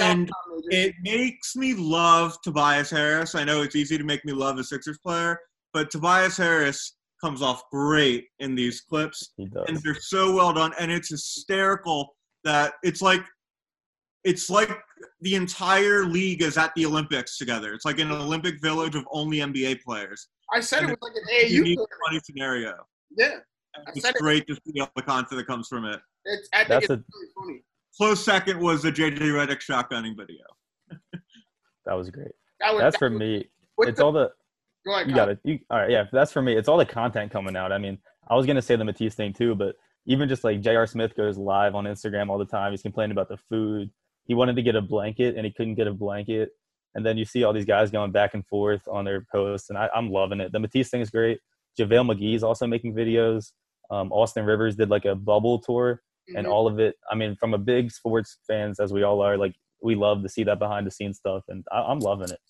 And 0.00 0.30
it 0.70 0.94
makes 1.02 1.56
me 1.56 1.74
love 1.74 2.36
Tobias 2.42 2.90
Harris. 2.90 3.34
I 3.34 3.44
know 3.44 3.62
it's 3.62 3.76
easy 3.76 3.96
to 3.98 4.04
make 4.04 4.24
me 4.24 4.32
love 4.32 4.58
a 4.58 4.64
Sixers 4.64 4.98
player, 4.98 5.38
but 5.72 5.90
Tobias 5.90 6.36
Harris 6.36 6.96
comes 7.22 7.42
off 7.42 7.62
great 7.70 8.26
in 8.38 8.54
these 8.54 8.80
clips 8.80 9.32
He 9.36 9.44
does. 9.46 9.64
and 9.68 9.76
they're 9.84 9.94
so 10.00 10.34
well 10.34 10.54
done 10.54 10.72
and 10.80 10.90
it's 10.90 11.10
hysterical 11.10 12.16
that 12.44 12.72
it's 12.82 13.02
like 13.02 13.20
it's 14.24 14.48
like 14.48 14.70
the 15.20 15.34
entire 15.34 16.06
league 16.06 16.40
is 16.40 16.56
at 16.56 16.72
the 16.76 16.86
olympics 16.86 17.36
together 17.36 17.74
it's 17.74 17.84
like 17.84 17.98
an 17.98 18.10
olympic 18.10 18.54
village 18.62 18.94
of 18.94 19.04
only 19.12 19.36
nba 19.40 19.78
players 19.82 20.28
I 20.50 20.60
said 20.60 20.84
it 20.84 20.86
was 20.86 20.96
like 21.02 21.12
an 21.14 21.46
AAU. 21.46 21.50
unique 21.50 21.76
player. 21.76 21.86
funny 22.08 22.20
scenario 22.24 22.72
Yeah, 23.18 23.36
it's 23.88 24.00
said 24.00 24.14
it. 24.14 24.18
great 24.22 24.46
to 24.46 24.54
see 24.54 24.80
all 24.80 24.90
the 24.96 25.02
content 25.02 25.38
that 25.38 25.46
comes 25.46 25.68
from 25.68 25.84
it 25.84 26.00
it's 26.24 26.48
I 26.54 26.58
think 26.64 26.68
That's 26.68 26.84
it's 26.86 26.90
a 26.90 27.04
really 27.14 27.28
funny. 27.38 27.62
Close 28.00 28.24
second 28.24 28.58
was 28.58 28.82
the 28.82 28.90
jj 28.90 29.18
Redick 29.18 29.60
shotgunning 29.60 30.16
video 30.16 30.44
that 31.84 31.94
was 31.94 32.08
great. 32.10 32.32
That 32.60 32.72
was 32.74 32.80
That's 32.82 32.94
that 32.94 32.98
for 32.98 33.10
was- 33.10 33.18
me. 33.18 33.44
It's 33.80 33.98
the- 33.98 34.04
all 34.04 34.12
the 34.12 34.30
Go 34.86 34.94
ahead, 34.94 35.08
you 35.10 35.14
got 35.14 35.28
it. 35.28 35.38
You, 35.44 35.58
all 35.68 35.76
right, 35.78 35.90
yeah. 35.90 36.04
That's 36.10 36.32
for 36.32 36.40
me. 36.40 36.54
It's 36.56 36.66
all 36.66 36.78
the 36.78 36.86
content 36.86 37.30
coming 37.30 37.54
out. 37.54 37.70
I 37.70 37.76
mean, 37.76 37.98
I 38.30 38.34
was 38.34 38.46
gonna 38.46 38.62
say 38.62 38.76
the 38.76 38.84
Matisse 38.84 39.14
thing 39.14 39.34
too, 39.34 39.54
but 39.54 39.76
even 40.06 40.26
just 40.26 40.42
like 40.42 40.62
J.R. 40.62 40.86
Smith 40.86 41.14
goes 41.14 41.36
live 41.36 41.74
on 41.74 41.84
Instagram 41.84 42.30
all 42.30 42.38
the 42.38 42.46
time. 42.46 42.72
He's 42.72 42.80
complaining 42.80 43.12
about 43.12 43.28
the 43.28 43.36
food. 43.36 43.90
He 44.24 44.32
wanted 44.34 44.56
to 44.56 44.62
get 44.62 44.76
a 44.76 44.80
blanket 44.80 45.36
and 45.36 45.44
he 45.44 45.52
couldn't 45.52 45.74
get 45.74 45.86
a 45.86 45.92
blanket. 45.92 46.50
And 46.94 47.04
then 47.04 47.18
you 47.18 47.26
see 47.26 47.44
all 47.44 47.52
these 47.52 47.66
guys 47.66 47.90
going 47.90 48.10
back 48.10 48.32
and 48.32 48.44
forth 48.46 48.80
on 48.88 49.04
their 49.04 49.26
posts, 49.30 49.68
and 49.68 49.78
I, 49.78 49.90
I'm 49.94 50.10
loving 50.10 50.40
it. 50.40 50.50
The 50.50 50.58
Matisse 50.60 50.88
thing 50.88 51.02
is 51.02 51.10
great. 51.10 51.38
JaVale 51.78 52.14
McGee 52.16 52.34
is 52.34 52.42
also 52.42 52.66
making 52.66 52.94
videos. 52.94 53.52
Um, 53.90 54.10
Austin 54.12 54.44
Rivers 54.46 54.76
did 54.76 54.88
like 54.88 55.04
a 55.04 55.14
bubble 55.14 55.58
tour, 55.58 56.00
and 56.36 56.46
Mhm. 56.46 56.50
all 56.52 56.66
of 56.66 56.78
it. 56.78 56.96
I 57.10 57.14
mean, 57.14 57.36
from 57.36 57.54
a 57.54 57.58
big 57.58 57.90
sports 57.90 58.38
fans 58.46 58.80
as 58.80 58.92
we 58.92 59.02
all 59.02 59.20
are, 59.22 59.36
like 59.36 59.54
we 59.82 59.94
love 59.94 60.22
to 60.22 60.28
see 60.28 60.44
that 60.44 60.58
behind 60.58 60.86
the 60.86 60.90
scenes 60.90 61.18
stuff, 61.18 61.44
and 61.48 61.64
I, 61.72 61.80
I'm 61.82 62.00
loving 62.00 62.30
it. 62.30 62.40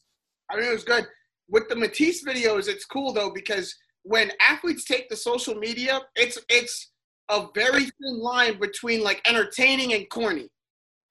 I 0.51 0.57
mean, 0.57 0.67
it 0.67 0.73
was 0.73 0.85
good. 0.85 1.07
With 1.49 1.69
the 1.69 1.77
Matisse 1.77 2.25
videos, 2.25 2.69
it's 2.69 2.85
cool 2.85 3.13
though 3.13 3.31
because 3.31 3.75
when 4.03 4.33
athletes 4.41 4.85
take 4.85 5.09
the 5.09 5.17
social 5.17 5.55
media, 5.55 6.01
it's 6.17 6.39
it's 6.49 6.91
a 7.29 7.47
very 7.55 7.85
thin 7.85 8.19
line 8.21 8.59
between 8.59 9.03
like 9.03 9.21
entertaining 9.29 9.93
and 9.95 10.09
corny, 10.11 10.49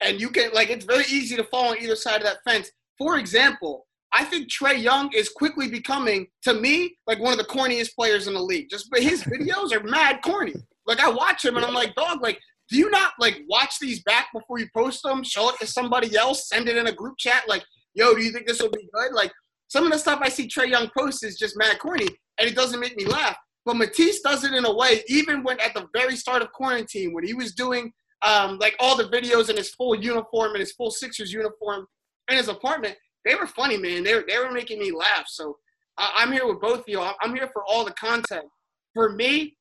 and 0.01 0.19
you 0.19 0.29
can 0.29 0.51
like 0.53 0.69
it's 0.69 0.86
very 0.86 1.05
easy 1.10 1.36
to 1.36 1.43
fall 1.45 1.69
on 1.71 1.77
either 1.82 1.95
side 1.95 2.17
of 2.17 2.23
that 2.23 2.43
fence. 2.43 2.71
For 2.97 3.17
example, 3.17 3.88
I 4.12 4.25
think 4.25 4.49
Trae 4.49 4.82
Young 4.82 5.12
is 5.13 5.29
quickly 5.29 5.69
becoming, 5.69 6.27
to 6.41 6.53
me, 6.53 6.97
like 7.08 7.19
one 7.19 7.32
of 7.32 7.38
the 7.38 7.45
corniest 7.45 7.93
players 7.95 8.27
in 8.27 8.34
the 8.34 8.41
league. 8.41 8.67
Just 8.69 8.89
but 8.89 9.01
his 9.03 9.23
videos 9.34 9.71
are 9.71 9.84
mad 9.84 10.21
corny. 10.21 10.55
Like 10.86 10.99
I 10.99 11.10
watch 11.10 11.45
him 11.45 11.55
and 11.55 11.65
I'm 11.65 11.73
like, 11.75 11.93
dog, 11.95 12.21
like, 12.21 12.39
do 12.69 12.77
you 12.77 12.89
not 12.89 13.13
like 13.19 13.41
watch 13.47 13.79
these 13.79 14.03
back 14.03 14.27
before 14.34 14.60
you 14.60 14.67
post 14.75 15.03
them? 15.03 15.23
Show 15.23 15.49
it 15.49 15.60
to 15.60 15.67
somebody 15.67 16.15
else, 16.15 16.47
send 16.47 16.69
it 16.69 16.77
in 16.77 16.88
a 16.88 16.91
group 16.91 17.17
chat, 17.17 17.43
like, 17.47 17.63
yo, 17.93 18.13
do 18.13 18.21
you 18.21 18.32
think 18.32 18.47
this 18.47 18.62
will 18.62 18.69
be 18.69 18.88
good? 18.93 19.13
Like 19.13 19.32
some 19.67 19.86
of 19.86 19.91
the 19.91 19.97
stuff 19.97 20.19
I 20.21 20.29
see 20.29 20.47
Trae 20.47 20.69
Young 20.69 20.89
post 20.97 21.23
is 21.23 21.38
just 21.38 21.58
mad 21.58 21.79
corny, 21.79 22.08
and 22.38 22.47
it 22.47 22.55
doesn't 22.55 22.79
make 22.79 22.95
me 22.97 23.05
laugh. 23.05 23.38
But 23.65 23.75
Matisse 23.75 24.21
does 24.21 24.43
it 24.43 24.53
in 24.53 24.65
a 24.65 24.73
way, 24.73 25.03
even 25.08 25.43
when 25.43 25.60
at 25.60 25.73
the 25.73 25.88
very 25.93 26.15
start 26.15 26.41
of 26.41 26.51
quarantine, 26.51 27.13
when 27.13 27.25
he 27.25 27.34
was 27.34 27.53
doing 27.53 27.91
um, 28.21 28.58
like 28.60 28.75
all 28.79 28.97
the 28.97 29.10
videos 29.10 29.49
in 29.49 29.58
his 29.58 29.69
full 29.71 29.95
uniform 29.95 30.51
and 30.51 30.60
his 30.60 30.71
full 30.73 30.91
Sixers 30.91 31.32
uniform 31.32 31.86
in 32.29 32.38
his 32.38 32.47
apartment, 32.47 32.95
they 33.25 33.36
were 33.36 33.47
funny, 33.47 33.77
man. 33.77 34.03
They 34.03 34.15
were, 34.15 34.25
they 34.27 34.38
were 34.38 34.51
making 34.51 34.79
me 34.79 34.91
laugh. 34.91 35.25
So 35.27 35.58
I, 35.97 36.12
I'm 36.17 36.32
here 36.32 36.47
with 36.47 36.62
both 36.62 36.79
of 36.79 36.86
you. 36.88 36.99
I'm 36.99 37.36
here 37.36 37.49
for 37.53 37.63
all 37.67 37.86
the 37.86 37.91
content. 37.91 38.45
For 38.93 39.10
me, 39.10 39.55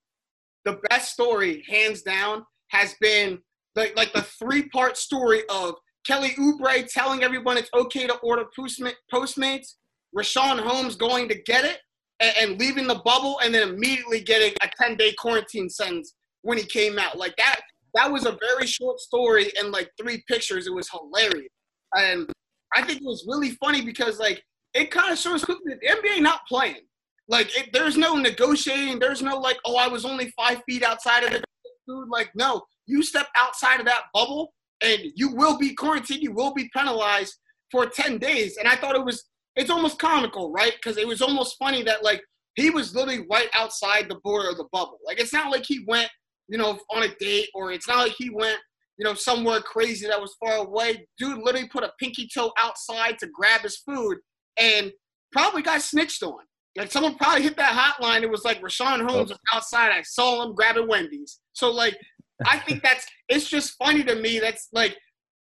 the 0.65 0.81
best 0.89 1.13
story, 1.13 1.65
hands 1.69 2.03
down, 2.03 2.45
has 2.71 2.95
been 3.01 3.39
like 3.77 3.97
like 3.97 4.13
the 4.13 4.23
three 4.23 4.69
part 4.69 4.97
story 4.97 5.43
of 5.49 5.75
Kelly 6.07 6.31
Oubre 6.39 6.87
telling 6.87 7.23
everyone 7.23 7.59
it's 7.59 7.71
okay 7.75 8.07
to 8.07 8.15
order 8.17 8.45
Postma- 8.59 8.95
Postmates, 9.13 9.75
Richaun 10.17 10.59
Holmes 10.59 10.97
going 10.97 11.29
to 11.29 11.41
get 11.43 11.65
it 11.65 11.79
and, 12.21 12.35
and 12.41 12.61
leaving 12.61 12.87
the 12.87 13.01
bubble 13.05 13.39
and 13.45 13.55
then 13.55 13.69
immediately 13.69 14.21
getting 14.21 14.55
a 14.63 14.71
10 14.81 14.97
day 14.97 15.13
quarantine 15.19 15.69
sentence 15.69 16.15
when 16.43 16.59
he 16.59 16.65
came 16.65 16.99
out. 16.99 17.19
Like 17.19 17.37
that, 17.37 17.61
that 17.95 18.11
was 18.11 18.27
a 18.27 18.39
very 18.41 18.67
short 18.67 18.99
story 19.01 19.53
and 19.59 19.71
like 19.71 19.91
three 20.01 20.23
pictures. 20.29 20.67
It 20.67 20.75
was 20.75 20.89
hilarious. 20.91 21.51
And 21.95 22.31
I 22.75 22.83
think 22.83 23.01
it 23.01 23.07
was 23.07 23.27
really 23.29 23.51
funny 23.63 23.83
because 23.83 24.19
like 24.19 24.43
it 24.75 24.91
kind 24.91 25.13
of 25.13 25.19
shows 25.19 25.45
quickly 25.45 25.75
the 25.81 25.89
NBA 25.89 26.23
not 26.23 26.41
playing. 26.49 26.87
Like 27.29 27.55
it, 27.59 27.71
there's 27.73 27.99
no 27.99 28.17
negotiating. 28.17 28.99
There's 28.99 29.21
no 29.21 29.39
like, 29.39 29.59
oh, 29.67 29.77
I 29.77 29.89
was 29.89 30.05
only 30.05 30.33
five 30.37 30.63
feet 30.67 30.83
outside 30.83 31.25
of 31.25 31.33
the 31.33 31.43
food. 31.89 32.09
Like 32.09 32.31
no, 32.35 32.63
you 32.87 33.03
step 33.03 33.27
outside 33.37 33.81
of 33.81 33.87
that 33.87 34.05
bubble 34.13 34.53
and 34.83 35.01
you 35.15 35.35
will 35.35 35.59
be 35.59 35.75
quarantined. 35.75 36.23
You 36.23 36.33
will 36.33 36.55
be 36.55 36.71
penalized 36.75 37.35
for 37.71 37.87
10 37.87 38.19
days. 38.19 38.57
And 38.57 38.69
I 38.69 38.77
thought 38.77 38.97
it 38.97 39.05
was, 39.05 39.25
it's 39.57 39.71
almost 39.71 39.99
comical, 39.99 40.53
right? 40.53 40.73
Because 40.75 40.97
it 40.97 41.07
was 41.07 41.21
almost 41.21 41.57
funny 41.59 41.83
that 41.83 42.05
like 42.05 42.23
he 42.55 42.71
was 42.71 42.95
literally 42.95 43.27
right 43.31 43.49
outside 43.55 44.09
the 44.09 44.21
border 44.25 44.51
of 44.51 44.57
the 44.57 44.69
bubble. 44.73 44.99
Like 45.07 45.21
it's 45.21 45.33
not 45.33 45.51
like 45.51 45.65
he 45.67 45.85
went, 45.87 46.11
you 46.49 46.59
know, 46.59 46.79
on 46.91 47.03
a 47.03 47.15
date 47.21 47.49
or 47.55 47.73
it's 47.73 47.89
not 47.89 47.99
like 47.99 48.15
he 48.17 48.31
went, 48.31 48.59
you 48.97 49.05
know, 49.05 49.15
somewhere 49.15 49.61
crazy 49.61 50.07
that 50.07 50.21
was 50.21 50.37
far 50.41 50.57
away. 50.57 51.07
Dude 51.19 51.39
literally 51.39 51.69
put 51.69 51.85
a 51.85 51.93
pinky 52.01 52.29
toe 52.33 52.53
outside 52.59 53.19
to 53.19 53.29
grab 53.33 53.63
his 53.63 53.77
food 53.79 54.19
and 54.59 54.93
probably 55.33 55.63
got 55.63 55.83
snitched 55.83 56.23
on. 56.23 56.41
Like 56.79 56.93
someone 56.93 57.17
probably 57.17 57.43
hit 57.43 57.57
that 57.57 57.73
hotline. 57.73 58.23
It 58.23 58.31
was 58.31 58.45
like 58.45 58.63
Richaun 58.63 59.09
Holmes 59.09 59.31
was 59.31 59.39
outside. 59.53 59.91
I 59.91 60.03
saw 60.03 60.45
him 60.45 60.55
grabbing 60.55 60.87
Wendy's. 60.87 61.41
So 61.53 61.71
like, 61.71 61.99
I 62.47 62.59
think 62.61 62.85
that's 62.85 63.05
it's 63.29 63.49
just 63.49 63.75
funny 63.77 64.05
to 64.05 64.15
me. 64.15 64.39
That's 64.39 64.69
like, 64.73 64.97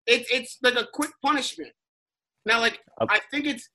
it's 0.07 0.27
it's 0.31 0.57
like 0.63 0.75
a 0.75 0.87
quick 0.91 1.11
punishment. 1.23 1.71
Now, 2.47 2.59
like, 2.59 2.79
I 3.09 3.19
think 3.29 3.45
it's 3.45 3.69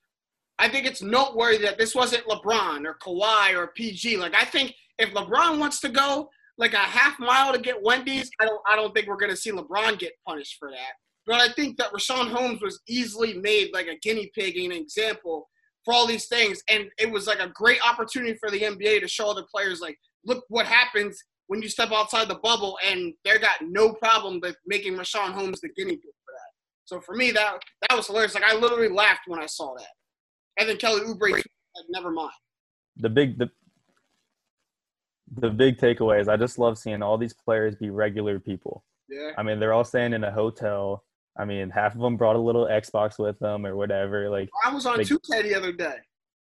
I 0.59 0.69
think 0.69 0.85
it's 0.87 1.01
noteworthy 1.01 1.59
that 1.59 1.79
this 1.79 1.95
wasn't 1.95 2.27
LeBron 2.27 2.87
or 2.87 2.97
Kawhi 3.01 3.55
or 3.57 3.69
PG. 3.69 4.17
Like, 4.17 4.35
I 4.35 4.45
think 4.45 4.75
if 4.99 5.11
LeBron 5.11 5.61
wants 5.61 5.81
to 5.81 5.88
go 5.88 6.29
like 6.59 6.75
a 6.75 6.79
half 6.79 7.19
mile 7.21 7.53
to 7.53 7.61
get 7.61 7.81
Wendy's, 7.83 8.31
I 8.40 8.47
don't 8.47 8.61
I 8.67 8.75
don't 8.75 8.93
think 8.93 9.07
we're 9.07 9.17
gonna 9.17 9.37
see 9.37 9.53
LeBron 9.53 9.99
get 10.01 10.12
punished 10.27 10.57
for 10.59 10.71
that. 10.71 10.95
But 11.25 11.40
I 11.40 11.53
think 11.53 11.77
that 11.79 11.93
Richaun 11.93 12.33
Holmes 12.33 12.61
was 12.61 12.81
easily 12.88 13.35
made 13.35 13.71
like 13.73 13.87
a 13.87 13.97
guinea 13.99 14.31
pig 14.35 14.57
and 14.57 14.73
an 14.73 14.79
example 14.79 15.49
for 15.85 15.94
all 15.94 16.07
these 16.07 16.27
things. 16.27 16.62
And 16.68 16.87
it 16.99 17.11
was 17.11 17.27
like 17.27 17.40
a 17.40 17.51
great 17.55 17.81
opportunity 17.87 18.37
for 18.40 18.51
the 18.51 18.61
NBA 18.61 19.01
to 19.01 19.09
show 19.09 19.31
other 19.31 19.44
players, 19.55 19.81
like, 19.81 19.97
look 20.25 20.44
what 20.49 20.66
happens 20.66 21.23
when 21.47 21.62
you 21.62 21.68
step 21.68 21.92
outside 21.92 22.29
the 22.29 22.37
bubble. 22.37 22.79
And 22.87 23.12
they 23.25 23.38
got 23.38 23.57
no 23.62 23.92
problem 23.92 24.40
with 24.40 24.57
making 24.66 24.97
Richaun 24.97 25.33
Holmes 25.33 25.61
the 25.61 25.68
guinea 25.70 25.97
pig 25.97 26.12
for 26.25 26.33
that. 26.33 26.51
So 26.87 27.01
for 27.01 27.14
me, 27.14 27.31
that 27.33 27.59
that 27.88 27.97
was 27.97 28.07
hilarious. 28.07 28.35
Like 28.35 28.44
I 28.44 28.55
literally 28.55 28.88
laughed 28.88 29.23
when 29.27 29.40
I 29.40 29.47
saw 29.47 29.75
that. 29.75 29.88
And 30.59 30.68
then 30.68 30.77
Kelly 30.77 31.01
Oubre, 31.01 31.33
like, 31.33 31.44
never 31.88 32.11
mind. 32.11 32.31
The 32.97 33.11
big 33.11 33.38
the 33.38 33.51
the 35.37 35.51
big 35.51 35.79
takeaway 35.79 36.20
is 36.20 36.29
I 36.29 36.37
just 36.37 36.59
love 36.59 36.79
seeing 36.79 37.03
all 37.03 37.18
these 37.18 37.33
players 37.33 37.75
be 37.75 37.90
regular 37.90 38.38
people. 38.38 38.85
Yeah. 39.09 39.33
I 39.37 39.42
mean, 39.42 39.59
they're 39.59 39.73
all 39.73 39.85
staying 39.85 40.12
in 40.12 40.25
a 40.25 40.31
hotel. 40.31 41.05
I 41.37 41.44
mean, 41.44 41.70
half 41.70 41.94
of 41.94 42.01
them 42.01 42.16
brought 42.16 42.37
a 42.37 42.40
little 42.40 42.66
Xbox 42.66 43.18
with 43.18 43.38
them 43.38 43.66
or 43.66 43.77
whatever. 43.77 44.31
Like 44.31 44.49
I 44.64 44.73
was 44.73 44.87
on 44.87 44.99
like, 44.99 45.07
2K 45.07 45.42
the 45.42 45.55
other 45.55 45.73
day. 45.73 45.97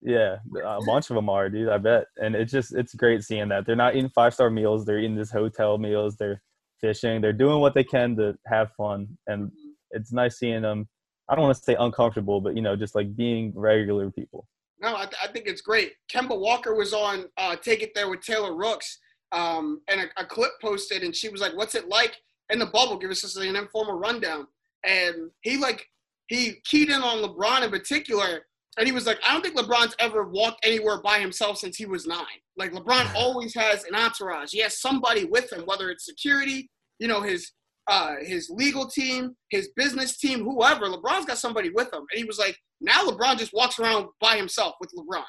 Yeah, 0.02 0.36
a 0.64 0.80
bunch 0.86 1.10
of 1.10 1.16
them 1.16 1.28
are, 1.28 1.50
dude. 1.50 1.68
I 1.68 1.76
bet, 1.76 2.06
and 2.16 2.34
it's 2.34 2.50
just 2.50 2.74
it's 2.74 2.94
great 2.94 3.22
seeing 3.22 3.48
that 3.50 3.66
they're 3.66 3.76
not 3.76 3.94
eating 3.94 4.10
five 4.10 4.32
star 4.32 4.48
meals. 4.48 4.84
They're 4.84 4.98
eating 4.98 5.16
this 5.16 5.30
hotel 5.30 5.76
meals. 5.76 6.16
They're 6.16 6.42
fishing. 6.80 7.20
They're 7.20 7.34
doing 7.34 7.60
what 7.60 7.74
they 7.74 7.84
can 7.84 8.16
to 8.16 8.34
have 8.46 8.72
fun, 8.72 9.18
and 9.26 9.52
it's 9.90 10.12
nice 10.12 10.38
seeing 10.38 10.62
them. 10.62 10.88
I 11.28 11.34
don't 11.34 11.44
want 11.44 11.56
to 11.56 11.62
say 11.62 11.76
uncomfortable, 11.78 12.40
but 12.40 12.56
you 12.56 12.62
know, 12.62 12.76
just 12.76 12.94
like 12.94 13.14
being 13.14 13.52
regular 13.54 14.10
people. 14.10 14.48
No, 14.80 14.96
I, 14.96 15.04
th- 15.04 15.16
I 15.22 15.26
think 15.26 15.46
it's 15.46 15.60
great. 15.60 15.92
Kemba 16.10 16.38
Walker 16.38 16.74
was 16.74 16.94
on 16.94 17.26
uh, 17.36 17.56
Take 17.56 17.82
It 17.82 17.92
There 17.94 18.08
with 18.08 18.22
Taylor 18.22 18.56
Rooks, 18.56 18.98
um, 19.32 19.82
and 19.88 20.00
a, 20.00 20.22
a, 20.22 20.24
clip 20.24 20.52
posted, 20.62 21.02
and 21.02 21.14
she 21.14 21.28
was 21.28 21.42
like, 21.42 21.54
"What's 21.54 21.74
it 21.74 21.88
like 21.88 22.16
in 22.48 22.58
the 22.58 22.66
bubble?" 22.66 22.96
Give 22.96 23.10
us 23.10 23.36
an 23.36 23.54
informal 23.54 23.98
rundown. 23.98 24.46
And 24.84 25.30
he 25.42 25.56
like 25.56 25.86
he 26.28 26.60
keyed 26.64 26.90
in 26.90 27.02
on 27.02 27.22
LeBron 27.22 27.64
in 27.64 27.70
particular, 27.70 28.46
and 28.78 28.86
he 28.86 28.92
was 28.92 29.06
like, 29.06 29.18
"I 29.26 29.32
don't 29.32 29.42
think 29.42 29.56
LeBron's 29.56 29.96
ever 29.98 30.24
walked 30.24 30.64
anywhere 30.64 31.00
by 31.02 31.18
himself 31.18 31.58
since 31.58 31.76
he 31.76 31.86
was 31.86 32.06
nine. 32.06 32.24
Like 32.56 32.72
LeBron 32.72 33.14
always 33.14 33.54
has 33.54 33.84
an 33.84 33.94
entourage. 33.94 34.50
He 34.52 34.60
has 34.60 34.80
somebody 34.80 35.24
with 35.24 35.52
him, 35.52 35.62
whether 35.66 35.90
it's 35.90 36.04
security, 36.04 36.70
you 36.98 37.08
know, 37.08 37.20
his 37.20 37.52
uh, 37.88 38.14
his 38.22 38.48
legal 38.50 38.86
team, 38.86 39.34
his 39.50 39.70
business 39.74 40.16
team, 40.16 40.44
whoever. 40.44 40.86
LeBron's 40.86 41.26
got 41.26 41.38
somebody 41.38 41.70
with 41.70 41.92
him, 41.92 42.06
and 42.10 42.18
he 42.18 42.24
was 42.24 42.38
like, 42.38 42.56
now 42.80 43.02
LeBron 43.02 43.38
just 43.38 43.52
walks 43.52 43.78
around 43.78 44.06
by 44.20 44.36
himself 44.36 44.74
with 44.80 44.90
LeBron. 44.96 45.24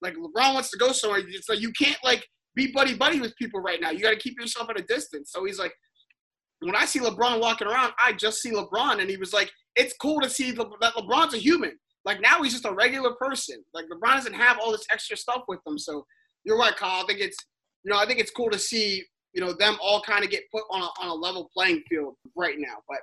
Like 0.00 0.14
LeBron 0.14 0.54
wants 0.54 0.70
to 0.70 0.78
go 0.78 0.92
somewhere, 0.92 1.20
it's 1.26 1.48
like 1.48 1.60
you 1.60 1.72
can't 1.72 1.98
like 2.02 2.26
be 2.54 2.72
buddy 2.72 2.94
buddy 2.94 3.20
with 3.20 3.36
people 3.36 3.60
right 3.60 3.80
now. 3.80 3.90
You 3.90 4.00
got 4.00 4.10
to 4.10 4.16
keep 4.16 4.40
yourself 4.40 4.70
at 4.70 4.80
a 4.80 4.82
distance. 4.82 5.30
So 5.30 5.44
he's 5.44 5.58
like, 5.58 5.72
when 6.60 6.74
I 6.74 6.84
see 6.84 7.00
LeBron 7.00 7.40
walking 7.40 7.68
around, 7.68 7.92
I 8.02 8.12
just 8.12 8.40
see 8.40 8.50
LeBron, 8.50 9.00
and 9.00 9.10
he 9.10 9.16
was 9.16 9.32
like, 9.32 9.50
it's 9.74 9.94
cool 10.00 10.20
to 10.20 10.30
see 10.30 10.52
Le- 10.52 10.70
that 10.80 10.94
LeBron's 10.94 11.34
a 11.34 11.38
human. 11.38 11.78
Like 12.04 12.20
now 12.20 12.42
he's 12.42 12.52
just 12.52 12.64
a 12.64 12.72
regular 12.72 13.12
person. 13.14 13.62
Like 13.74 13.86
LeBron 13.86 14.14
doesn't 14.14 14.34
have 14.34 14.58
all 14.58 14.72
this 14.72 14.86
extra 14.90 15.16
stuff 15.16 15.42
with 15.48 15.60
him. 15.66 15.78
So 15.78 16.06
you're 16.44 16.58
right, 16.58 16.74
Kyle. 16.74 17.02
I 17.02 17.06
think 17.06 17.20
it's 17.20 17.36
you 17.84 17.90
know 17.90 17.98
I 17.98 18.06
think 18.06 18.20
it's 18.20 18.30
cool 18.30 18.50
to 18.50 18.58
see 18.58 19.02
you 19.34 19.40
know 19.40 19.52
them 19.52 19.76
all 19.82 20.00
kind 20.00 20.24
of 20.24 20.30
get 20.30 20.44
put 20.52 20.62
on 20.70 20.82
a, 20.82 20.86
on 21.02 21.08
a 21.08 21.14
level 21.14 21.50
playing 21.52 21.82
field 21.88 22.14
right 22.36 22.56
now. 22.58 22.76
But 22.88 22.98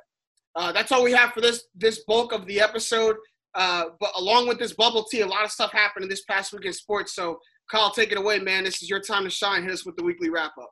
uh, 0.55 0.71
that's 0.71 0.91
all 0.91 1.03
we 1.03 1.11
have 1.11 1.31
for 1.31 1.41
this 1.41 1.65
this 1.75 2.03
bulk 2.05 2.31
of 2.31 2.45
the 2.47 2.61
episode. 2.61 3.17
Uh, 3.55 3.85
but 3.99 4.09
along 4.17 4.47
with 4.47 4.57
this 4.57 4.73
bubble 4.73 5.03
tea, 5.03 5.21
a 5.21 5.27
lot 5.27 5.43
of 5.43 5.51
stuff 5.51 5.71
happened 5.71 6.03
in 6.03 6.09
this 6.09 6.23
past 6.23 6.53
week 6.53 6.65
in 6.65 6.73
sports. 6.73 7.13
So, 7.13 7.39
Kyle, 7.69 7.91
take 7.91 8.11
it 8.11 8.17
away, 8.17 8.39
man. 8.39 8.63
This 8.63 8.81
is 8.81 8.89
your 8.89 8.99
time 8.99 9.25
to 9.25 9.29
shine. 9.29 9.61
Hit 9.61 9.71
us 9.71 9.85
with 9.85 9.95
the 9.95 10.03
weekly 10.03 10.31
wrap 10.31 10.53
up. 10.59 10.71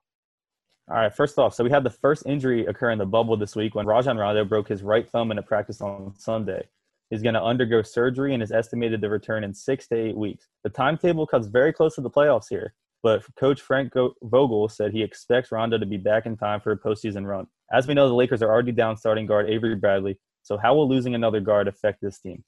All 0.91 0.97
right, 0.97 1.15
first 1.15 1.39
off, 1.39 1.53
so 1.53 1.63
we 1.63 1.69
had 1.69 1.85
the 1.85 1.89
first 1.89 2.23
injury 2.25 2.65
occur 2.65 2.91
in 2.91 2.97
the 2.97 3.05
bubble 3.05 3.37
this 3.37 3.55
week 3.55 3.75
when 3.75 3.85
Rajon 3.85 4.17
Rondo 4.17 4.43
broke 4.43 4.67
his 4.67 4.83
right 4.83 5.09
thumb 5.09 5.31
in 5.31 5.37
a 5.37 5.41
practice 5.41 5.79
on 5.79 6.13
Sunday. 6.17 6.67
He's 7.09 7.21
going 7.21 7.33
to 7.35 7.41
undergo 7.41 7.81
surgery 7.81 8.33
and 8.33 8.43
is 8.43 8.51
estimated 8.51 9.01
to 9.01 9.09
return 9.09 9.45
in 9.45 9.53
six 9.53 9.87
to 9.87 9.95
eight 9.95 10.17
weeks. 10.17 10.47
The 10.65 10.69
timetable 10.69 11.25
comes 11.25 11.47
very 11.47 11.71
close 11.71 11.95
to 11.95 12.01
the 12.01 12.09
playoffs 12.09 12.49
here, 12.49 12.73
but 13.03 13.23
Coach 13.37 13.61
Frank 13.61 13.93
Vogel 14.21 14.67
said 14.67 14.91
he 14.91 15.01
expects 15.01 15.49
Rondo 15.49 15.77
to 15.77 15.85
be 15.85 15.95
back 15.95 16.25
in 16.25 16.35
time 16.35 16.59
for 16.59 16.73
a 16.73 16.77
postseason 16.77 17.25
run. 17.25 17.47
As 17.71 17.87
we 17.87 17.93
know, 17.93 18.09
the 18.09 18.13
Lakers 18.13 18.41
are 18.41 18.51
already 18.51 18.73
down 18.73 18.97
starting 18.97 19.25
guard 19.25 19.49
Avery 19.49 19.75
Bradley, 19.75 20.19
so 20.43 20.57
how 20.57 20.75
will 20.75 20.89
losing 20.89 21.15
another 21.15 21.39
guard 21.39 21.69
affect 21.69 22.01
this 22.01 22.19
team? 22.19 22.43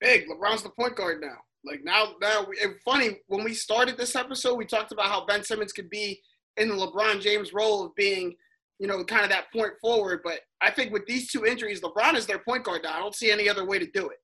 big. 0.00 0.26
LeBron's 0.28 0.62
the 0.62 0.70
point 0.70 0.96
guard 0.96 1.20
now. 1.20 1.36
Like 1.64 1.84
now, 1.84 2.14
now 2.20 2.46
it's 2.50 2.82
funny 2.82 3.18
when 3.26 3.44
we 3.44 3.52
started 3.52 3.98
this 3.98 4.16
episode, 4.16 4.56
we 4.56 4.64
talked 4.64 4.92
about 4.92 5.06
how 5.06 5.26
Ben 5.26 5.44
Simmons 5.44 5.72
could 5.72 5.90
be 5.90 6.20
in 6.56 6.68
the 6.68 6.74
LeBron 6.74 7.20
James 7.20 7.52
role 7.52 7.84
of 7.84 7.94
being, 7.94 8.34
you 8.78 8.86
know, 8.86 9.02
kind 9.04 9.24
of 9.24 9.30
that 9.30 9.52
point 9.52 9.72
forward. 9.80 10.20
But 10.24 10.40
I 10.60 10.70
think 10.70 10.92
with 10.92 11.06
these 11.06 11.30
two 11.30 11.46
injuries, 11.46 11.80
LeBron 11.80 12.14
is 12.14 12.26
their 12.26 12.38
point 12.38 12.64
guard 12.64 12.82
now. 12.84 12.96
I 12.96 12.98
don't 12.98 13.14
see 13.14 13.30
any 13.30 13.48
other 13.48 13.64
way 13.64 13.78
to 13.78 13.86
do 13.86 14.08
it. 14.08 14.18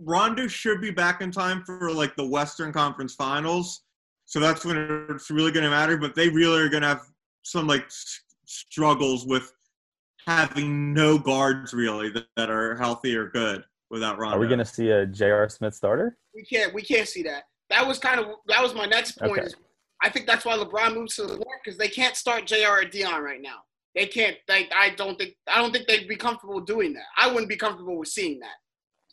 Rondo 0.00 0.46
should 0.46 0.80
be 0.80 0.90
back 0.90 1.20
in 1.20 1.30
time 1.30 1.62
for 1.64 1.90
like 1.92 2.14
the 2.16 2.26
Western 2.26 2.72
Conference 2.72 3.14
Finals, 3.14 3.82
so 4.26 4.38
that's 4.38 4.64
when 4.64 4.76
it's 5.10 5.30
really 5.30 5.50
going 5.50 5.64
to 5.64 5.70
matter. 5.70 5.96
But 5.96 6.14
they 6.14 6.28
really 6.28 6.60
are 6.60 6.68
going 6.68 6.82
to 6.82 6.88
have 6.88 7.02
some 7.42 7.66
like 7.66 7.86
struggles 8.46 9.26
with 9.26 9.52
having 10.26 10.92
no 10.92 11.18
guards 11.18 11.72
really 11.72 12.10
that, 12.10 12.26
that 12.36 12.50
are 12.50 12.76
healthy 12.76 13.16
or 13.16 13.28
good 13.30 13.64
without 13.90 14.18
Rondo. 14.18 14.36
Are 14.36 14.40
we 14.40 14.46
going 14.46 14.58
to 14.58 14.64
see 14.64 14.90
a 14.90 15.06
J.R. 15.06 15.48
Smith 15.48 15.74
starter? 15.74 16.16
We 16.34 16.44
can't. 16.44 16.72
We 16.72 16.82
can't 16.82 17.08
see 17.08 17.22
that. 17.24 17.44
That 17.70 17.86
was 17.86 17.98
kind 17.98 18.20
of 18.20 18.26
that 18.46 18.62
was 18.62 18.74
my 18.74 18.86
next 18.86 19.18
point. 19.18 19.32
Okay. 19.32 19.46
Is 19.46 19.56
I 20.02 20.08
think 20.10 20.26
that's 20.26 20.44
why 20.44 20.56
LeBron 20.56 20.94
moves 20.94 21.16
to 21.16 21.22
the 21.22 21.36
court 21.36 21.58
because 21.64 21.78
they 21.78 21.88
can't 21.88 22.16
start 22.16 22.46
Jr. 22.46 22.70
or 22.70 22.84
Dion 22.84 23.22
right 23.22 23.40
now. 23.42 23.58
They 23.94 24.06
can't. 24.06 24.36
They, 24.46 24.68
I 24.74 24.90
don't 24.90 25.18
think. 25.18 25.34
I 25.48 25.60
don't 25.60 25.72
think 25.72 25.88
they'd 25.88 26.06
be 26.08 26.16
comfortable 26.16 26.60
doing 26.60 26.92
that. 26.94 27.06
I 27.16 27.26
wouldn't 27.28 27.48
be 27.48 27.56
comfortable 27.56 27.98
with 27.98 28.08
seeing 28.08 28.38
that. 28.40 28.54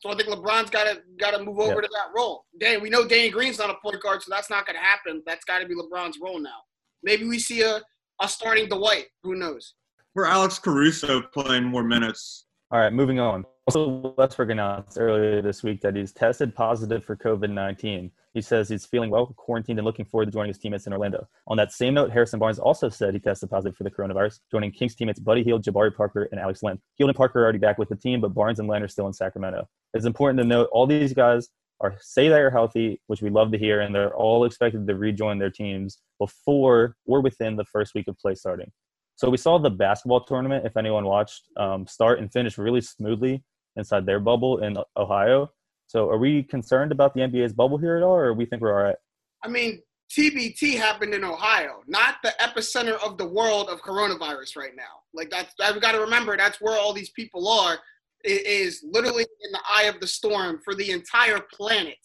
So 0.02 0.12
I 0.12 0.16
think 0.16 0.30
LeBron's 0.30 0.70
got 0.70 0.84
to 0.84 1.00
got 1.20 1.32
to 1.32 1.44
move 1.44 1.58
over 1.60 1.74
Yep. 1.76 1.82
to 1.84 1.90
that 1.94 2.12
role. 2.16 2.46
Dan, 2.60 2.82
we 2.82 2.90
know 2.92 3.08
Danny 3.08 3.30
Green's 3.30 3.58
not 3.58 3.72
a 3.72 3.76
point 3.82 4.00
guard, 4.04 4.22
so 4.22 4.28
that's 4.30 4.50
not 4.52 4.68
going 4.68 4.76
to 4.76 4.82
happen. 4.84 5.24
That's 5.26 5.44
got 5.46 5.60
to 5.60 5.66
be 5.68 5.74
LeBron's 5.74 6.20
role 6.22 6.40
now. 6.40 6.58
Maybe 7.02 7.26
we 7.28 7.40
see 7.40 7.62
a 7.64 7.82
a 8.22 8.28
starting 8.28 8.68
Dwight. 8.70 9.06
Who 9.24 9.36
knows? 9.36 9.74
for 10.14 10.26
Alex 10.26 10.58
Caruso 10.60 11.22
playing 11.34 11.66
more 11.66 11.84
minutes. 11.84 12.45
All 12.72 12.80
right, 12.80 12.92
moving 12.92 13.20
on. 13.20 13.46
Also, 13.68 14.14
Westbrook 14.18 14.50
announced 14.50 14.98
earlier 15.00 15.42
this 15.42 15.62
week 15.62 15.82
that 15.82 15.96
he's 15.96 16.12
tested 16.12 16.54
positive 16.56 17.06
for 17.06 17.16
COVID 17.16 17.52
19. 17.52 18.12
He 18.34 18.42
says 18.42 18.68
he's 18.68 18.86
feeling 18.86 19.12
well 19.12 19.28
quarantined 19.38 19.78
and 19.80 19.86
looking 19.86 20.06
forward 20.06 20.26
to 20.26 20.32
joining 20.32 20.50
his 20.50 20.58
teammates 20.58 20.88
in 20.88 20.94
Orlando. 20.94 21.28
On 21.48 21.58
that 21.58 21.72
same 21.72 21.94
note, 21.94 22.12
Harrison 22.12 22.40
Barnes 22.40 22.60
also 22.60 22.90
said 22.90 23.14
he 23.14 23.20
tested 23.20 23.52
positive 23.52 23.78
for 23.78 23.84
the 23.84 23.92
coronavirus, 23.92 24.40
joining 24.52 24.72
Kings 24.72 24.96
teammates 24.96 25.20
Buddy 25.20 25.44
Hield, 25.44 25.64
Jabari 25.64 25.96
Parker, 25.96 26.28
and 26.32 26.40
Alex 26.40 26.64
Len. 26.64 26.80
Hield 26.96 27.10
and 27.10 27.18
Parker 27.18 27.40
are 27.40 27.44
already 27.44 27.60
back 27.60 27.78
with 27.78 27.90
the 27.90 27.96
team, 27.96 28.20
but 28.20 28.34
Barnes 28.34 28.60
and 28.60 28.68
Len 28.68 28.82
are 28.82 28.88
still 28.88 29.08
in 29.08 29.14
Sacramento. 29.14 29.68
It's 29.94 30.06
important 30.06 30.40
to 30.40 30.46
note 30.46 30.70
all 30.72 30.88
these 30.88 31.14
guys 31.14 31.50
are 31.82 31.96
say 32.00 32.30
they 32.30 32.40
are 32.40 32.50
healthy, 32.50 33.00
which 33.08 33.22
we 33.22 33.30
love 33.30 33.52
to 33.52 33.58
hear, 33.58 33.82
and 33.82 33.94
they're 33.94 34.16
all 34.16 34.46
expected 34.46 34.88
to 34.88 34.96
rejoin 34.96 35.38
their 35.38 35.52
teams 35.52 36.00
before 36.20 36.96
or 37.06 37.22
within 37.22 37.56
the 37.56 37.66
first 37.66 37.94
week 37.94 38.08
of 38.08 38.18
play 38.18 38.34
starting. 38.34 38.72
So 39.16 39.30
we 39.30 39.38
saw 39.38 39.58
the 39.58 39.70
basketball 39.70 40.26
tournament, 40.26 40.66
if 40.66 40.76
anyone 40.76 41.06
watched, 41.06 41.44
um, 41.58 41.88
start 41.88 42.20
and 42.20 42.32
finish 42.32 42.58
really 42.58 42.82
smoothly 42.82 43.44
inside 43.78 44.06
their 44.06 44.20
bubble 44.20 44.60
in 44.60 44.78
Ohio. 44.98 45.52
So 45.88 46.10
are 46.10 46.18
we 46.18 46.44
concerned 46.44 46.92
about 46.92 47.14
the 47.14 47.22
NBA's 47.22 47.54
bubble 47.54 47.78
here 47.78 47.96
at 47.98 48.04
all, 48.04 48.16
or 48.16 48.34
we 48.34 48.46
think 48.46 48.62
we're 48.62 48.76
all 48.76 48.84
right? 48.84 48.96
I 49.44 49.48
mean, 49.48 49.82
TBT 50.12 50.78
happened 50.78 51.14
in 51.14 51.24
Ohio, 51.24 51.82
not 51.88 52.16
the 52.24 52.34
epicenter 52.40 53.02
of 53.04 53.18
the 53.18 53.26
world 53.26 53.70
of 53.70 53.82
coronavirus 53.82 54.56
right 54.58 54.76
now. 54.76 54.84
Like 55.14 55.30
that's 55.30 55.54
I've 55.62 55.82
got 55.82 55.94
to 55.94 56.00
remember 56.00 56.38
that's 56.38 56.62
where 56.62 56.78
all 56.78 56.94
these 56.94 57.10
people 57.12 57.48
are. 57.48 57.78
It 58.24 58.46
is 58.46 58.84
literally 58.90 59.24
in 59.24 59.52
the 59.52 59.62
eye 59.70 59.84
of 59.84 60.00
the 60.00 60.08
storm 60.08 60.62
for 60.64 60.74
the 60.76 60.92
entire 60.92 61.40
planet. 61.52 61.98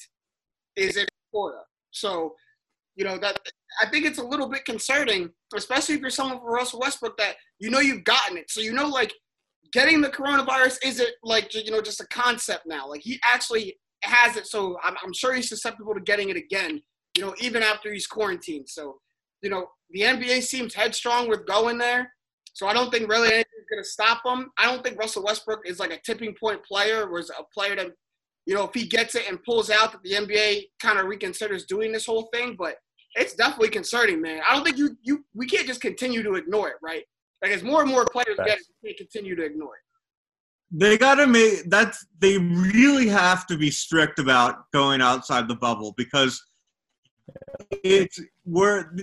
Is 0.77 0.97
in 0.97 1.07
Florida. 1.31 1.63
So, 1.91 2.35
you 2.95 3.05
know 3.05 3.19
that 3.19 3.39
I 3.81 3.89
think 3.89 4.05
it's 4.05 4.19
a 4.19 4.25
little 4.25 4.49
bit 4.49 4.65
concerning, 4.65 5.31
especially 5.55 5.95
if 5.95 6.01
you're 6.01 6.11
someone 6.11 6.41
for 6.41 6.51
Russell 6.53 6.81
Westbrook 6.81 7.17
that 7.19 7.37
you 7.59 7.71
know 7.71 7.81
you've 7.81 8.05
gotten 8.05 8.37
it. 8.37 8.51
So 8.51 8.61
you 8.61 8.73
know 8.73 8.89
like 8.89 9.13
getting 9.73 10.01
the 10.01 10.09
coronavirus 10.09 10.79
isn't 10.85 11.11
like 11.23 11.55
you 11.55 11.71
know 11.71 11.81
just 11.81 12.01
a 12.01 12.07
concept 12.09 12.65
now. 12.67 12.89
Like 12.89 13.03
he 13.03 13.21
actually 13.25 13.77
has 14.03 14.37
it, 14.37 14.47
so 14.47 14.77
I'm, 14.83 14.97
I'm 15.05 15.13
sure 15.13 15.35
he's 15.35 15.49
susceptible 15.49 15.95
to 15.95 16.01
getting 16.01 16.31
it 16.31 16.37
again. 16.37 16.83
You 17.17 17.25
know, 17.25 17.35
even 17.41 17.63
after 17.63 17.93
he's 17.93 18.07
quarantined. 18.07 18.69
So, 18.69 18.99
you 19.43 19.51
know, 19.51 19.67
the 19.91 20.03
NBA 20.03 20.43
seems 20.43 20.75
headstrong 20.75 21.29
with 21.29 21.47
going 21.47 21.77
there. 21.77 22.13
So 22.53 22.67
I 22.67 22.73
don't 22.73 22.91
think 22.91 23.09
really 23.09 23.29
anything's 23.29 23.67
gonna 23.71 23.85
stop 23.85 24.23
him. 24.25 24.51
I 24.59 24.67
don't 24.67 24.83
think 24.83 24.99
Russell 24.99 25.25
Westbrook 25.25 25.61
is 25.67 25.79
like 25.81 25.93
a 25.93 26.01
tipping 26.05 26.35
point 26.39 26.65
player, 26.65 27.07
or 27.09 27.19
is 27.19 27.31
a 27.31 27.43
player 27.53 27.77
that, 27.77 27.89
you 28.47 28.55
know, 28.55 28.65
if 28.65 28.75
he 28.75 28.87
gets 28.87 29.15
it 29.15 29.29
and 29.29 29.43
pulls 29.43 29.71
out, 29.71 29.93
that 29.93 30.03
the 30.03 30.13
NBA 30.13 30.65
kind 30.81 30.99
of 30.99 31.07
reconsiders 31.07 31.67
doing 31.67 31.93
this 31.93 32.07
whole 32.07 32.29
thing. 32.33 32.57
But 32.59 32.77
it's 33.15 33.35
definitely 33.35 33.69
concerning, 33.69 34.21
man. 34.21 34.41
I 34.49 34.55
don't 34.55 34.65
think 34.65 34.79
you 34.79 34.97
you 35.03 35.25
we 35.35 35.47
can't 35.47 35.67
just 35.67 35.81
continue 35.81 36.23
to 36.23 36.35
ignore 36.35 36.69
it, 36.69 36.77
right? 36.83 37.05
Like 37.43 37.53
as 37.53 37.63
more 37.63 37.83
and 37.83 37.91
more 37.91 38.05
players 38.05 38.37
get 38.37 38.59
it, 38.59 38.65
we 38.83 38.91
can't 38.91 38.99
continue 38.99 39.35
to 39.37 39.45
ignore 39.45 39.77
it. 39.77 39.83
They 40.73 40.97
gotta 40.97 41.27
make 41.27 41.69
that. 41.71 41.97
They 42.21 42.39
really 42.39 43.09
have 43.09 43.47
to 43.49 43.57
be 43.57 43.71
strict 43.71 44.19
about 44.19 44.71
going 44.73 45.01
outside 45.01 45.49
the 45.49 45.57
bubble 45.57 45.95
because 45.97 46.41
it's 47.83 48.21
where 48.45 48.95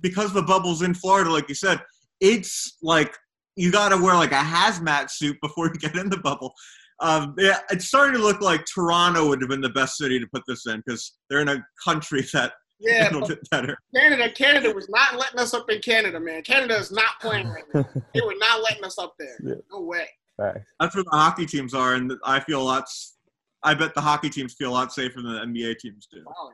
because 0.00 0.32
the 0.32 0.42
bubble's 0.42 0.82
in 0.82 0.94
Florida, 0.94 1.30
like 1.30 1.48
you 1.48 1.54
said. 1.54 1.80
It's 2.20 2.76
like 2.82 3.16
you 3.56 3.70
gotta 3.70 3.96
wear 3.96 4.14
like 4.14 4.32
a 4.32 4.36
hazmat 4.36 5.10
suit 5.10 5.36
before 5.42 5.66
you 5.66 5.74
get 5.74 5.96
in 5.96 6.08
the 6.08 6.18
bubble. 6.18 6.54
Um, 7.00 7.34
yeah, 7.38 7.58
it's 7.70 7.86
starting 7.86 8.14
to 8.14 8.22
look 8.22 8.40
like 8.40 8.64
Toronto 8.66 9.28
would 9.28 9.40
have 9.40 9.48
been 9.48 9.62
the 9.62 9.70
best 9.70 9.96
city 9.96 10.18
to 10.20 10.26
put 10.32 10.42
this 10.46 10.66
in 10.66 10.82
because 10.84 11.14
they're 11.28 11.40
in 11.40 11.48
a 11.48 11.64
country 11.82 12.26
that 12.32 12.52
Yeah, 12.80 13.04
handled 13.04 13.22
but 13.28 13.30
it 13.32 13.50
better. 13.50 13.78
Canada, 13.94 14.30
Canada 14.32 14.72
was 14.74 14.88
not 14.88 15.16
letting 15.16 15.38
us 15.38 15.52
up 15.54 15.68
in 15.70 15.80
Canada, 15.80 16.18
man. 16.18 16.42
Canada 16.42 16.76
is 16.76 16.90
not 16.90 17.20
playing 17.20 17.48
right 17.48 17.64
now. 17.74 17.86
They 18.14 18.20
were 18.22 18.34
not 18.38 18.62
letting 18.62 18.84
us 18.84 18.98
up 18.98 19.14
there. 19.18 19.36
Yeah. 19.42 19.54
No 19.70 19.82
way. 19.82 20.06
Facts. 20.36 20.70
That's 20.80 20.94
where 20.94 21.04
the 21.04 21.10
hockey 21.10 21.44
teams 21.46 21.74
are, 21.74 21.94
and 21.94 22.12
I 22.24 22.40
feel 22.40 22.62
a 22.62 22.64
lot. 22.64 22.82
s- 22.84 23.16
I 23.62 23.74
bet 23.74 23.94
the 23.94 24.00
hockey 24.00 24.30
teams 24.30 24.54
feel 24.54 24.70
a 24.70 24.72
lot 24.72 24.92
safer 24.92 25.20
than 25.20 25.32
the 25.54 25.60
NBA 25.62 25.78
teams 25.78 26.08
do. 26.10 26.22
Wow. 26.26 26.52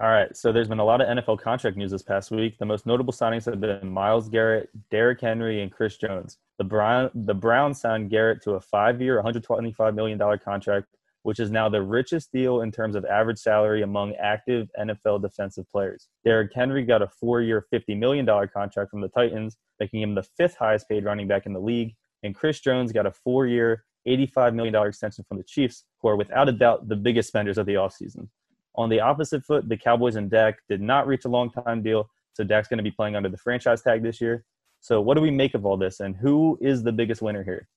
All 0.00 0.08
right, 0.08 0.36
so 0.36 0.50
there's 0.52 0.68
been 0.68 0.80
a 0.80 0.84
lot 0.84 1.00
of 1.00 1.06
NFL 1.06 1.40
contract 1.40 1.76
news 1.76 1.92
this 1.92 2.02
past 2.02 2.30
week. 2.32 2.58
The 2.58 2.64
most 2.66 2.86
notable 2.86 3.12
signings 3.12 3.44
have 3.44 3.60
been 3.60 3.88
Myles 3.88 4.28
Garrett, 4.28 4.68
Derrick 4.90 5.20
Henry, 5.20 5.62
and 5.62 5.70
Chris 5.70 5.96
Jones. 5.96 6.38
The 6.58 6.64
Brown 6.64 7.10
the 7.14 7.34
Browns 7.34 7.80
signed 7.80 8.10
Garrett 8.10 8.42
to 8.42 8.52
a 8.52 8.60
five-year, 8.60 9.14
125 9.16 9.94
million 9.94 10.18
dollar 10.18 10.38
contract, 10.38 10.88
which 11.22 11.40
is 11.40 11.50
now 11.50 11.68
the 11.68 11.82
richest 11.82 12.32
deal 12.32 12.62
in 12.62 12.72
terms 12.72 12.96
of 12.96 13.04
average 13.04 13.38
salary 13.38 13.82
among 13.82 14.14
active 14.14 14.68
NFL 14.78 15.22
defensive 15.22 15.68
players. 15.70 16.08
Derrick 16.24 16.52
Henry 16.54 16.84
got 16.84 17.02
a 17.02 17.08
four-year, 17.08 17.66
50 17.70 17.94
million 17.94 18.24
dollar 18.24 18.46
contract 18.46 18.90
from 18.90 19.00
the 19.00 19.08
Titans, 19.08 19.56
making 19.78 20.02
him 20.02 20.14
the 20.14 20.22
fifth 20.36 20.56
highest 20.56 20.88
paid 20.88 21.04
running 21.04 21.28
back 21.28 21.46
in 21.46 21.52
the 21.52 21.60
league. 21.60 21.94
And 22.22 22.34
Chris 22.34 22.60
Jones 22.60 22.92
got 22.92 23.06
a 23.06 23.12
four-year, 23.12 23.84
85 24.06 24.54
million 24.54 24.72
dollar 24.72 24.88
extension 24.88 25.24
from 25.28 25.38
the 25.38 25.44
Chiefs, 25.44 25.84
who 26.00 26.08
are 26.08 26.16
without 26.16 26.48
a 26.48 26.52
doubt 26.52 26.88
the 26.88 26.96
biggest 26.96 27.28
spenders 27.28 27.58
of 27.58 27.66
the 27.66 27.74
offseason. 27.74 28.28
On 28.74 28.88
the 28.88 29.00
opposite 29.00 29.44
foot, 29.44 29.68
the 29.68 29.76
Cowboys 29.76 30.16
and 30.16 30.30
Dak 30.30 30.58
did 30.68 30.80
not 30.80 31.06
reach 31.06 31.24
a 31.24 31.28
long 31.28 31.50
time 31.50 31.82
deal, 31.82 32.08
so 32.32 32.42
Dak's 32.42 32.68
going 32.68 32.78
to 32.78 32.84
be 32.84 32.90
playing 32.90 33.16
under 33.16 33.28
the 33.28 33.36
franchise 33.36 33.82
tag 33.82 34.02
this 34.02 34.20
year. 34.20 34.44
So, 34.80 35.00
what 35.00 35.14
do 35.14 35.20
we 35.20 35.30
make 35.30 35.54
of 35.54 35.64
all 35.64 35.76
this, 35.76 36.00
and 36.00 36.16
who 36.16 36.58
is 36.60 36.82
the 36.82 36.90
biggest 36.90 37.22
winner 37.22 37.44
here? 37.44 37.68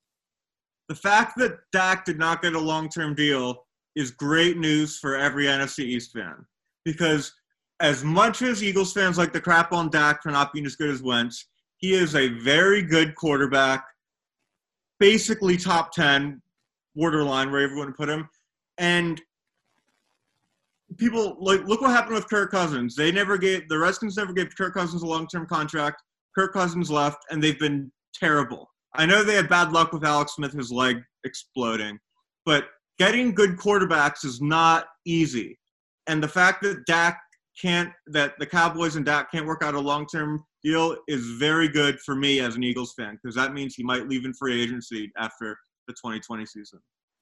The 0.88 0.96
fact 0.96 1.38
that 1.38 1.60
Dak 1.72 2.06
did 2.06 2.20
not 2.20 2.42
get 2.42 2.54
a 2.54 2.60
long-term 2.60 3.16
deal 3.16 3.66
is 3.96 4.12
great 4.12 4.58
news 4.58 5.00
for 5.00 5.16
every 5.16 5.46
NFC 5.46 5.80
East 5.80 6.14
fan 6.14 6.46
because 6.84 7.34
as 7.80 8.04
much 8.04 8.42
as 8.42 8.64
Eagles 8.64 8.94
fans 8.94 9.18
like 9.18 9.34
the 9.34 9.42
crap 9.42 9.74
on 9.74 9.90
Dak 9.90 10.22
for 10.22 10.32
not 10.32 10.54
being 10.54 10.66
as 10.66 10.76
good 10.76 10.90
as 10.90 11.02
Wentz, 11.02 11.48
he 11.78 11.94
is 11.94 12.16
a 12.16 12.30
very 12.40 12.82
good 12.82 13.16
quarterback, 13.16 13.86
basically 15.00 15.58
top 15.58 15.92
10, 15.92 16.42
borderline, 16.96 17.52
wherever 17.52 17.74
you 17.74 17.80
want 17.80 17.90
to 17.90 17.96
put 17.96 18.10
him. 18.10 18.30
And 18.78 19.22
people 20.98 21.36
like 21.40 21.66
look 21.66 21.82
what 21.82 21.92
happened 21.92 22.16
with 22.16 22.30
Kirk 22.30 22.52
Cousins. 22.52 22.96
They 22.96 23.12
never 23.12 23.38
gave 23.38 23.68
the 23.68 23.78
Redskins 23.78 24.16
never 24.18 24.34
gave 24.34 24.56
Kirk 24.56 24.74
Cousins 24.74 25.02
a 25.02 25.08
long-term 25.08 25.48
contract. 25.48 26.02
Kirk 26.34 26.54
Cousins 26.54 26.90
left, 26.90 27.18
and 27.30 27.44
they've 27.44 27.60
been 27.60 27.92
terrible. 28.14 28.70
I 28.98 29.06
know 29.06 29.24
they 29.24 29.36
had 29.36 29.50
bad 29.50 29.72
luck 29.72 29.94
with 29.94 30.04
Alex 30.04 30.34
Smith, 30.36 30.54
his 30.54 30.72
leg 30.72 31.02
exploding, 31.24 32.00
but 32.46 32.68
getting 33.00 33.34
good 33.34 33.58
quarterbacks 33.58 34.24
is 34.26 34.42
not 34.42 34.88
easy. 35.06 35.58
And 36.08 36.22
the 36.22 36.28
fact 36.28 36.62
that 36.64 36.86
Dak 36.86 37.20
can't, 37.62 37.92
that 38.08 38.34
the 38.40 38.46
Cowboys 38.46 38.96
and 38.96 39.06
Dak 39.06 39.32
can't 39.32 39.46
work 39.46 39.64
out 39.64 39.74
a 39.76 39.80
long 39.80 40.06
term 40.08 40.44
deal 40.64 40.96
is 41.08 41.26
very 41.32 41.68
good 41.68 42.00
for 42.02 42.16
me 42.16 42.40
as 42.40 42.56
an 42.56 42.64
Eagles 42.64 42.94
fan 42.98 43.18
because 43.22 43.36
that 43.36 43.54
means 43.54 43.76
he 43.76 43.84
might 43.84 44.08
leave 44.08 44.26
in 44.26 44.34
free 44.34 44.62
agency 44.62 45.12
after 45.18 45.58
the 45.88 45.94
2020 45.94 46.46
season. 46.46 46.80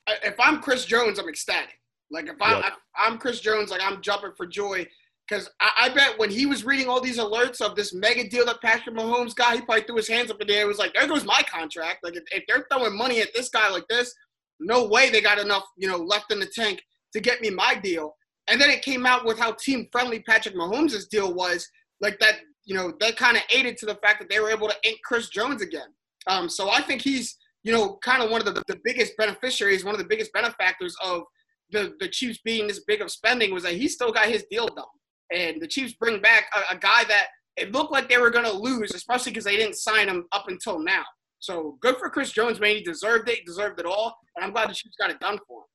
If 0.08 0.36
I'm 0.40 0.62
Chris 0.62 0.86
Jones, 0.86 1.20
I'm 1.20 1.30
ecstatic. 1.30 1.80
Like 2.12 2.28
if 2.28 2.36
I'm 2.42 2.62
Yeah. 2.62 2.68
if 2.68 2.74
I'm 2.98 3.18
Chris 3.18 3.40
Jones, 3.40 3.72
like 3.72 3.82
I'm 3.84 4.02
jumping 4.02 4.32
for 4.36 4.46
joy 4.46 4.88
because 5.34 5.50
I, 5.60 5.72
I 5.86 5.90
bet 5.90 6.20
when 6.20 6.30
he 6.30 6.46
was 6.46 6.64
reading 6.64 6.88
all 6.88 7.02
these 7.02 7.18
alerts 7.18 7.60
of 7.60 7.76
this 7.76 7.94
mega 7.94 8.28
deal 8.28 8.46
that 8.46 8.62
Patrick 8.62 8.96
Mahomes 8.96 9.36
got, 9.36 9.56
he 9.56 9.62
probably 9.62 9.84
threw 9.84 9.96
his 9.96 10.08
hands 10.08 10.30
up 10.30 10.40
in 10.42 10.48
the 10.48 10.54
air. 10.54 10.62
and 10.62 10.68
was 10.68 10.78
like, 10.78 10.94
"There 10.94 11.08
goes 11.08 11.26
my 11.26 11.42
contract." 11.50 12.04
Like 12.04 12.16
if, 12.16 12.24
if 12.32 12.44
they're 12.48 12.66
throwing 12.72 12.96
money 12.96 13.22
at 13.22 13.34
this 13.34 13.50
guy 13.50 13.70
like 13.70 13.88
this, 13.90 14.14
no 14.60 14.86
way 14.86 15.10
they 15.10 15.22
got 15.22 15.40
enough, 15.40 15.64
you 15.78 15.88
know, 15.88 15.98
left 15.98 16.32
in 16.32 16.40
the 16.40 16.46
tank 16.46 16.82
to 17.14 17.20
get 17.20 17.42
me 17.42 17.50
my 17.50 17.76
deal. 17.76 18.16
And 18.48 18.60
then 18.60 18.70
it 18.70 18.82
came 18.82 19.06
out 19.06 19.26
with 19.26 19.40
how 19.40 19.54
team 19.54 19.88
friendly 19.92 20.20
Patrick 20.20 20.56
Mahomes' 20.56 21.10
deal 21.10 21.34
was. 21.34 21.68
Like 22.02 22.20
that, 22.20 22.36
you 22.66 22.76
know, 22.76 22.94
that 23.00 23.18
kind 23.18 23.38
of 23.38 23.44
aided 23.50 23.78
to 23.78 23.86
the 23.86 23.96
fact 23.96 24.20
that 24.20 24.30
they 24.30 24.40
were 24.40 24.52
able 24.52 24.68
to 24.68 24.76
ink 24.84 25.00
Chris 25.04 25.30
Jones 25.30 25.62
again. 25.62 25.88
Um, 26.28 26.50
so 26.50 26.70
I 26.70 26.82
think 26.82 27.02
he's, 27.02 27.38
you 27.64 27.72
know, 27.72 27.98
kind 28.04 28.22
of 28.22 28.30
one 28.30 28.46
of 28.46 28.54
the, 28.54 28.62
the 28.68 28.80
biggest 28.84 29.16
beneficiaries, 29.18 29.86
one 29.86 29.96
of 29.96 30.00
the 30.00 30.08
biggest 30.08 30.34
benefactors 30.34 30.96
of 31.04 31.24
the, 31.72 31.94
the 32.00 32.10
Chiefs 32.10 32.40
being 32.44 32.68
this 32.68 32.84
big 32.86 33.02
of 33.02 33.10
spending 33.10 33.54
was 33.54 33.64
that 33.64 33.74
he 33.74 33.88
still 33.88 34.12
got 34.12 34.28
his 34.28 34.44
deal 34.52 34.68
done. 34.68 34.86
And 35.32 35.62
the 35.62 35.68
Chiefs 35.68 35.94
bring 35.94 36.22
back 36.22 36.46
a, 36.56 36.76
a 36.76 36.78
guy 36.78 37.04
that 37.06 37.28
it 37.58 37.72
looked 37.72 37.92
like 37.92 38.10
they 38.10 38.18
were 38.18 38.30
going 38.30 38.46
to 38.46 38.52
lose, 38.52 38.94
especially 38.94 39.32
because 39.32 39.46
they 39.46 39.58
didn't 39.58 39.76
sign 39.76 40.08
him 40.08 40.26
up 40.32 40.48
until 40.48 40.80
now. 40.80 41.04
So 41.40 41.78
good 41.82 41.98
for 41.98 42.10
Chris 42.10 42.32
Jones, 42.32 42.60
man. 42.60 42.76
He 42.76 42.84
deserved 42.84 43.30
it. 43.30 43.46
Deserved 43.46 43.80
it 43.80 43.86
all. 43.86 44.16
And 44.36 44.46
I'm 44.46 44.52
glad 44.52 44.70
the 44.70 44.74
Chiefs 44.74 44.96
got 45.00 45.10
it 45.10 45.20
done 45.20 45.38
for 45.48 45.60
him. 45.60 45.68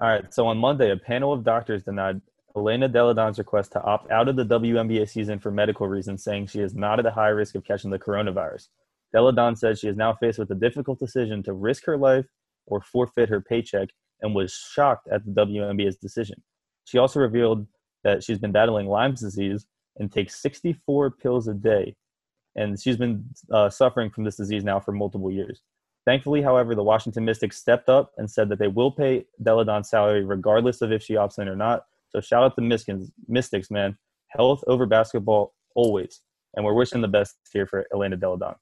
All 0.00 0.08
right, 0.08 0.34
so 0.34 0.46
on 0.46 0.58
Monday, 0.58 0.90
a 0.90 0.96
panel 0.96 1.32
of 1.32 1.44
doctors 1.44 1.82
denied 1.82 2.20
Elena 2.56 2.88
Delle 2.88 3.14
Donne's 3.14 3.38
request 3.38 3.72
to 3.72 3.82
opt 3.82 4.10
out 4.10 4.28
of 4.28 4.36
the 4.36 4.44
WNBA 4.44 5.08
season 5.08 5.38
for 5.38 5.50
medical 5.50 5.86
reasons, 5.86 6.24
saying 6.24 6.46
she 6.46 6.60
is 6.60 6.74
not 6.74 6.98
at 6.98 7.06
a 7.06 7.10
high 7.10 7.28
risk 7.28 7.54
of 7.54 7.64
catching 7.64 7.90
the 7.90 7.98
coronavirus. 7.98 8.68
Deladon 9.14 9.56
said 9.56 9.78
she 9.78 9.88
is 9.88 9.96
now 9.96 10.14
faced 10.14 10.38
with 10.38 10.50
a 10.50 10.54
difficult 10.54 10.98
decision 10.98 11.42
to 11.42 11.52
risk 11.52 11.84
her 11.84 11.96
life 11.96 12.26
or 12.66 12.80
forfeit 12.80 13.28
her 13.28 13.40
paycheck 13.40 13.88
and 14.22 14.34
was 14.34 14.52
shocked 14.52 15.08
at 15.12 15.24
the 15.24 15.30
WNBA's 15.32 15.96
decision. 15.96 16.42
She 16.84 16.98
also 16.98 17.20
revealed 17.20 17.66
that 18.04 18.22
she's 18.22 18.38
been 18.38 18.52
battling 18.52 18.86
Lyme's 18.86 19.20
disease 19.20 19.66
and 19.98 20.10
takes 20.10 20.40
64 20.40 21.10
pills 21.12 21.48
a 21.48 21.54
day, 21.54 21.94
and 22.56 22.80
she's 22.80 22.96
been 22.96 23.24
uh, 23.50 23.70
suffering 23.70 24.10
from 24.10 24.24
this 24.24 24.36
disease 24.36 24.64
now 24.64 24.80
for 24.80 24.92
multiple 24.92 25.30
years. 25.30 25.62
Thankfully, 26.04 26.42
however, 26.42 26.74
the 26.74 26.82
Washington 26.82 27.24
Mystics 27.24 27.58
stepped 27.58 27.88
up 27.88 28.12
and 28.18 28.28
said 28.28 28.48
that 28.48 28.58
they 28.58 28.68
will 28.68 28.90
pay 28.90 29.24
Delle 29.42 29.64
Donne's 29.64 29.88
salary 29.88 30.24
regardless 30.24 30.82
of 30.82 30.90
if 30.90 31.02
she 31.02 31.14
opts 31.14 31.38
in 31.38 31.48
or 31.48 31.54
not. 31.54 31.84
So 32.08 32.20
shout 32.20 32.42
out 32.42 32.56
to 32.56 32.62
Mystics, 32.62 33.10
Mystics, 33.28 33.70
man. 33.70 33.96
Health 34.28 34.64
over 34.66 34.86
basketball 34.86 35.54
always. 35.76 36.20
And 36.54 36.64
we're 36.64 36.74
wishing 36.74 37.00
the 37.00 37.08
best 37.08 37.36
here 37.52 37.66
for 37.66 37.86
Elena 37.94 38.16
Delle 38.16 38.36
Donne. 38.36 38.56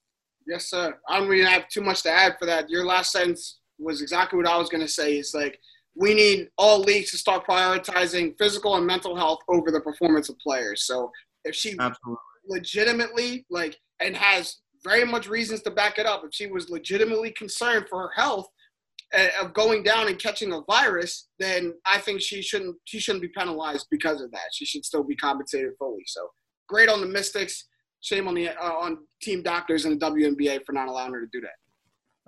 Yes, 0.47 0.67
sir. 0.67 0.99
I 1.09 1.19
don't 1.19 1.29
really 1.29 1.51
have 1.51 1.69
too 1.69 1.81
much 1.81 2.03
to 2.03 2.11
add 2.11 2.37
for 2.39 2.47
that. 2.47 2.69
Your 2.69 2.85
last 2.85 3.13
sentence 3.13 3.61
was 3.79 4.03
exactly 4.03 4.37
what 4.37 4.49
I 4.49 4.57
was 4.57 4.69
going 4.69 4.83
to 4.83 4.89
say. 4.89 5.15
It's 5.15 5.35
like 5.35 5.59
we 5.97 6.15
need 6.15 6.49
all 6.57 6.81
leagues 6.81 7.11
to 7.11 7.19
start 7.19 7.47
prioritizing 7.47 8.35
physical 8.39 8.77
and 8.77 8.87
mental 8.87 9.17
health 9.17 9.41
over 9.49 9.71
the 9.71 9.81
performance 9.81 10.29
of 10.29 10.39
players. 10.39 10.85
So 10.85 11.11
if 11.45 11.55
she 11.55 11.77
Absolutely. 11.79 12.17
legitimately 12.49 13.47
like 13.51 13.79
and 14.01 14.17
has 14.17 14.59
very 14.85 15.05
much 15.05 15.29
reasons 15.29 15.63
to 15.63 15.71
back 15.71 15.99
it 15.99 16.07
up, 16.07 16.23
if 16.25 16.33
she 16.33 16.47
was 16.47 16.71
legitimately 16.71 17.33
concerned 17.33 17.87
for 17.89 18.03
her 18.03 18.11
health 18.15 18.47
uh, 19.17 19.29
of 19.41 19.53
going 19.53 19.83
down 19.83 20.09
and 20.09 20.19
catching 20.19 20.53
a 20.53 20.61
virus, 20.63 21.29
then 21.39 21.75
I 21.85 21.99
think 21.99 22.21
she 22.21 22.43
shouldn't 22.43 22.77
she 22.85 23.01
shouldn't 23.01 23.23
be 23.23 23.29
penalized 23.29 23.87
because 23.91 24.21
of 24.21 24.31
that. 24.31 24.49
She 24.53 24.65
should 24.65 24.85
still 24.85 25.05
be 25.05 25.17
compensated 25.17 25.73
fully. 25.79 26.05
So 26.07 26.29
great 26.69 26.89
on 26.89 27.01
the 27.01 27.07
Mystics. 27.07 27.67
Shame 28.03 28.29
on 28.29 28.35
the 28.35 28.49
uh, 28.49 28.73
on 28.73 28.99
team 29.21 29.43
doctors 29.43 29.85
and 29.85 30.01
the 30.01 30.07
WNBA 30.07 30.65
for 30.65 30.73
not 30.73 30.89
allowing 30.89 31.13
her 31.13 31.21
to 31.21 31.29
do 31.31 31.41
that. 31.43 31.60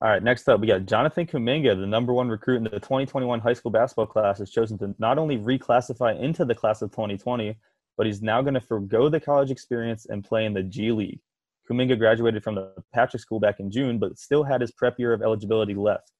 All 0.02 0.08
right, 0.08 0.20
next 0.20 0.48
up, 0.48 0.58
we 0.58 0.66
got 0.66 0.84
Jonathan 0.84 1.28
Kuminga, 1.28 1.78
the 1.78 1.86
number 1.86 2.12
one 2.12 2.28
recruit 2.28 2.56
in 2.56 2.64
the 2.64 2.70
2021 2.70 3.38
high 3.38 3.52
school 3.52 3.70
basketball 3.70 4.06
class, 4.06 4.40
has 4.40 4.50
chosen 4.50 4.76
to 4.78 4.92
not 4.98 5.16
only 5.16 5.38
reclassify 5.38 6.18
into 6.20 6.44
the 6.44 6.56
class 6.56 6.82
of 6.82 6.90
2020, 6.90 7.56
but 7.96 8.06
he's 8.06 8.20
now 8.20 8.42
going 8.42 8.54
to 8.54 8.60
forego 8.60 9.08
the 9.08 9.20
college 9.20 9.52
experience 9.52 10.06
and 10.06 10.24
play 10.24 10.44
in 10.44 10.54
the 10.54 10.62
G 10.64 10.90
League. 10.90 11.20
Kuminga 11.70 11.96
graduated 11.96 12.42
from 12.42 12.56
the 12.56 12.72
Patrick 12.92 13.22
School 13.22 13.38
back 13.38 13.60
in 13.60 13.70
June, 13.70 14.00
but 14.00 14.18
still 14.18 14.42
had 14.42 14.60
his 14.60 14.72
prep 14.72 14.98
year 14.98 15.12
of 15.12 15.22
eligibility 15.22 15.74
left. 15.74 16.10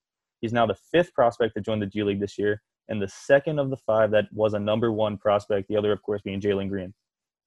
He's 0.41 0.53
now 0.53 0.65
the 0.65 0.79
fifth 0.93 1.13
prospect 1.13 1.55
to 1.57 1.61
join 1.61 1.81
the 1.81 1.87
G 1.87 2.05
League 2.05 2.21
this 2.21 2.39
year, 2.39 2.63
and 2.89 3.03
the 3.03 3.09
second 3.09 3.59
of 3.59 3.69
the 3.69 3.79
five 3.79 4.13
that 4.13 4.27
was 4.33 4.55
a 4.55 4.61
number 4.61 4.93
one 4.93 5.19
prospect, 5.19 5.67
the 5.67 5.77
other, 5.77 5.91
of 5.91 6.03
course, 6.03 6.23
being 6.23 6.41
Jalen 6.41 6.69
Green. 6.69 6.95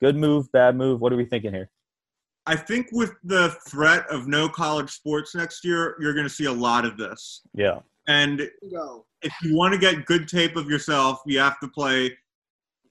Good 0.02 0.18
move, 0.18 0.52
bad 0.52 0.76
move? 0.76 1.00
What 1.00 1.14
are 1.14 1.18
we 1.18 1.24
thinking 1.24 1.54
here? 1.54 1.70
I 2.48 2.56
think 2.56 2.88
with 2.92 3.12
the 3.24 3.56
threat 3.68 4.06
of 4.10 4.28
no 4.28 4.48
college 4.48 4.92
sports 4.92 5.34
next 5.34 5.66
year, 5.66 5.96
you're 6.00 6.14
going 6.14 6.28
to 6.28 6.34
see 6.34 6.46
a 6.46 6.52
lot 6.52 6.86
of 6.86 6.98
this. 6.98 7.42
Yeah. 7.54 7.80
And 8.08 8.50
Go. 8.72 9.06
if 9.24 9.34
you 9.42 9.56
want 9.56 9.74
to 9.74 9.80
get 9.80 10.06
good 10.06 10.28
tape 10.28 10.56
of 10.56 10.70
yourself, 10.70 11.22
you 11.26 11.40
have 11.40 11.60
to 11.60 11.68
play. 11.68 12.16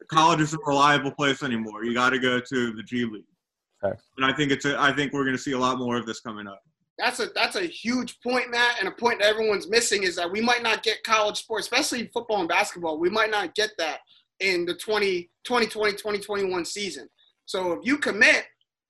College 0.09 0.41
isn't 0.41 0.61
a 0.61 0.69
reliable 0.69 1.13
place 1.13 1.43
anymore. 1.43 1.85
You 1.85 1.95
got 1.95 2.11
to 2.11 2.19
go 2.19 2.41
to 2.41 2.73
the 2.73 2.83
G 2.83 3.05
League. 3.05 3.25
Facts. 3.81 4.05
And 4.17 4.27
I 4.27 4.33
think 4.35 4.51
it's 4.51 4.65
a, 4.65 4.81
I 4.81 4.93
think 4.93 5.13
we're 5.13 5.25
going 5.25 5.37
to 5.37 5.43
see 5.43 5.53
a 5.53 5.59
lot 5.59 5.79
more 5.79 5.97
of 5.97 6.07
this 6.07 6.21
coming 6.21 6.49
up. 6.49 6.61
That's 6.99 7.21
a 7.21 7.27
that's 7.35 7.57
a 7.57 7.67
huge 7.67 8.21
point, 8.21 8.51
Matt, 8.51 8.77
and 8.79 8.89
a 8.89 8.93
point 8.93 9.21
that 9.21 9.29
everyone's 9.29 9.69
missing 9.69 10.05
is 10.05 10.15
that 10.17 10.31
we 10.31 10.41
might 10.41 10.63
not 10.63 10.83
get 10.83 11.03
college 11.03 11.39
sports, 11.39 11.67
especially 11.67 12.09
football 12.13 12.41
and 12.41 12.49
basketball. 12.49 12.99
We 12.99 13.11
might 13.11 13.31
not 13.31 13.55
get 13.55 13.71
that 13.79 13.99
in 14.41 14.65
the 14.65 14.75
20, 14.75 15.29
2020, 15.45 15.93
2021 15.93 16.65
season. 16.65 17.09
So 17.47 17.73
if 17.73 17.81
you 17.83 17.99
commit, 17.99 18.45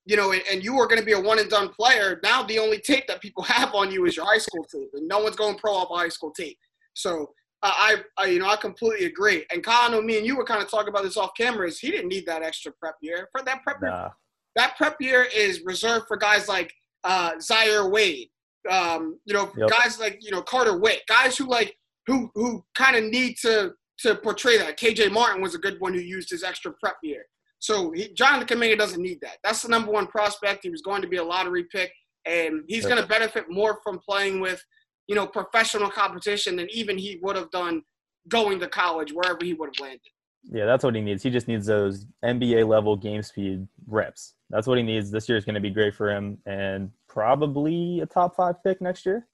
you 0.07 0.17
know, 0.17 0.33
and, 0.33 0.63
you 0.63 0.79
are 0.79 0.87
going 0.87 1.01
to 1.01 1.05
be 1.05 1.13
a 1.13 1.21
one 1.21 1.39
and 1.39 1.49
done 1.49 1.69
player, 1.71 2.21
now 2.23 2.43
the 2.43 2.59
only 2.59 2.79
tape 2.79 3.07
that 3.09 3.21
people 3.23 3.43
have 3.55 3.75
on 3.75 3.91
you 3.91 4.05
is 4.07 4.17
your 4.17 4.27
high 4.27 4.39
school 4.39 4.65
tape, 4.65 4.91
and 4.95 5.07
no 5.09 5.21
one's 5.23 5.37
going 5.37 5.57
pro 5.57 5.73
off 5.75 5.91
of 5.91 5.99
high 5.99 6.09
school 6.09 6.31
tape. 6.33 6.59
So 6.95 7.31
uh, 7.63 7.73
I, 7.75 7.97
I, 8.19 8.27
you 8.27 8.39
know, 8.39 8.49
I 8.49 8.57
completely 8.57 9.07
agree. 9.07 9.45
And 9.51 9.63
Kyle, 9.65 10.01
me 10.03 10.19
and 10.19 10.27
you 10.27 10.37
were 10.37 10.45
kind 10.45 10.63
of 10.63 10.71
talking 10.71 10.89
about 10.91 11.03
this 11.05 11.17
off 11.17 11.31
camera. 11.37 11.67
Is 11.67 11.79
he 11.79 11.91
didn't 11.91 12.09
need 12.09 12.27
that 12.27 12.43
extra 12.43 12.73
prep 12.73 12.97
year 13.01 13.29
for 13.33 13.43
that 13.43 13.63
prep 13.63 13.81
year 13.81 13.91
Nah. 13.91 14.11
that 14.57 14.77
prep 14.77 14.97
year 15.01 15.27
is 15.35 15.63
reserved 15.65 16.07
for 16.07 16.17
guys 16.17 16.49
like 16.49 16.73
uh, 17.05 17.33
Zaire 17.41 17.89
Wade, 17.89 18.29
um, 18.71 19.19
you 19.25 19.35
know, 19.35 19.51
Yep. 19.57 19.71
guys 19.71 19.99
like 19.99 20.19
you 20.23 20.31
know 20.31 20.43
Carter 20.43 20.77
Witt, 20.79 21.03
guys 21.09 21.37
who 21.39 21.47
like 21.47 21.77
who 22.07 22.31
who 22.35 22.63
kind 22.75 22.97
of 22.97 23.05
need 23.05 23.37
to 23.39 23.73
to 24.01 24.15
portray 24.17 24.59
that. 24.59 24.79
KJ 24.79 25.11
Martin 25.11 25.41
was 25.41 25.55
a 25.55 25.59
good 25.59 25.81
one 25.81 25.95
who 25.95 26.01
used 26.01 26.29
his 26.31 26.43
extra 26.45 26.73
prep 26.73 26.97
year. 27.03 27.25
So 27.65 27.93
he, 27.93 28.09
Jonathan 28.13 28.59
Kuminga 28.59 28.77
doesn't 28.77 29.01
need 29.01 29.23
that. 29.23 29.39
That's 29.43 29.63
the 29.63 29.71
number 29.71 29.91
one 29.91 30.07
prospect. 30.07 30.65
He 30.65 30.69
was 30.69 30.83
going 30.83 31.01
to 31.01 31.09
be 31.09 31.17
a 31.17 31.25
lottery 31.25 31.65
pick, 31.73 31.91
and 32.27 32.63
he's 32.69 32.85
going 32.85 33.01
to 33.01 33.09
benefit 33.09 33.47
more 33.49 33.79
from 33.83 34.01
playing 34.07 34.41
with 34.41 34.63
you 35.07 35.15
know 35.15 35.27
professional 35.27 35.89
competition 35.89 36.57
than 36.57 36.69
even 36.71 36.99
he 36.99 37.19
would 37.23 37.37
have 37.37 37.51
done 37.53 37.81
going 38.29 38.61
to 38.61 38.69
college 38.69 39.13
wherever 39.13 39.39
he 39.41 39.55
would 39.55 39.71
have 39.75 39.83
landed. 39.83 40.01
Yeah, 40.43 40.67
that's 40.67 40.85
what 40.85 40.95
he 40.95 41.01
needs. 41.01 41.23
He 41.23 41.31
just 41.31 41.49
needs 41.49 41.65
those 41.65 42.05
NBA 42.23 42.69
level 42.69 42.97
game 42.97 43.23
speed 43.23 43.67
reps. 43.87 44.35
That's 44.51 44.67
what 44.67 44.77
he 44.77 44.85
needs. 44.85 45.11
This 45.11 45.27
year 45.27 45.39
is 45.39 45.47
going 45.47 45.55
to 45.55 45.61
be 45.61 45.71
great 45.71 45.95
for 45.95 46.11
him 46.11 46.37
and 46.45 46.91
probably 47.09 48.01
a 48.01 48.07
top 48.07 48.37
five 48.37 48.63
pick 48.63 48.83
next 48.83 49.07
year, 49.07 49.27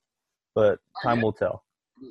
but 0.55 0.79
time 1.03 1.21
will 1.21 1.33
tell. 1.33 1.65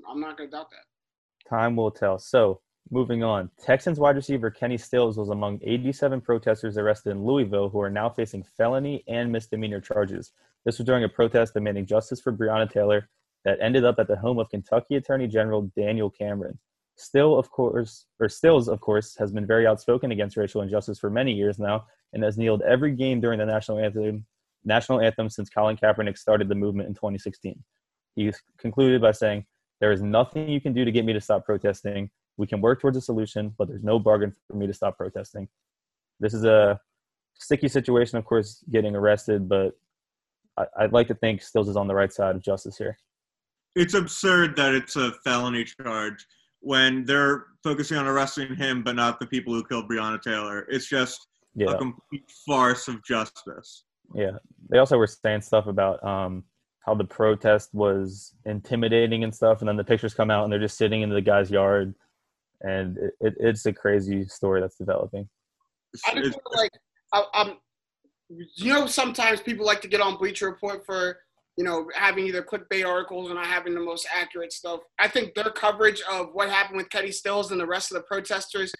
I'm 0.09 0.19
not 0.19 0.37
going 0.37 0.49
to 0.49 0.57
doubt 0.57 0.69
that. 0.71 1.49
Time 1.49 1.77
will 1.77 1.91
tell. 1.91 2.19
So, 2.19 2.59
moving 2.91 3.23
on. 3.23 3.49
Texans 3.63 3.99
wide 3.99 4.15
receiver 4.15 4.49
Kenny 4.49 4.77
Stills 4.77 5.17
was 5.17 5.29
among 5.29 5.59
87 5.63 6.21
protesters 6.21 6.77
arrested 6.77 7.11
in 7.11 7.23
Louisville 7.23 7.69
who 7.69 7.81
are 7.81 7.89
now 7.89 8.09
facing 8.09 8.43
felony 8.43 9.03
and 9.07 9.31
misdemeanor 9.31 9.79
charges. 9.79 10.31
This 10.65 10.77
was 10.77 10.85
during 10.85 11.03
a 11.03 11.09
protest 11.09 11.53
demanding 11.53 11.85
justice 11.85 12.19
for 12.19 12.33
Breonna 12.33 12.71
Taylor 12.71 13.09
that 13.45 13.59
ended 13.61 13.85
up 13.85 13.99
at 13.99 14.07
the 14.07 14.17
home 14.17 14.39
of 14.39 14.49
Kentucky 14.49 14.95
Attorney 14.95 15.27
General 15.27 15.71
Daniel 15.75 16.09
Cameron. 16.09 16.59
Still, 16.95 17.39
of 17.39 17.49
course, 17.49 18.05
or 18.19 18.27
Stills, 18.27 18.67
of 18.67 18.81
course, 18.81 19.15
has 19.17 19.31
been 19.31 19.47
very 19.47 19.65
outspoken 19.65 20.11
against 20.11 20.35
racial 20.35 20.61
injustice 20.61 20.99
for 20.99 21.09
many 21.09 21.31
years 21.31 21.57
now 21.57 21.85
and 22.11 22.23
has 22.23 22.37
kneeled 22.37 22.61
every 22.63 22.91
game 22.91 23.21
during 23.21 23.39
the 23.39 23.45
national 23.45 23.79
anthem, 23.79 24.25
national 24.65 24.99
anthem 24.99 25.29
since 25.29 25.49
Colin 25.49 25.77
Kaepernick 25.77 26.17
started 26.17 26.49
the 26.49 26.55
movement 26.55 26.89
in 26.89 26.93
2016. 26.93 27.63
He 28.15 28.33
concluded 28.57 29.01
by 29.01 29.13
saying, 29.13 29.45
there 29.79 29.93
is 29.93 30.01
nothing 30.01 30.49
you 30.49 30.59
can 30.59 30.73
do 30.73 30.83
to 30.83 30.91
get 30.91 31.05
me 31.05 31.13
to 31.13 31.21
stop 31.21 31.45
protesting. 31.45 32.09
We 32.39 32.47
can 32.47 32.61
work 32.61 32.79
towards 32.79 32.95
a 32.95 33.01
solution, 33.01 33.53
but 33.57 33.67
there's 33.67 33.83
no 33.83 33.99
bargain 33.99 34.33
for 34.47 34.55
me 34.55 34.65
to 34.65 34.73
stop 34.73 34.97
protesting. 34.97 35.49
This 36.21 36.33
is 36.33 36.45
a 36.45 36.79
sticky 37.33 37.67
situation, 37.67 38.17
of 38.17 38.23
course, 38.23 38.63
getting 38.71 38.95
arrested, 38.95 39.49
but 39.49 39.73
I, 40.57 40.63
I'd 40.79 40.93
like 40.93 41.09
to 41.09 41.15
think 41.15 41.41
Stills 41.41 41.67
is 41.67 41.75
on 41.75 41.89
the 41.89 41.93
right 41.93 42.13
side 42.13 42.37
of 42.37 42.41
justice 42.41 42.77
here. 42.77 42.97
It's 43.75 43.93
absurd 43.93 44.55
that 44.55 44.73
it's 44.73 44.95
a 44.95 45.11
felony 45.25 45.65
charge 45.65 46.25
when 46.61 47.03
they're 47.03 47.43
focusing 47.61 47.97
on 47.97 48.07
arresting 48.07 48.55
him, 48.55 48.83
but 48.83 48.95
not 48.95 49.19
the 49.19 49.27
people 49.27 49.53
who 49.53 49.61
killed 49.65 49.89
Breonna 49.89 50.21
Taylor. 50.21 50.65
It's 50.69 50.87
just 50.87 51.27
Yeah, 51.55 51.71
a 51.71 51.77
complete 51.77 52.23
farce 52.47 52.87
of 52.87 53.03
justice. 53.03 53.83
yeah. 54.15 54.37
They 54.69 54.77
also 54.77 54.97
were 54.97 55.07
saying 55.07 55.41
stuff 55.41 55.67
about 55.67 56.01
um, 56.05 56.45
how 56.85 56.95
the 56.95 57.03
protest 57.03 57.73
was 57.73 58.33
intimidating 58.45 59.25
and 59.25 59.35
stuff, 59.35 59.59
and 59.59 59.67
then 59.67 59.75
the 59.75 59.83
pictures 59.83 60.13
come 60.13 60.31
out 60.31 60.45
and 60.45 60.53
they're 60.53 60.59
just 60.59 60.77
sitting 60.77 61.01
in 61.01 61.09
the 61.09 61.21
guy's 61.21 61.51
yard, 61.51 61.93
and 62.61 62.97
it, 62.97 63.13
it, 63.21 63.33
it's 63.39 63.65
a 63.65 63.73
crazy 63.73 64.25
story 64.25 64.61
that's 64.61 64.77
developing. 64.77 65.27
I 66.07 66.15
just 66.15 66.33
feel 66.33 66.41
like 66.55 66.71
I, 67.13 67.23
I'm. 67.33 67.53
You 68.55 68.73
know, 68.73 68.85
sometimes 68.85 69.41
people 69.41 69.65
like 69.65 69.81
to 69.81 69.87
get 69.87 70.01
on 70.01 70.17
Bleacher 70.17 70.45
Report 70.45 70.85
for 70.85 71.17
you 71.57 71.63
know 71.63 71.89
having 71.95 72.27
either 72.27 72.43
clickbait 72.43 72.85
articles 72.85 73.27
and 73.27 73.35
not 73.35 73.47
having 73.47 73.73
the 73.73 73.81
most 73.81 74.07
accurate 74.13 74.53
stuff. 74.53 74.81
I 74.99 75.07
think 75.07 75.33
their 75.33 75.45
coverage 75.45 76.01
of 76.11 76.29
what 76.33 76.49
happened 76.49 76.77
with 76.77 76.89
Kenny 76.89 77.11
Stills 77.11 77.51
and 77.51 77.59
the 77.59 77.65
rest 77.65 77.91
of 77.91 77.95
the 77.95 78.03
protesters 78.03 78.71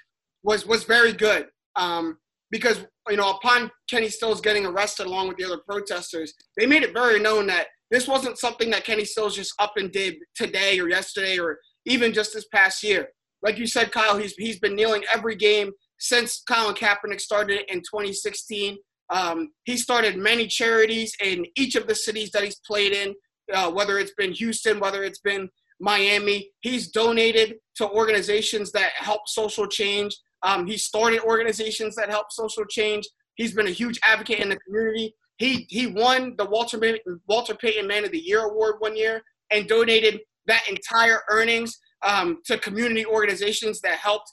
was 0.44 0.66
was 0.66 0.84
very 0.84 1.14
good. 1.14 1.48
Um, 1.76 2.18
because 2.52 2.86
you 3.10 3.18
know, 3.18 3.32
upon 3.32 3.72
Kenny 3.90 4.10
Stills 4.10 4.42
getting 4.42 4.66
arrested 4.66 5.08
along 5.08 5.30
with 5.30 5.38
the 5.38 5.46
other 5.46 5.62
protesters, 5.68 6.34
they 6.58 6.66
made 6.66 6.84
it 6.84 6.94
very 6.94 7.20
known 7.20 7.48
that 7.48 7.68
this 7.92 8.08
wasn't 8.08 8.38
something 8.38 8.70
that 8.70 8.86
Kenny 8.86 9.06
Stills 9.06 9.36
just 9.36 9.54
up 9.60 9.74
and 9.78 9.92
did 9.92 10.16
today 10.36 10.80
or 10.80 10.90
yesterday 10.90 11.40
or 11.40 11.60
even 11.86 12.14
just 12.14 12.34
this 12.34 12.46
past 12.54 12.84
year. 12.84 13.10
Like 13.42 13.58
you 13.58 13.68
said, 13.68 13.92
Kyle, 13.92 14.18
he's 14.18 14.34
he's 14.34 14.60
been 14.60 14.76
kneeling 14.76 15.04
every 15.14 15.36
game 15.36 15.72
since 16.00 16.42
Colin 16.48 16.76
Kaepernick 16.76 17.22
started 17.22 17.62
in 17.72 17.80
2016. 17.80 18.78
Um, 19.10 19.50
he 19.64 19.78
started 19.78 20.18
many 20.18 20.48
charities 20.48 21.14
in 21.24 21.46
each 21.56 21.76
of 21.76 21.88
the 21.88 21.96
cities 21.96 22.32
that 22.32 22.44
he's 22.44 22.60
played 22.66 22.94
in, 22.94 23.16
uh, 23.54 23.72
whether 23.72 23.98
it's 23.98 24.14
been 24.16 24.32
Houston, 24.34 24.80
whether 24.80 25.04
it's 25.04 25.20
been 25.20 25.50
Miami. 25.80 26.52
He's 26.62 26.92
donated 26.92 27.56
to 27.76 27.90
organizations 27.90 28.72
that 28.74 28.92
help 28.96 29.22
social 29.28 29.68
change. 29.68 30.16
Um, 30.44 30.68
he 30.68 30.78
started 30.78 31.22
organizations 31.22 31.96
that 31.96 32.10
help 32.10 32.32
social 32.32 32.66
change. 32.66 33.08
He's 33.36 33.54
been 33.54 33.68
a 33.68 33.72
huge 33.72 34.00
advocate 34.04 34.40
in 34.40 34.50
the 34.50 34.60
community. 34.60 35.16
He 35.38 35.66
he 35.70 35.88
won 35.88 36.36
the 36.38 36.46
Walter 36.46 36.80
Walter 37.28 37.56
Payton 37.56 37.88
Man 37.88 38.04
of 38.04 38.12
the 38.12 38.20
Year 38.20 38.42
award 38.42 38.76
one 38.80 38.96
year 38.96 39.22
and 39.52 39.68
donated 39.68 40.20
that 40.48 40.68
entire 40.70 41.22
earnings 41.30 41.80
um, 42.02 42.40
to 42.46 42.58
community 42.58 43.06
organizations 43.06 43.82
that 43.82 43.98
helped. 43.98 44.32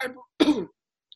I, 0.00 0.08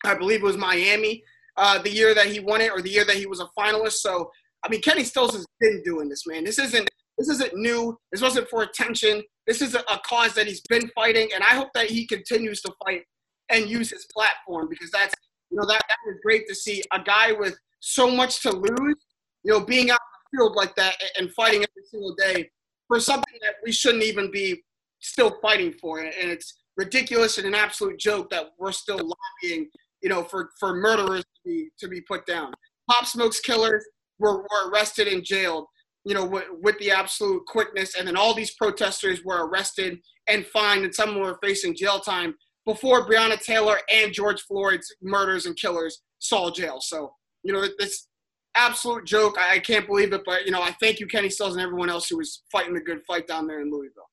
I 0.04 0.14
believe 0.14 0.40
it 0.40 0.46
was 0.46 0.56
Miami 0.56 1.22
uh, 1.56 1.78
the 1.78 1.90
year 1.90 2.14
that 2.14 2.26
he 2.26 2.40
won 2.40 2.62
it 2.62 2.72
or 2.72 2.80
the 2.80 2.88
year 2.88 3.04
that 3.04 3.16
he 3.16 3.26
was 3.26 3.40
a 3.40 3.48
finalist. 3.58 3.98
So 3.98 4.30
I 4.64 4.68
mean, 4.68 4.80
Kenny 4.82 5.04
Stills 5.04 5.32
has 5.32 5.46
been 5.58 5.82
doing 5.84 6.08
this, 6.08 6.26
man. 6.26 6.44
This 6.44 6.58
isn't 6.58 6.88
this 7.18 7.28
isn't 7.28 7.54
new. 7.54 7.98
This 8.12 8.22
wasn't 8.22 8.48
for 8.48 8.62
attention. 8.62 9.22
This 9.46 9.60
is 9.60 9.74
a, 9.74 9.80
a 9.80 10.00
cause 10.06 10.34
that 10.34 10.46
he's 10.46 10.62
been 10.62 10.90
fighting, 10.94 11.28
and 11.34 11.42
I 11.42 11.54
hope 11.54 11.68
that 11.74 11.90
he 11.90 12.06
continues 12.06 12.62
to 12.62 12.72
fight 12.84 13.02
and 13.50 13.68
use 13.68 13.90
his 13.90 14.06
platform 14.12 14.68
because 14.70 14.90
that's 14.90 15.14
you 15.50 15.58
know 15.58 15.66
that 15.66 15.82
that 15.88 15.98
was 16.06 16.16
great 16.22 16.46
to 16.48 16.54
see 16.54 16.82
a 16.92 17.02
guy 17.02 17.32
with 17.32 17.58
so 17.80 18.10
much 18.10 18.42
to 18.42 18.50
lose, 18.50 18.96
you 19.42 19.52
know, 19.52 19.60
being 19.60 19.90
out 19.90 19.98
in 19.98 20.38
the 20.38 20.38
field 20.38 20.56
like 20.56 20.74
that 20.76 20.94
and 21.18 21.32
fighting 21.32 21.62
every 21.62 21.86
single 21.90 22.14
day 22.14 22.48
for 22.86 23.00
something 23.00 23.38
that 23.42 23.54
we 23.64 23.72
shouldn't 23.72 24.04
even 24.04 24.30
be 24.30 24.62
still 25.00 25.38
fighting 25.42 25.72
for, 25.72 26.00
it. 26.00 26.14
and 26.20 26.30
it's 26.30 26.58
ridiculous 26.76 27.38
and 27.38 27.46
an 27.46 27.54
absolute 27.54 27.98
joke 27.98 28.30
that 28.30 28.50
we're 28.58 28.72
still 28.72 28.98
lobbying, 28.98 29.68
you 30.02 30.08
know, 30.08 30.22
for 30.22 30.50
for 30.58 30.74
murderers 30.74 31.22
to 31.22 31.40
be 31.44 31.68
to 31.78 31.88
be 31.88 32.00
put 32.02 32.26
down. 32.26 32.52
Pop 32.90 33.06
Smoke's 33.06 33.40
killers 33.40 33.84
were, 34.18 34.42
were 34.42 34.70
arrested 34.70 35.08
and 35.08 35.24
jailed, 35.24 35.66
you 36.04 36.14
know, 36.14 36.24
with, 36.24 36.44
with 36.62 36.78
the 36.78 36.90
absolute 36.90 37.42
quickness, 37.46 37.94
and 37.96 38.06
then 38.06 38.16
all 38.16 38.34
these 38.34 38.54
protesters 38.54 39.24
were 39.24 39.46
arrested 39.46 39.98
and 40.28 40.46
fined, 40.46 40.84
and 40.84 40.94
some 40.94 41.18
were 41.18 41.38
facing 41.42 41.76
jail 41.76 42.00
time 42.00 42.34
before 42.66 43.08
Breonna 43.08 43.40
Taylor 43.40 43.78
and 43.92 44.12
George 44.12 44.42
Floyd's 44.42 44.94
murders 45.02 45.46
and 45.46 45.56
killers 45.56 46.02
saw 46.18 46.50
jail. 46.50 46.78
So, 46.80 47.12
you 47.42 47.52
know, 47.52 47.64
this 47.78 48.08
absolute 48.56 49.04
joke. 49.06 49.36
I, 49.38 49.56
I 49.56 49.58
can't 49.58 49.86
believe 49.86 50.12
it, 50.12 50.22
but 50.24 50.44
you 50.44 50.52
know, 50.52 50.62
I 50.62 50.72
thank 50.80 51.00
you, 51.00 51.06
Kenny 51.06 51.30
Stills, 51.30 51.54
and 51.54 51.62
everyone 51.62 51.90
else 51.90 52.08
who 52.08 52.18
was 52.18 52.42
fighting 52.50 52.74
the 52.74 52.80
good 52.80 53.00
fight 53.06 53.26
down 53.26 53.46
there 53.46 53.60
in 53.60 53.70
Louisville. 53.70 54.10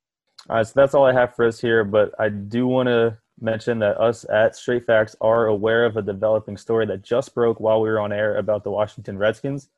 All 0.49 0.55
right, 0.55 0.65
so 0.67 0.73
that's 0.75 0.93
all 0.93 1.05
I 1.05 1.13
have 1.13 1.35
for 1.35 1.45
us 1.45 1.59
here. 1.59 1.83
But 1.83 2.13
I 2.19 2.29
do 2.29 2.67
want 2.67 2.87
to 2.87 3.17
mention 3.39 3.79
that 3.79 3.99
us 3.99 4.25
at 4.29 4.55
Straight 4.55 4.85
Facts 4.85 5.15
are 5.19 5.47
aware 5.47 5.85
of 5.85 5.97
a 5.97 6.01
developing 6.01 6.57
story 6.57 6.85
that 6.85 7.01
just 7.03 7.35
broke 7.35 7.59
while 7.59 7.81
we 7.81 7.89
were 7.89 7.99
on 7.99 8.13
air 8.13 8.37
about 8.37 8.63
the 8.63 8.71
Washington 8.71 9.17
Redskins 9.17 9.69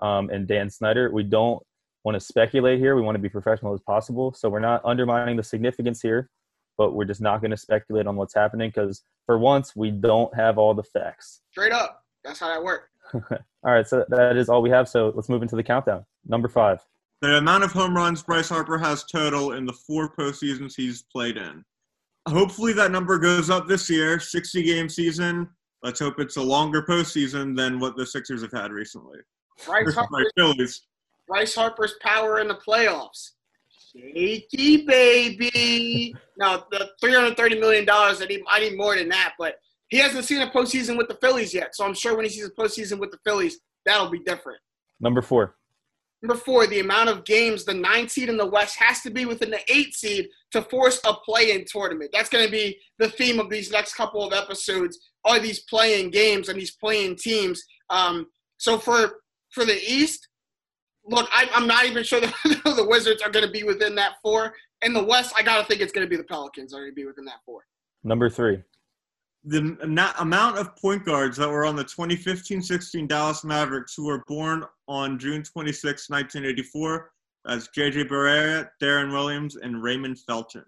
um, 0.00 0.28
and 0.30 0.48
Dan 0.48 0.70
Snyder. 0.70 1.10
We 1.12 1.22
don't 1.22 1.62
want 2.04 2.16
to 2.16 2.20
speculate 2.20 2.80
here. 2.80 2.96
We 2.96 3.02
want 3.02 3.14
to 3.14 3.20
be 3.20 3.28
professional 3.28 3.74
as 3.74 3.80
possible. 3.80 4.32
So 4.32 4.48
we're 4.48 4.58
not 4.58 4.82
undermining 4.84 5.36
the 5.36 5.42
significance 5.42 6.02
here, 6.02 6.28
but 6.76 6.94
we're 6.94 7.04
just 7.04 7.20
not 7.20 7.40
going 7.40 7.52
to 7.52 7.56
speculate 7.56 8.06
on 8.06 8.16
what's 8.16 8.34
happening 8.34 8.70
because 8.70 9.02
for 9.24 9.38
once 9.38 9.76
we 9.76 9.90
don't 9.90 10.34
have 10.34 10.58
all 10.58 10.74
the 10.74 10.82
facts. 10.82 11.42
Straight 11.52 11.72
up. 11.72 12.04
That's 12.24 12.40
how 12.40 12.48
that 12.48 12.62
works. 12.62 12.88
All 13.14 13.72
right, 13.72 13.86
so 13.86 14.04
that 14.08 14.36
is 14.36 14.48
all 14.48 14.60
we 14.60 14.70
have. 14.70 14.88
So 14.88 15.12
let's 15.14 15.28
move 15.28 15.42
into 15.42 15.56
the 15.56 15.62
countdown. 15.62 16.04
Number 16.26 16.48
five. 16.48 16.84
The 17.20 17.38
amount 17.38 17.64
of 17.64 17.72
home 17.72 17.96
runs 17.96 18.22
Bryce 18.22 18.48
Harper 18.48 18.78
has 18.78 19.04
total 19.04 19.52
in 19.52 19.66
the 19.66 19.72
four 19.72 20.14
postseasons 20.14 20.74
he's 20.76 21.02
played 21.02 21.36
in. 21.36 21.64
Hopefully 22.28 22.72
that 22.74 22.92
number 22.92 23.18
goes 23.18 23.50
up 23.50 23.66
this 23.66 23.90
year. 23.90 24.20
60 24.20 24.62
game 24.62 24.88
season. 24.88 25.48
Let's 25.82 26.00
hope 26.00 26.20
it's 26.20 26.36
a 26.36 26.42
longer 26.42 26.82
postseason 26.82 27.56
than 27.56 27.80
what 27.80 27.96
the 27.96 28.06
Sixers 28.06 28.42
have 28.42 28.52
had 28.52 28.70
recently. 28.70 29.18
Bryce, 29.66 29.94
Harper's, 29.94 30.86
Bryce 31.26 31.54
Harper's 31.54 31.94
power 32.00 32.38
in 32.38 32.48
the 32.48 32.54
playoffs. 32.56 33.30
Shaky 33.92 34.84
baby. 34.84 36.14
no, 36.36 36.62
the 36.70 36.90
three 37.00 37.14
hundred 37.14 37.36
thirty 37.36 37.58
million 37.58 37.84
dollars. 37.84 38.20
I 38.20 38.26
need. 38.26 38.42
I 38.48 38.60
need 38.60 38.76
more 38.76 38.96
than 38.96 39.08
that. 39.08 39.34
But 39.38 39.56
he 39.88 39.98
hasn't 39.98 40.24
seen 40.24 40.42
a 40.42 40.50
postseason 40.50 40.96
with 40.96 41.08
the 41.08 41.16
Phillies 41.22 41.54
yet. 41.54 41.74
So 41.74 41.84
I'm 41.84 41.94
sure 41.94 42.14
when 42.14 42.24
he 42.24 42.30
sees 42.30 42.46
a 42.46 42.50
postseason 42.50 42.98
with 42.98 43.10
the 43.10 43.18
Phillies, 43.24 43.58
that'll 43.86 44.10
be 44.10 44.20
different. 44.20 44.60
Number 45.00 45.22
four. 45.22 45.56
Number 46.22 46.34
four, 46.34 46.66
the 46.66 46.80
amount 46.80 47.10
of 47.10 47.24
games 47.24 47.64
the 47.64 47.74
nine 47.74 48.08
seed 48.08 48.28
in 48.28 48.36
the 48.36 48.46
West 48.46 48.76
has 48.78 49.02
to 49.02 49.10
be 49.10 49.24
within 49.24 49.50
the 49.50 49.60
eight 49.72 49.94
seed 49.94 50.28
to 50.50 50.62
force 50.62 51.00
a 51.06 51.14
play-in 51.14 51.64
tournament. 51.64 52.10
That's 52.12 52.28
going 52.28 52.44
to 52.44 52.50
be 52.50 52.78
the 52.98 53.08
theme 53.08 53.38
of 53.38 53.48
these 53.48 53.70
next 53.70 53.94
couple 53.94 54.26
of 54.26 54.32
episodes. 54.32 54.98
Are 55.24 55.38
these 55.38 55.60
playing 55.60 56.10
games 56.10 56.48
and 56.48 56.58
these 56.58 56.72
playing 56.74 57.16
teams? 57.16 57.62
Um, 57.90 58.26
so 58.56 58.78
for 58.78 59.20
for 59.52 59.64
the 59.64 59.78
East, 59.80 60.28
look, 61.06 61.28
I, 61.32 61.48
I'm 61.54 61.66
not 61.66 61.86
even 61.86 62.02
sure 62.02 62.20
the 62.44 62.86
Wizards 62.88 63.22
are 63.22 63.30
going 63.30 63.46
to 63.46 63.52
be 63.52 63.62
within 63.62 63.94
that 63.94 64.14
four. 64.22 64.54
In 64.82 64.92
the 64.92 65.04
West, 65.04 65.34
I 65.36 65.42
got 65.42 65.60
to 65.60 65.66
think 65.66 65.80
it's 65.80 65.92
going 65.92 66.06
to 66.06 66.10
be 66.10 66.16
the 66.16 66.24
Pelicans 66.24 66.74
are 66.74 66.78
going 66.78 66.90
to 66.90 66.94
be 66.94 67.04
within 67.04 67.24
that 67.26 67.40
four. 67.46 67.62
Number 68.04 68.28
three. 68.28 68.62
The 69.48 69.76
na- 69.86 70.12
amount 70.18 70.58
of 70.58 70.76
point 70.76 71.04
guards 71.04 71.36
that 71.38 71.48
were 71.48 71.64
on 71.64 71.74
the 71.76 71.84
2015-16 71.84 73.08
Dallas 73.08 73.44
Mavericks 73.44 73.94
who 73.94 74.06
were 74.06 74.22
born 74.26 74.64
on 74.88 75.18
June 75.18 75.42
26, 75.42 76.10
1984, 76.10 77.10
as 77.46 77.68
J.J. 77.68 78.04
Barea, 78.04 78.68
Deron 78.82 79.10
Williams, 79.12 79.56
and 79.56 79.82
Raymond 79.82 80.18
Felton. 80.20 80.64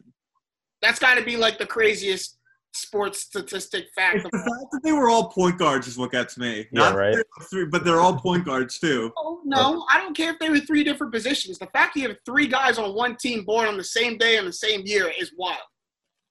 That's 0.80 0.98
got 0.98 1.16
to 1.16 1.24
be 1.24 1.36
like 1.36 1.58
the 1.58 1.66
craziest 1.66 2.38
sports 2.72 3.20
statistic 3.20 3.86
fact. 3.94 4.16
It's 4.16 4.24
the 4.30 4.38
fact 4.38 4.70
that 4.72 4.80
they 4.82 4.92
were 4.92 5.10
all 5.10 5.28
point 5.28 5.58
guards 5.58 5.86
is 5.86 5.98
what 5.98 6.12
gets 6.12 6.38
me. 6.38 6.60
Yeah, 6.72 6.80
Not 6.80 6.94
right. 6.96 7.16
three, 7.50 7.66
but 7.66 7.84
they're 7.84 8.00
all 8.00 8.18
point 8.18 8.44
guards 8.46 8.78
too. 8.78 9.12
Oh, 9.22 9.40
no, 9.44 9.84
I 9.90 9.98
don't 9.98 10.16
care 10.16 10.32
if 10.32 10.38
they 10.38 10.50
were 10.50 10.60
three 10.60 10.84
different 10.84 11.12
positions. 11.12 11.58
The 11.58 11.66
fact 11.66 11.96
you 11.96 12.06
have 12.08 12.16
three 12.24 12.46
guys 12.46 12.78
on 12.78 12.94
one 12.94 13.16
team 13.16 13.44
born 13.44 13.66
on 13.66 13.76
the 13.76 13.82
same 13.84 14.16
day 14.18 14.36
and 14.36 14.46
the 14.46 14.52
same 14.52 14.82
year 14.84 15.10
is 15.18 15.32
wild. 15.36 15.58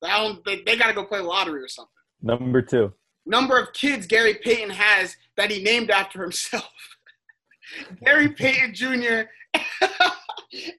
I 0.03 0.23
don't, 0.23 0.45
they, 0.45 0.61
they 0.61 0.77
got 0.77 0.87
to 0.87 0.93
go 0.93 1.03
play 1.03 1.19
lottery 1.19 1.61
or 1.61 1.67
something. 1.67 1.89
Number 2.21 2.61
two. 2.61 2.93
Number 3.25 3.57
of 3.57 3.73
kids 3.73 4.07
Gary 4.07 4.35
Payton 4.43 4.71
has 4.71 5.15
that 5.37 5.51
he 5.51 5.61
named 5.61 5.91
after 5.91 6.21
himself. 6.21 6.69
Gary 8.05 8.29
Payton 8.29 8.73
Jr. 8.73 9.21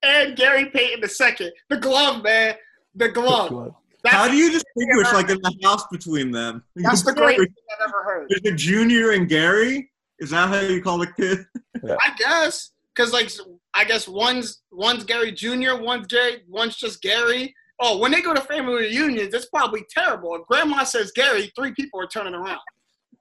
and 0.02 0.36
Gary 0.36 0.66
Payton 0.66 1.02
II. 1.02 1.52
The 1.68 1.76
glove, 1.76 2.22
man. 2.22 2.54
The 2.94 3.08
glove. 3.08 3.74
That's, 4.02 4.16
How 4.16 4.28
do 4.28 4.36
you 4.36 4.50
distinguish 4.50 5.12
like 5.12 5.28
in 5.28 5.38
the 5.42 5.54
house 5.62 5.86
between 5.90 6.30
them? 6.30 6.64
that's 6.76 7.02
the 7.02 7.12
greatest 7.12 7.48
thing 7.48 7.64
I've 7.78 7.88
ever 7.88 8.02
heard. 8.02 8.26
Is 8.30 8.40
it 8.44 8.56
Junior 8.56 9.12
and 9.12 9.28
Gary? 9.28 9.90
Is 10.18 10.30
that 10.30 10.48
how 10.48 10.60
you 10.60 10.82
call 10.82 10.98
the 10.98 11.06
kid? 11.06 11.46
I 11.84 12.14
guess. 12.18 12.70
Because, 12.94 13.12
like, 13.12 13.30
I 13.72 13.84
guess 13.84 14.08
one's 14.08 14.62
one's 14.72 15.04
Gary 15.04 15.32
Jr., 15.32 15.76
one's 15.76 16.06
Gary, 16.06 16.42
one's 16.48 16.76
just 16.76 17.00
Gary. 17.00 17.54
Oh, 17.80 17.98
when 17.98 18.12
they 18.12 18.20
go 18.20 18.34
to 18.34 18.40
family 18.42 18.74
reunions, 18.74 19.32
it's 19.32 19.46
probably 19.46 19.84
terrible. 19.90 20.34
If 20.36 20.46
grandma 20.46 20.84
says 20.84 21.12
Gary, 21.12 21.50
three 21.56 21.72
people 21.72 22.00
are 22.00 22.06
turning 22.06 22.34
around. 22.34 22.60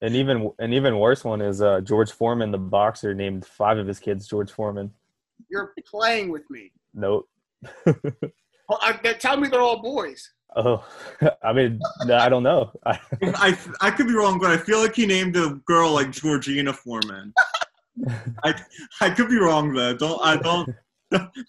And 0.01 0.15
even 0.15 0.51
an 0.59 0.73
even 0.73 0.97
worse 0.99 1.23
one 1.23 1.41
is 1.41 1.61
uh, 1.61 1.81
George 1.81 2.11
Foreman, 2.11 2.51
the 2.51 2.57
boxer, 2.57 3.13
named 3.13 3.45
five 3.45 3.77
of 3.77 3.87
his 3.87 3.99
kids 3.99 4.27
George 4.27 4.51
Foreman. 4.51 4.91
You're 5.49 5.73
playing 5.85 6.29
with 6.29 6.49
me. 6.49 6.71
Nope. 6.93 7.29
Oh, 8.69 8.77
I, 8.81 8.99
they 9.03 9.15
tell 9.15 9.35
me 9.35 9.47
they're 9.47 9.61
all 9.61 9.81
boys. 9.81 10.31
Oh, 10.55 10.85
I 11.43 11.53
mean, 11.53 11.79
I 12.11 12.29
don't 12.29 12.43
know. 12.43 12.71
I, 12.85 12.99
I 13.23 13.57
I 13.81 13.91
could 13.91 14.07
be 14.07 14.13
wrong, 14.13 14.39
but 14.39 14.51
I 14.51 14.57
feel 14.57 14.79
like 14.79 14.95
he 14.95 15.05
named 15.05 15.35
a 15.35 15.59
girl 15.65 15.91
like 15.91 16.11
Georgina 16.11 16.73
Foreman. 16.73 17.33
I 18.43 18.53
I 19.01 19.09
could 19.09 19.29
be 19.29 19.37
wrong 19.37 19.73
though. 19.73 19.95
Don't 19.95 20.21
I 20.23 20.37
don't. 20.37 20.69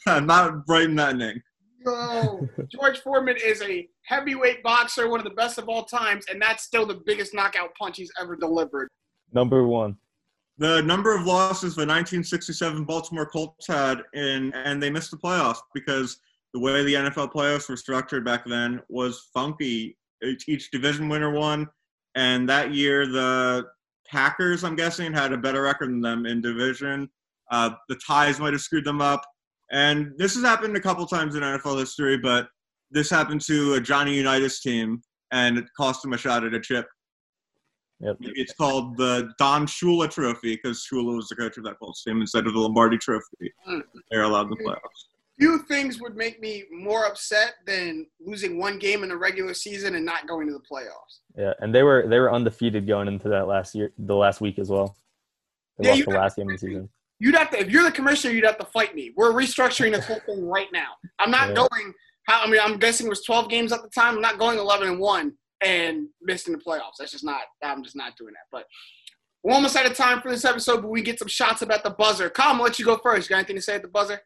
I'm 0.07 0.27
not 0.27 0.67
writing 0.69 0.97
that 0.97 1.17
name. 1.17 1.43
No, 1.85 2.49
George 2.68 2.99
Foreman 3.01 3.37
is 3.43 3.62
a 3.62 3.89
heavyweight 4.03 4.62
boxer, 4.62 5.09
one 5.09 5.20
of 5.20 5.24
the 5.24 5.31
best 5.31 5.59
of 5.59 5.68
all 5.68 5.85
times, 5.85 6.26
and 6.31 6.41
that's 6.41 6.64
still 6.64 6.85
the 6.85 7.01
biggest 7.07 7.35
knockout 7.35 7.74
punch 7.78 7.97
he's 7.97 8.12
ever 8.20 8.37
delivered. 8.37 8.89
number 9.33 9.66
one. 9.66 9.97
The 10.59 10.83
number 10.83 11.16
of 11.16 11.24
losses 11.24 11.74
the 11.74 11.87
1967 11.87 12.85
Baltimore 12.85 13.24
Colts 13.24 13.66
had, 13.66 14.03
in, 14.12 14.53
and 14.53 14.83
they 14.83 14.91
missed 14.91 15.11
the 15.11 15.16
playoffs 15.16 15.61
because 15.72 16.18
the 16.53 16.61
way 16.61 16.85
the 16.85 16.95
NFL 16.95 17.33
playoffs 17.33 17.66
were 17.68 17.78
structured 17.78 18.26
back 18.26 18.45
then 18.45 18.83
was 18.91 19.31
funky. 19.33 19.97
Each, 20.22 20.47
each 20.49 20.70
division 20.70 21.09
winner 21.09 21.31
won, 21.31 21.66
and 22.14 22.47
that 22.51 22.74
year 22.74 23.07
the 23.07 23.68
Packers, 24.07 24.62
I'm 24.62 24.76
guessing, 24.76 25.14
had 25.14 25.33
a 25.33 25.39
better 25.39 25.62
record 25.62 25.89
than 25.89 26.03
them 26.03 26.26
in 26.26 26.43
division. 26.43 27.09
Uh, 27.51 27.70
the 27.89 27.99
ties 28.07 28.39
might 28.39 28.53
have 28.53 28.61
screwed 28.61 28.85
them 28.85 29.01
up, 29.01 29.24
and 29.71 30.12
this 30.16 30.35
has 30.35 30.45
happened 30.45 30.77
a 30.77 30.81
couple 30.81 31.07
times 31.07 31.35
in 31.35 31.43
NFL 31.43 31.79
history, 31.79 32.18
but 32.18 32.49
this 32.91 33.09
happened 33.09 33.41
to 33.43 33.75
a 33.75 33.81
Johnny 33.81 34.16
Unitas 34.16 34.61
team, 34.61 35.03
and 35.31 35.59
it 35.59 35.64
cost 35.77 36.03
them 36.03 36.12
a 36.12 36.18
shot 36.18 36.45
at 36.45 36.55
a 36.55 36.61
chip. 36.61 36.87
Yep. 38.01 38.16
It's 38.21 38.55
called 38.55 38.97
the 38.97 39.31
Don 39.39 39.66
Shula 39.66 40.11
Trophy 40.11 40.57
because 40.57 40.87
Shula 40.91 41.14
was 41.14 41.29
the 41.29 41.37
coach 41.37 41.59
of 41.59 41.64
that 41.64 41.79
Colts 41.79 42.03
team 42.03 42.21
instead 42.21 42.47
of 42.47 42.55
the 42.55 42.59
Lombardi 42.59 42.97
Trophy. 42.97 43.53
They're 44.11 44.23
allowed 44.23 44.45
in 44.45 44.51
the 44.51 44.57
playoffs. 44.57 44.79
Few 45.39 45.59
things 45.68 46.01
would 46.01 46.16
make 46.16 46.41
me 46.41 46.64
more 46.71 47.07
upset 47.07 47.55
than 47.66 48.07
losing 48.18 48.59
one 48.59 48.79
game 48.79 49.03
in 49.03 49.11
the 49.11 49.16
regular 49.16 49.55
season 49.55 49.95
and 49.95 50.05
not 50.05 50.27
going 50.27 50.47
to 50.47 50.53
the 50.53 50.61
playoffs. 50.61 51.21
Yeah, 51.37 51.53
and 51.61 51.75
they 51.75 51.83
were 51.83 52.07
they 52.07 52.18
were 52.18 52.33
undefeated 52.33 52.87
going 52.87 53.09
into 53.09 53.29
that 53.29 53.47
last 53.47 53.75
year, 53.75 53.93
the 53.99 54.16
last 54.16 54.41
week 54.41 54.59
as 54.59 54.71
well. 54.71 54.97
They 55.79 55.89
Yeah, 55.89 55.95
lost 55.95 56.05
the 56.05 56.11
last 56.11 56.37
game 56.37 56.49
of 56.49 56.55
the 56.55 56.59
season. 56.59 56.89
You'd 57.21 57.35
have 57.37 57.51
to, 57.51 57.61
if 57.61 57.71
you're 57.71 57.85
the 57.85 57.93
commissioner, 57.93 58.33
you'd 58.35 58.45
have 58.47 58.59
to 58.59 58.64
fight 58.66 58.95
me. 58.95 59.12
We're 59.14 59.33
restructuring 59.33 59.93
this 59.93 60.07
whole 60.07 60.21
thing 60.27 60.45
right 60.49 60.68
now. 60.73 60.93
I'm 61.18 61.31
not 61.31 61.49
Yeah. 61.51 61.55
going. 61.55 61.95
How, 62.27 62.43
I 62.43 62.47
mean, 62.51 62.61
I'm 62.62 62.79
guessing 62.79 63.07
it 63.07 63.11
was 63.11 63.23
12 63.25 63.49
games 63.51 63.73
at 63.73 63.83
the 63.83 63.89
time. 63.91 64.14
I'm 64.16 64.21
not 64.23 64.39
going 64.39 64.59
11 64.59 64.89
and 64.89 64.99
one 64.99 65.35
and 65.61 66.09
missing 66.23 66.53
the 66.53 66.59
playoffs. 66.59 66.97
That's 66.99 67.12
just 67.12 67.25
not. 67.25 67.43
I'm 67.62 67.83
just 67.85 67.95
not 67.97 68.16
doing 68.16 68.33
that. 68.33 68.45
But 68.51 68.64
we're 69.43 69.53
almost 69.55 69.77
out 69.77 69.87
of 69.87 69.95
time 69.97 70.21
for 70.23 70.31
this 70.31 70.45
episode. 70.45 70.81
But 70.83 70.89
we 70.89 71.03
get 71.03 71.18
some 71.18 71.29
shots 71.29 71.61
about 71.62 71.83
the 71.85 71.91
buzzer. 71.91 72.31
Kyle, 72.31 72.53
I'm 72.55 72.61
let 72.61 72.79
you 72.79 72.85
go 72.87 72.97
first. 72.99 73.29
You 73.29 73.35
got 73.35 73.39
anything 73.41 73.57
to 73.57 73.62
say 73.62 73.75
at 73.75 73.83
the 73.83 73.89
buzzer? 73.89 74.21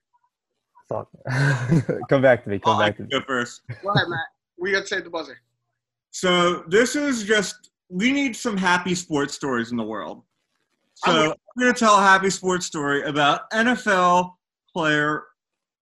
Fuck. 0.89 1.09
come 2.09 2.23
back 2.23 2.45
to 2.45 2.51
me. 2.51 2.59
Come 2.61 2.77
Oh, 2.77 2.81
I 2.81 2.87
back 2.89 2.97
to 2.99 3.03
can 3.03 3.07
me. 3.07 3.11
go 3.21 3.25
first. 3.27 3.63
Go 3.83 3.91
ahead, 3.91 4.09
Matt. 4.09 4.21
We 4.59 4.71
got 4.73 4.83
to 4.83 4.87
say 4.87 4.97
at 4.99 5.05
the 5.05 5.11
buzzer. 5.11 5.39
So 6.11 6.63
this 6.69 6.95
is 6.95 7.25
just 7.25 7.71
we 7.89 8.13
need 8.13 8.37
some 8.37 8.57
happy 8.57 8.95
sports 8.95 9.35
stories 9.35 9.71
in 9.73 9.77
the 9.77 9.85
world. 9.85 10.23
So 10.95 11.13
I'm- 11.13 11.35
going 11.59 11.73
to 11.73 11.79
tell 11.79 11.97
a 11.99 12.03
happy 12.03 12.31
sports 12.31 12.67
story 12.67 13.03
about 13.03 13.51
NFL 13.53 14.37
player 14.73 15.25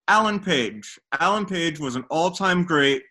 Alan 0.09 0.39
Page. 0.41 0.99
Alan 1.19 1.47
Page 1.47 1.79
was 1.81 1.97
an 1.97 2.05
all-time 2.11 2.65
great 2.65 3.03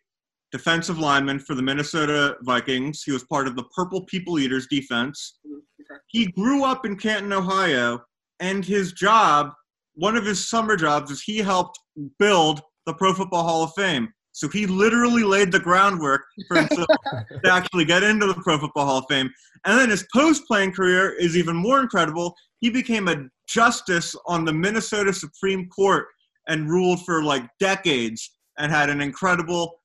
defensive 0.51 0.99
lineman 0.99 1.39
for 1.39 1.55
the 1.55 1.61
Minnesota 1.61 2.37
Vikings. 2.41 3.03
He 3.03 3.11
was 3.11 3.23
part 3.23 3.47
of 3.47 3.55
the 3.55 3.63
Purple 3.75 4.05
People 4.05 4.37
Eaters 4.37 4.67
defense. 4.67 5.39
He 6.07 6.27
grew 6.27 6.63
up 6.65 6.85
in 6.85 6.97
Canton, 6.97 7.33
Ohio, 7.33 8.01
and 8.39 8.63
his 8.65 8.91
job, 8.93 9.53
one 9.93 10.15
of 10.15 10.25
his 10.25 10.49
summer 10.49 10.75
jobs, 10.75 11.09
is 11.11 11.21
he 11.21 11.37
helped 11.37 11.79
build 12.19 12.61
the 12.85 12.93
Pro 12.93 13.13
Football 13.13 13.43
Hall 13.43 13.63
of 13.63 13.71
Fame. 13.75 14.13
So 14.33 14.47
he 14.47 14.65
literally 14.65 15.23
laid 15.23 15.51
the 15.51 15.59
groundwork 15.59 16.23
for 16.47 16.57
himself 16.57 16.87
to 17.43 17.51
actually 17.51 17.85
get 17.85 18.03
into 18.03 18.27
the 18.27 18.35
Pro 18.35 18.57
Football 18.57 18.85
Hall 18.85 18.97
of 18.99 19.05
Fame. 19.09 19.29
And 19.65 19.77
then 19.77 19.89
his 19.89 20.05
post 20.13 20.43
playing 20.47 20.71
career 20.71 21.11
is 21.11 21.37
even 21.37 21.55
more 21.55 21.81
incredible. 21.81 22.35
He 22.59 22.69
became 22.69 23.07
a 23.07 23.25
justice 23.47 24.15
on 24.27 24.45
the 24.45 24.53
Minnesota 24.53 25.13
Supreme 25.13 25.67
Court 25.69 26.05
and 26.47 26.69
ruled 26.69 27.03
for 27.05 27.23
like 27.23 27.43
decades 27.59 28.31
and 28.57 28.71
had 28.71 28.89
an 28.89 29.01
incredible, 29.01 29.81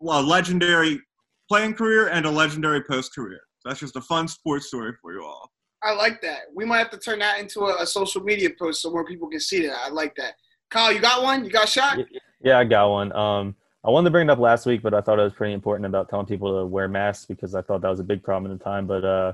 well, 0.00 0.22
legendary 0.22 1.00
playing 1.48 1.74
career 1.74 2.08
and 2.08 2.26
a 2.26 2.30
legendary 2.30 2.82
post 2.82 3.14
career. 3.14 3.40
That's 3.64 3.80
just 3.80 3.96
a 3.96 4.00
fun 4.00 4.26
sports 4.26 4.66
story 4.66 4.92
for 5.00 5.12
you 5.12 5.24
all. 5.24 5.50
I 5.82 5.92
like 5.94 6.20
that. 6.22 6.42
We 6.54 6.64
might 6.64 6.78
have 6.78 6.90
to 6.90 6.98
turn 6.98 7.18
that 7.20 7.40
into 7.40 7.62
a, 7.62 7.82
a 7.82 7.86
social 7.86 8.22
media 8.22 8.50
post 8.58 8.82
so 8.82 8.90
more 8.90 9.04
people 9.04 9.28
can 9.28 9.40
see 9.40 9.66
that. 9.66 9.76
I 9.84 9.88
like 9.90 10.14
that. 10.16 10.34
Kyle, 10.70 10.92
you 10.92 11.00
got 11.00 11.22
one? 11.22 11.44
You 11.44 11.50
got 11.50 11.68
shot? 11.68 11.98
Yeah, 12.40 12.58
I 12.58 12.64
got 12.64 12.90
one. 12.90 13.12
Um, 13.12 13.54
I 13.84 13.90
wanted 13.90 14.06
to 14.06 14.10
bring 14.12 14.28
it 14.28 14.32
up 14.32 14.38
last 14.38 14.64
week, 14.66 14.80
but 14.82 14.94
I 14.94 15.00
thought 15.00 15.18
it 15.18 15.22
was 15.24 15.32
pretty 15.32 15.54
important 15.54 15.86
about 15.86 16.08
telling 16.08 16.26
people 16.26 16.60
to 16.60 16.66
wear 16.66 16.86
masks 16.88 17.24
because 17.26 17.54
I 17.54 17.62
thought 17.62 17.80
that 17.82 17.88
was 17.90 18.00
a 18.00 18.04
big 18.04 18.22
problem 18.22 18.52
at 18.52 18.58
the 18.58 18.64
time. 18.64 18.86
But 18.86 19.04
uh, 19.04 19.32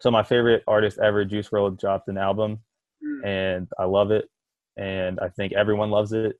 so 0.00 0.10
my 0.10 0.22
favorite 0.22 0.62
artist 0.68 0.98
ever, 0.98 1.24
Juice 1.24 1.48
WRLD, 1.48 1.78
dropped 1.80 2.08
an 2.08 2.18
album, 2.18 2.60
Mm. 3.04 3.24
and 3.24 3.68
I 3.78 3.84
love 3.84 4.10
it. 4.10 4.28
and 4.76 5.18
I 5.20 5.28
think 5.28 5.52
everyone 5.52 5.90
loves 5.90 6.12
it. 6.12 6.36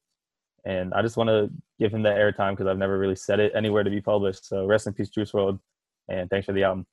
And 0.65 0.93
I 0.95 1.03
just 1.03 1.17
want 1.17 1.29
to 1.29 1.51
give 1.79 1.93
him 1.95 2.03
the 2.03 2.09
airtime 2.11 2.51
because 2.53 2.67
I've 2.67 2.79
never 2.79 2.99
really 2.99 3.15
said 3.17 3.39
it 3.41 3.53
anywhere 3.55 3.83
to 3.85 3.91
be 3.91 4.01
published. 4.01 4.45
So 4.47 4.67
rest 4.67 4.87
in 4.89 4.93
peace, 4.93 5.09
Juice 5.09 5.31
WRLD, 5.33 5.59
and 6.09 6.29
thanks 6.31 6.47
for 6.47 6.53
the 6.53 6.65
album. 6.65 6.85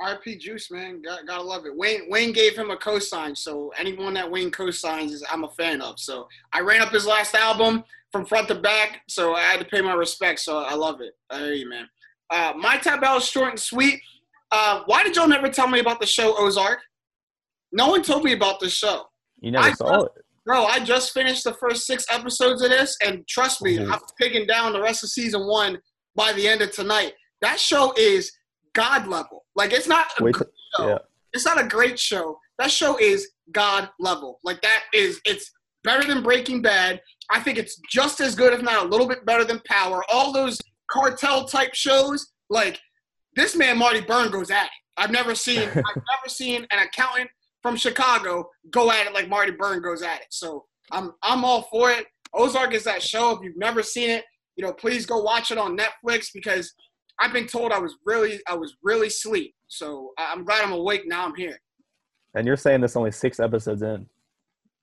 RP 0.00 0.38
Juice, 0.40 0.70
man, 0.72 1.02
Got, 1.02 1.26
gotta 1.26 1.42
love 1.42 1.66
it. 1.66 1.76
Wayne 1.76 2.02
Wayne 2.08 2.32
gave 2.32 2.56
him 2.56 2.70
a 2.70 2.76
cosign, 2.76 3.36
so 3.36 3.72
anyone 3.78 4.14
that 4.14 4.28
Wayne 4.30 4.50
cosigns 4.50 5.10
is 5.12 5.24
I'm 5.30 5.44
a 5.44 5.50
fan 5.50 5.80
of. 5.80 5.98
So 6.00 6.28
I 6.52 6.60
ran 6.60 6.80
up 6.80 6.90
his 6.92 7.06
last 7.06 7.34
album 7.36 7.84
from 8.12 8.26
front 8.26 8.48
to 8.48 8.54
back, 8.54 9.00
so 9.08 9.34
I 9.34 9.40
had 9.40 9.58
to 9.60 9.64
pay 9.66 9.80
my 9.80 9.94
respects. 9.94 10.44
So 10.44 10.58
I 10.58 10.74
love 10.74 11.00
it. 11.00 11.14
I 11.30 11.38
hear 11.38 11.52
you, 11.54 11.68
man. 11.68 11.88
Uh, 12.30 12.52
my 12.56 12.76
tabelle 12.76 13.18
is 13.18 13.24
short 13.26 13.50
and 13.50 13.58
sweet. 13.60 14.00
Uh, 14.50 14.82
why 14.86 15.02
did 15.02 15.16
y'all 15.16 15.28
never 15.28 15.48
tell 15.48 15.66
me 15.68 15.80
about 15.80 15.98
the 16.00 16.06
show 16.06 16.34
Ozark? 16.38 16.78
No 17.72 17.88
one 17.88 18.02
told 18.02 18.24
me 18.24 18.32
about 18.32 18.60
this 18.60 18.74
show. 18.74 19.04
You 19.40 19.50
never 19.50 19.68
I 19.68 19.72
saw 19.72 20.02
it. 20.04 20.12
Bro, 20.44 20.64
I 20.66 20.80
just 20.80 21.12
finished 21.12 21.44
the 21.44 21.54
first 21.54 21.86
six 21.86 22.04
episodes 22.10 22.62
of 22.62 22.70
this, 22.70 22.96
and 23.04 23.26
trust 23.28 23.62
me, 23.62 23.78
Mhm. 23.78 23.92
I'm 23.92 24.00
picking 24.20 24.46
down 24.46 24.72
the 24.72 24.80
rest 24.80 25.02
of 25.04 25.10
season 25.10 25.46
one 25.46 25.80
by 26.14 26.32
the 26.32 26.46
end 26.46 26.60
of 26.62 26.72
tonight. 26.72 27.14
That 27.40 27.58
show 27.58 27.92
is 27.96 28.30
god 28.74 29.06
level. 29.06 29.44
Like 29.54 29.72
it's 29.72 29.86
not 29.86 30.06
a 30.18 30.24
Wait, 30.24 30.34
show. 30.36 30.88
yeah. 30.88 30.98
It's 31.32 31.44
not 31.46 31.60
a 31.60 31.66
great 31.66 31.98
show. 31.98 32.38
That 32.58 32.70
show 32.70 32.98
is 32.98 33.30
god 33.52 33.88
level. 33.98 34.38
Like 34.44 34.60
that 34.62 34.82
is 34.92 35.20
it's 35.24 35.50
better 35.84 36.06
than 36.06 36.22
Breaking 36.22 36.62
Bad. 36.62 37.00
I 37.30 37.40
think 37.40 37.58
it's 37.58 37.80
just 37.90 38.20
as 38.20 38.34
good, 38.34 38.52
if 38.52 38.62
not 38.62 38.84
a 38.84 38.88
little 38.88 39.08
bit 39.08 39.24
better 39.24 39.44
than 39.44 39.60
Power. 39.66 40.02
All 40.12 40.32
those 40.32 40.60
cartel 40.90 41.44
type 41.44 41.74
shows, 41.74 42.32
like 42.50 42.80
this 43.36 43.56
man 43.56 43.78
Marty 43.78 44.00
Byrde 44.00 44.32
goes 44.32 44.50
at 44.50 44.66
it. 44.66 44.70
I've 44.96 45.10
never 45.10 45.34
seen 45.34 45.60
I've 45.68 45.74
never 45.74 46.28
seen 46.28 46.66
an 46.70 46.78
accountant 46.80 47.30
from 47.62 47.76
Chicago 47.76 48.48
go 48.70 48.90
at 48.90 49.06
it 49.06 49.14
like 49.14 49.28
Marty 49.28 49.52
Byrde 49.52 49.82
goes 49.82 50.02
at 50.02 50.20
it. 50.20 50.26
So 50.30 50.66
I'm 50.90 51.12
I'm 51.22 51.44
all 51.44 51.62
for 51.62 51.90
it. 51.90 52.06
Ozark 52.34 52.74
is 52.74 52.84
that 52.84 53.02
show. 53.02 53.30
If 53.32 53.42
you've 53.42 53.56
never 53.56 53.82
seen 53.82 54.10
it, 54.10 54.24
you 54.56 54.64
know, 54.64 54.72
please 54.72 55.06
go 55.06 55.22
watch 55.22 55.50
it 55.50 55.58
on 55.58 55.76
Netflix 55.76 56.28
because 56.32 56.72
I've 57.20 57.32
been 57.32 57.46
told 57.46 57.72
I 57.72 57.78
was 57.78 57.94
really 58.04 58.40
I 58.48 58.54
was 58.54 58.76
really 58.82 59.10
sleep. 59.10 59.54
So 59.68 60.12
I'm 60.18 60.44
glad 60.44 60.64
I'm 60.64 60.72
awake 60.72 61.02
now. 61.06 61.24
I'm 61.24 61.34
here. 61.34 61.58
And 62.34 62.46
you're 62.46 62.56
saying 62.56 62.80
this 62.80 62.96
only 62.96 63.12
six 63.12 63.40
episodes 63.40 63.82
in. 63.82 64.06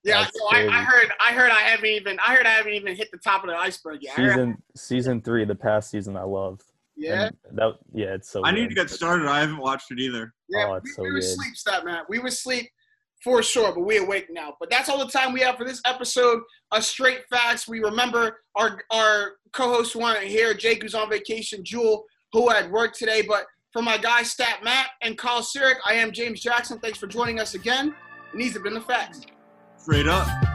Yeah, 0.03 0.25
so 0.25 0.47
I, 0.51 0.65
I 0.67 0.81
heard 0.83 1.11
I 1.19 1.33
heard 1.33 1.51
I 1.51 1.61
haven't 1.61 1.85
even 1.87 2.17
I 2.25 2.33
heard 2.35 2.45
I 2.45 2.51
haven't 2.51 2.73
even 2.73 2.95
hit 2.95 3.09
the 3.11 3.17
top 3.17 3.43
of 3.43 3.49
the 3.49 3.55
iceberg 3.57 3.99
yet. 4.01 4.15
Season 4.15 4.57
season 4.75 5.21
three, 5.21 5.43
the 5.45 5.55
past 5.55 5.91
season, 5.91 6.15
I 6.15 6.23
loved. 6.23 6.63
yeah, 6.95 7.29
And 7.49 7.57
that 7.57 7.73
yeah, 7.93 8.13
it's 8.15 8.29
so. 8.29 8.45
I 8.45 8.51
need 8.51 8.69
to 8.69 8.75
get 8.75 8.89
started. 8.89 9.27
I 9.27 9.41
haven't 9.41 9.57
watched 9.57 9.91
it 9.91 9.99
either. 9.99 10.33
yeah. 10.47 10.65
Oh, 10.67 10.71
we, 10.71 10.77
it's 10.77 10.95
so 10.95 11.03
we 11.03 11.09
were 11.11 11.15
good. 11.19 11.23
sleep, 11.23 11.55
stat 11.55 11.83
man. 11.85 12.03
We 12.07 12.19
were 12.19 12.31
sleep 12.31 12.69
for 13.23 13.43
sure, 13.43 13.73
but 13.73 13.81
we 13.81 13.97
awake 13.97 14.27
now. 14.29 14.55
But 14.59 14.69
that's 14.69 14.87
all 14.87 14.97
the 15.05 15.11
time 15.11 15.33
we 15.33 15.41
have 15.41 15.57
for 15.57 15.65
this 15.65 15.81
episode 15.85 16.41
of 16.71 16.85
Straight 16.85 17.23
Facts. 17.29 17.67
We 17.67 17.79
remember 17.81 18.39
our 18.55 18.81
our 18.91 19.33
co-hosts 19.51 19.91
who 19.93 20.01
aren't 20.01 20.23
here, 20.23 20.53
Jake 20.53 20.81
who's 20.83 20.95
on 20.95 21.09
vacation, 21.09 21.63
Jewel 21.65 22.05
who 22.31 22.47
had 22.49 22.71
work 22.71 22.93
today. 22.93 23.21
But 23.21 23.45
for 23.73 23.81
my 23.81 23.97
guys 23.97 24.31
Stat 24.31 24.63
Matt 24.63 24.87
and 25.01 25.17
Carl 25.17 25.41
Sirik, 25.41 25.75
I 25.85 25.95
am 25.95 26.13
James 26.13 26.39
Jackson. 26.39 26.79
Thanks 26.79 26.97
for 26.97 27.07
joining 27.07 27.39
us 27.41 27.53
again. 27.53 27.93
And 28.31 28.39
these 28.39 28.53
have 28.53 28.63
been 28.63 28.75
the 28.75 28.81
facts. 28.81 29.21
Straight 29.89 30.05
up. 30.07 30.48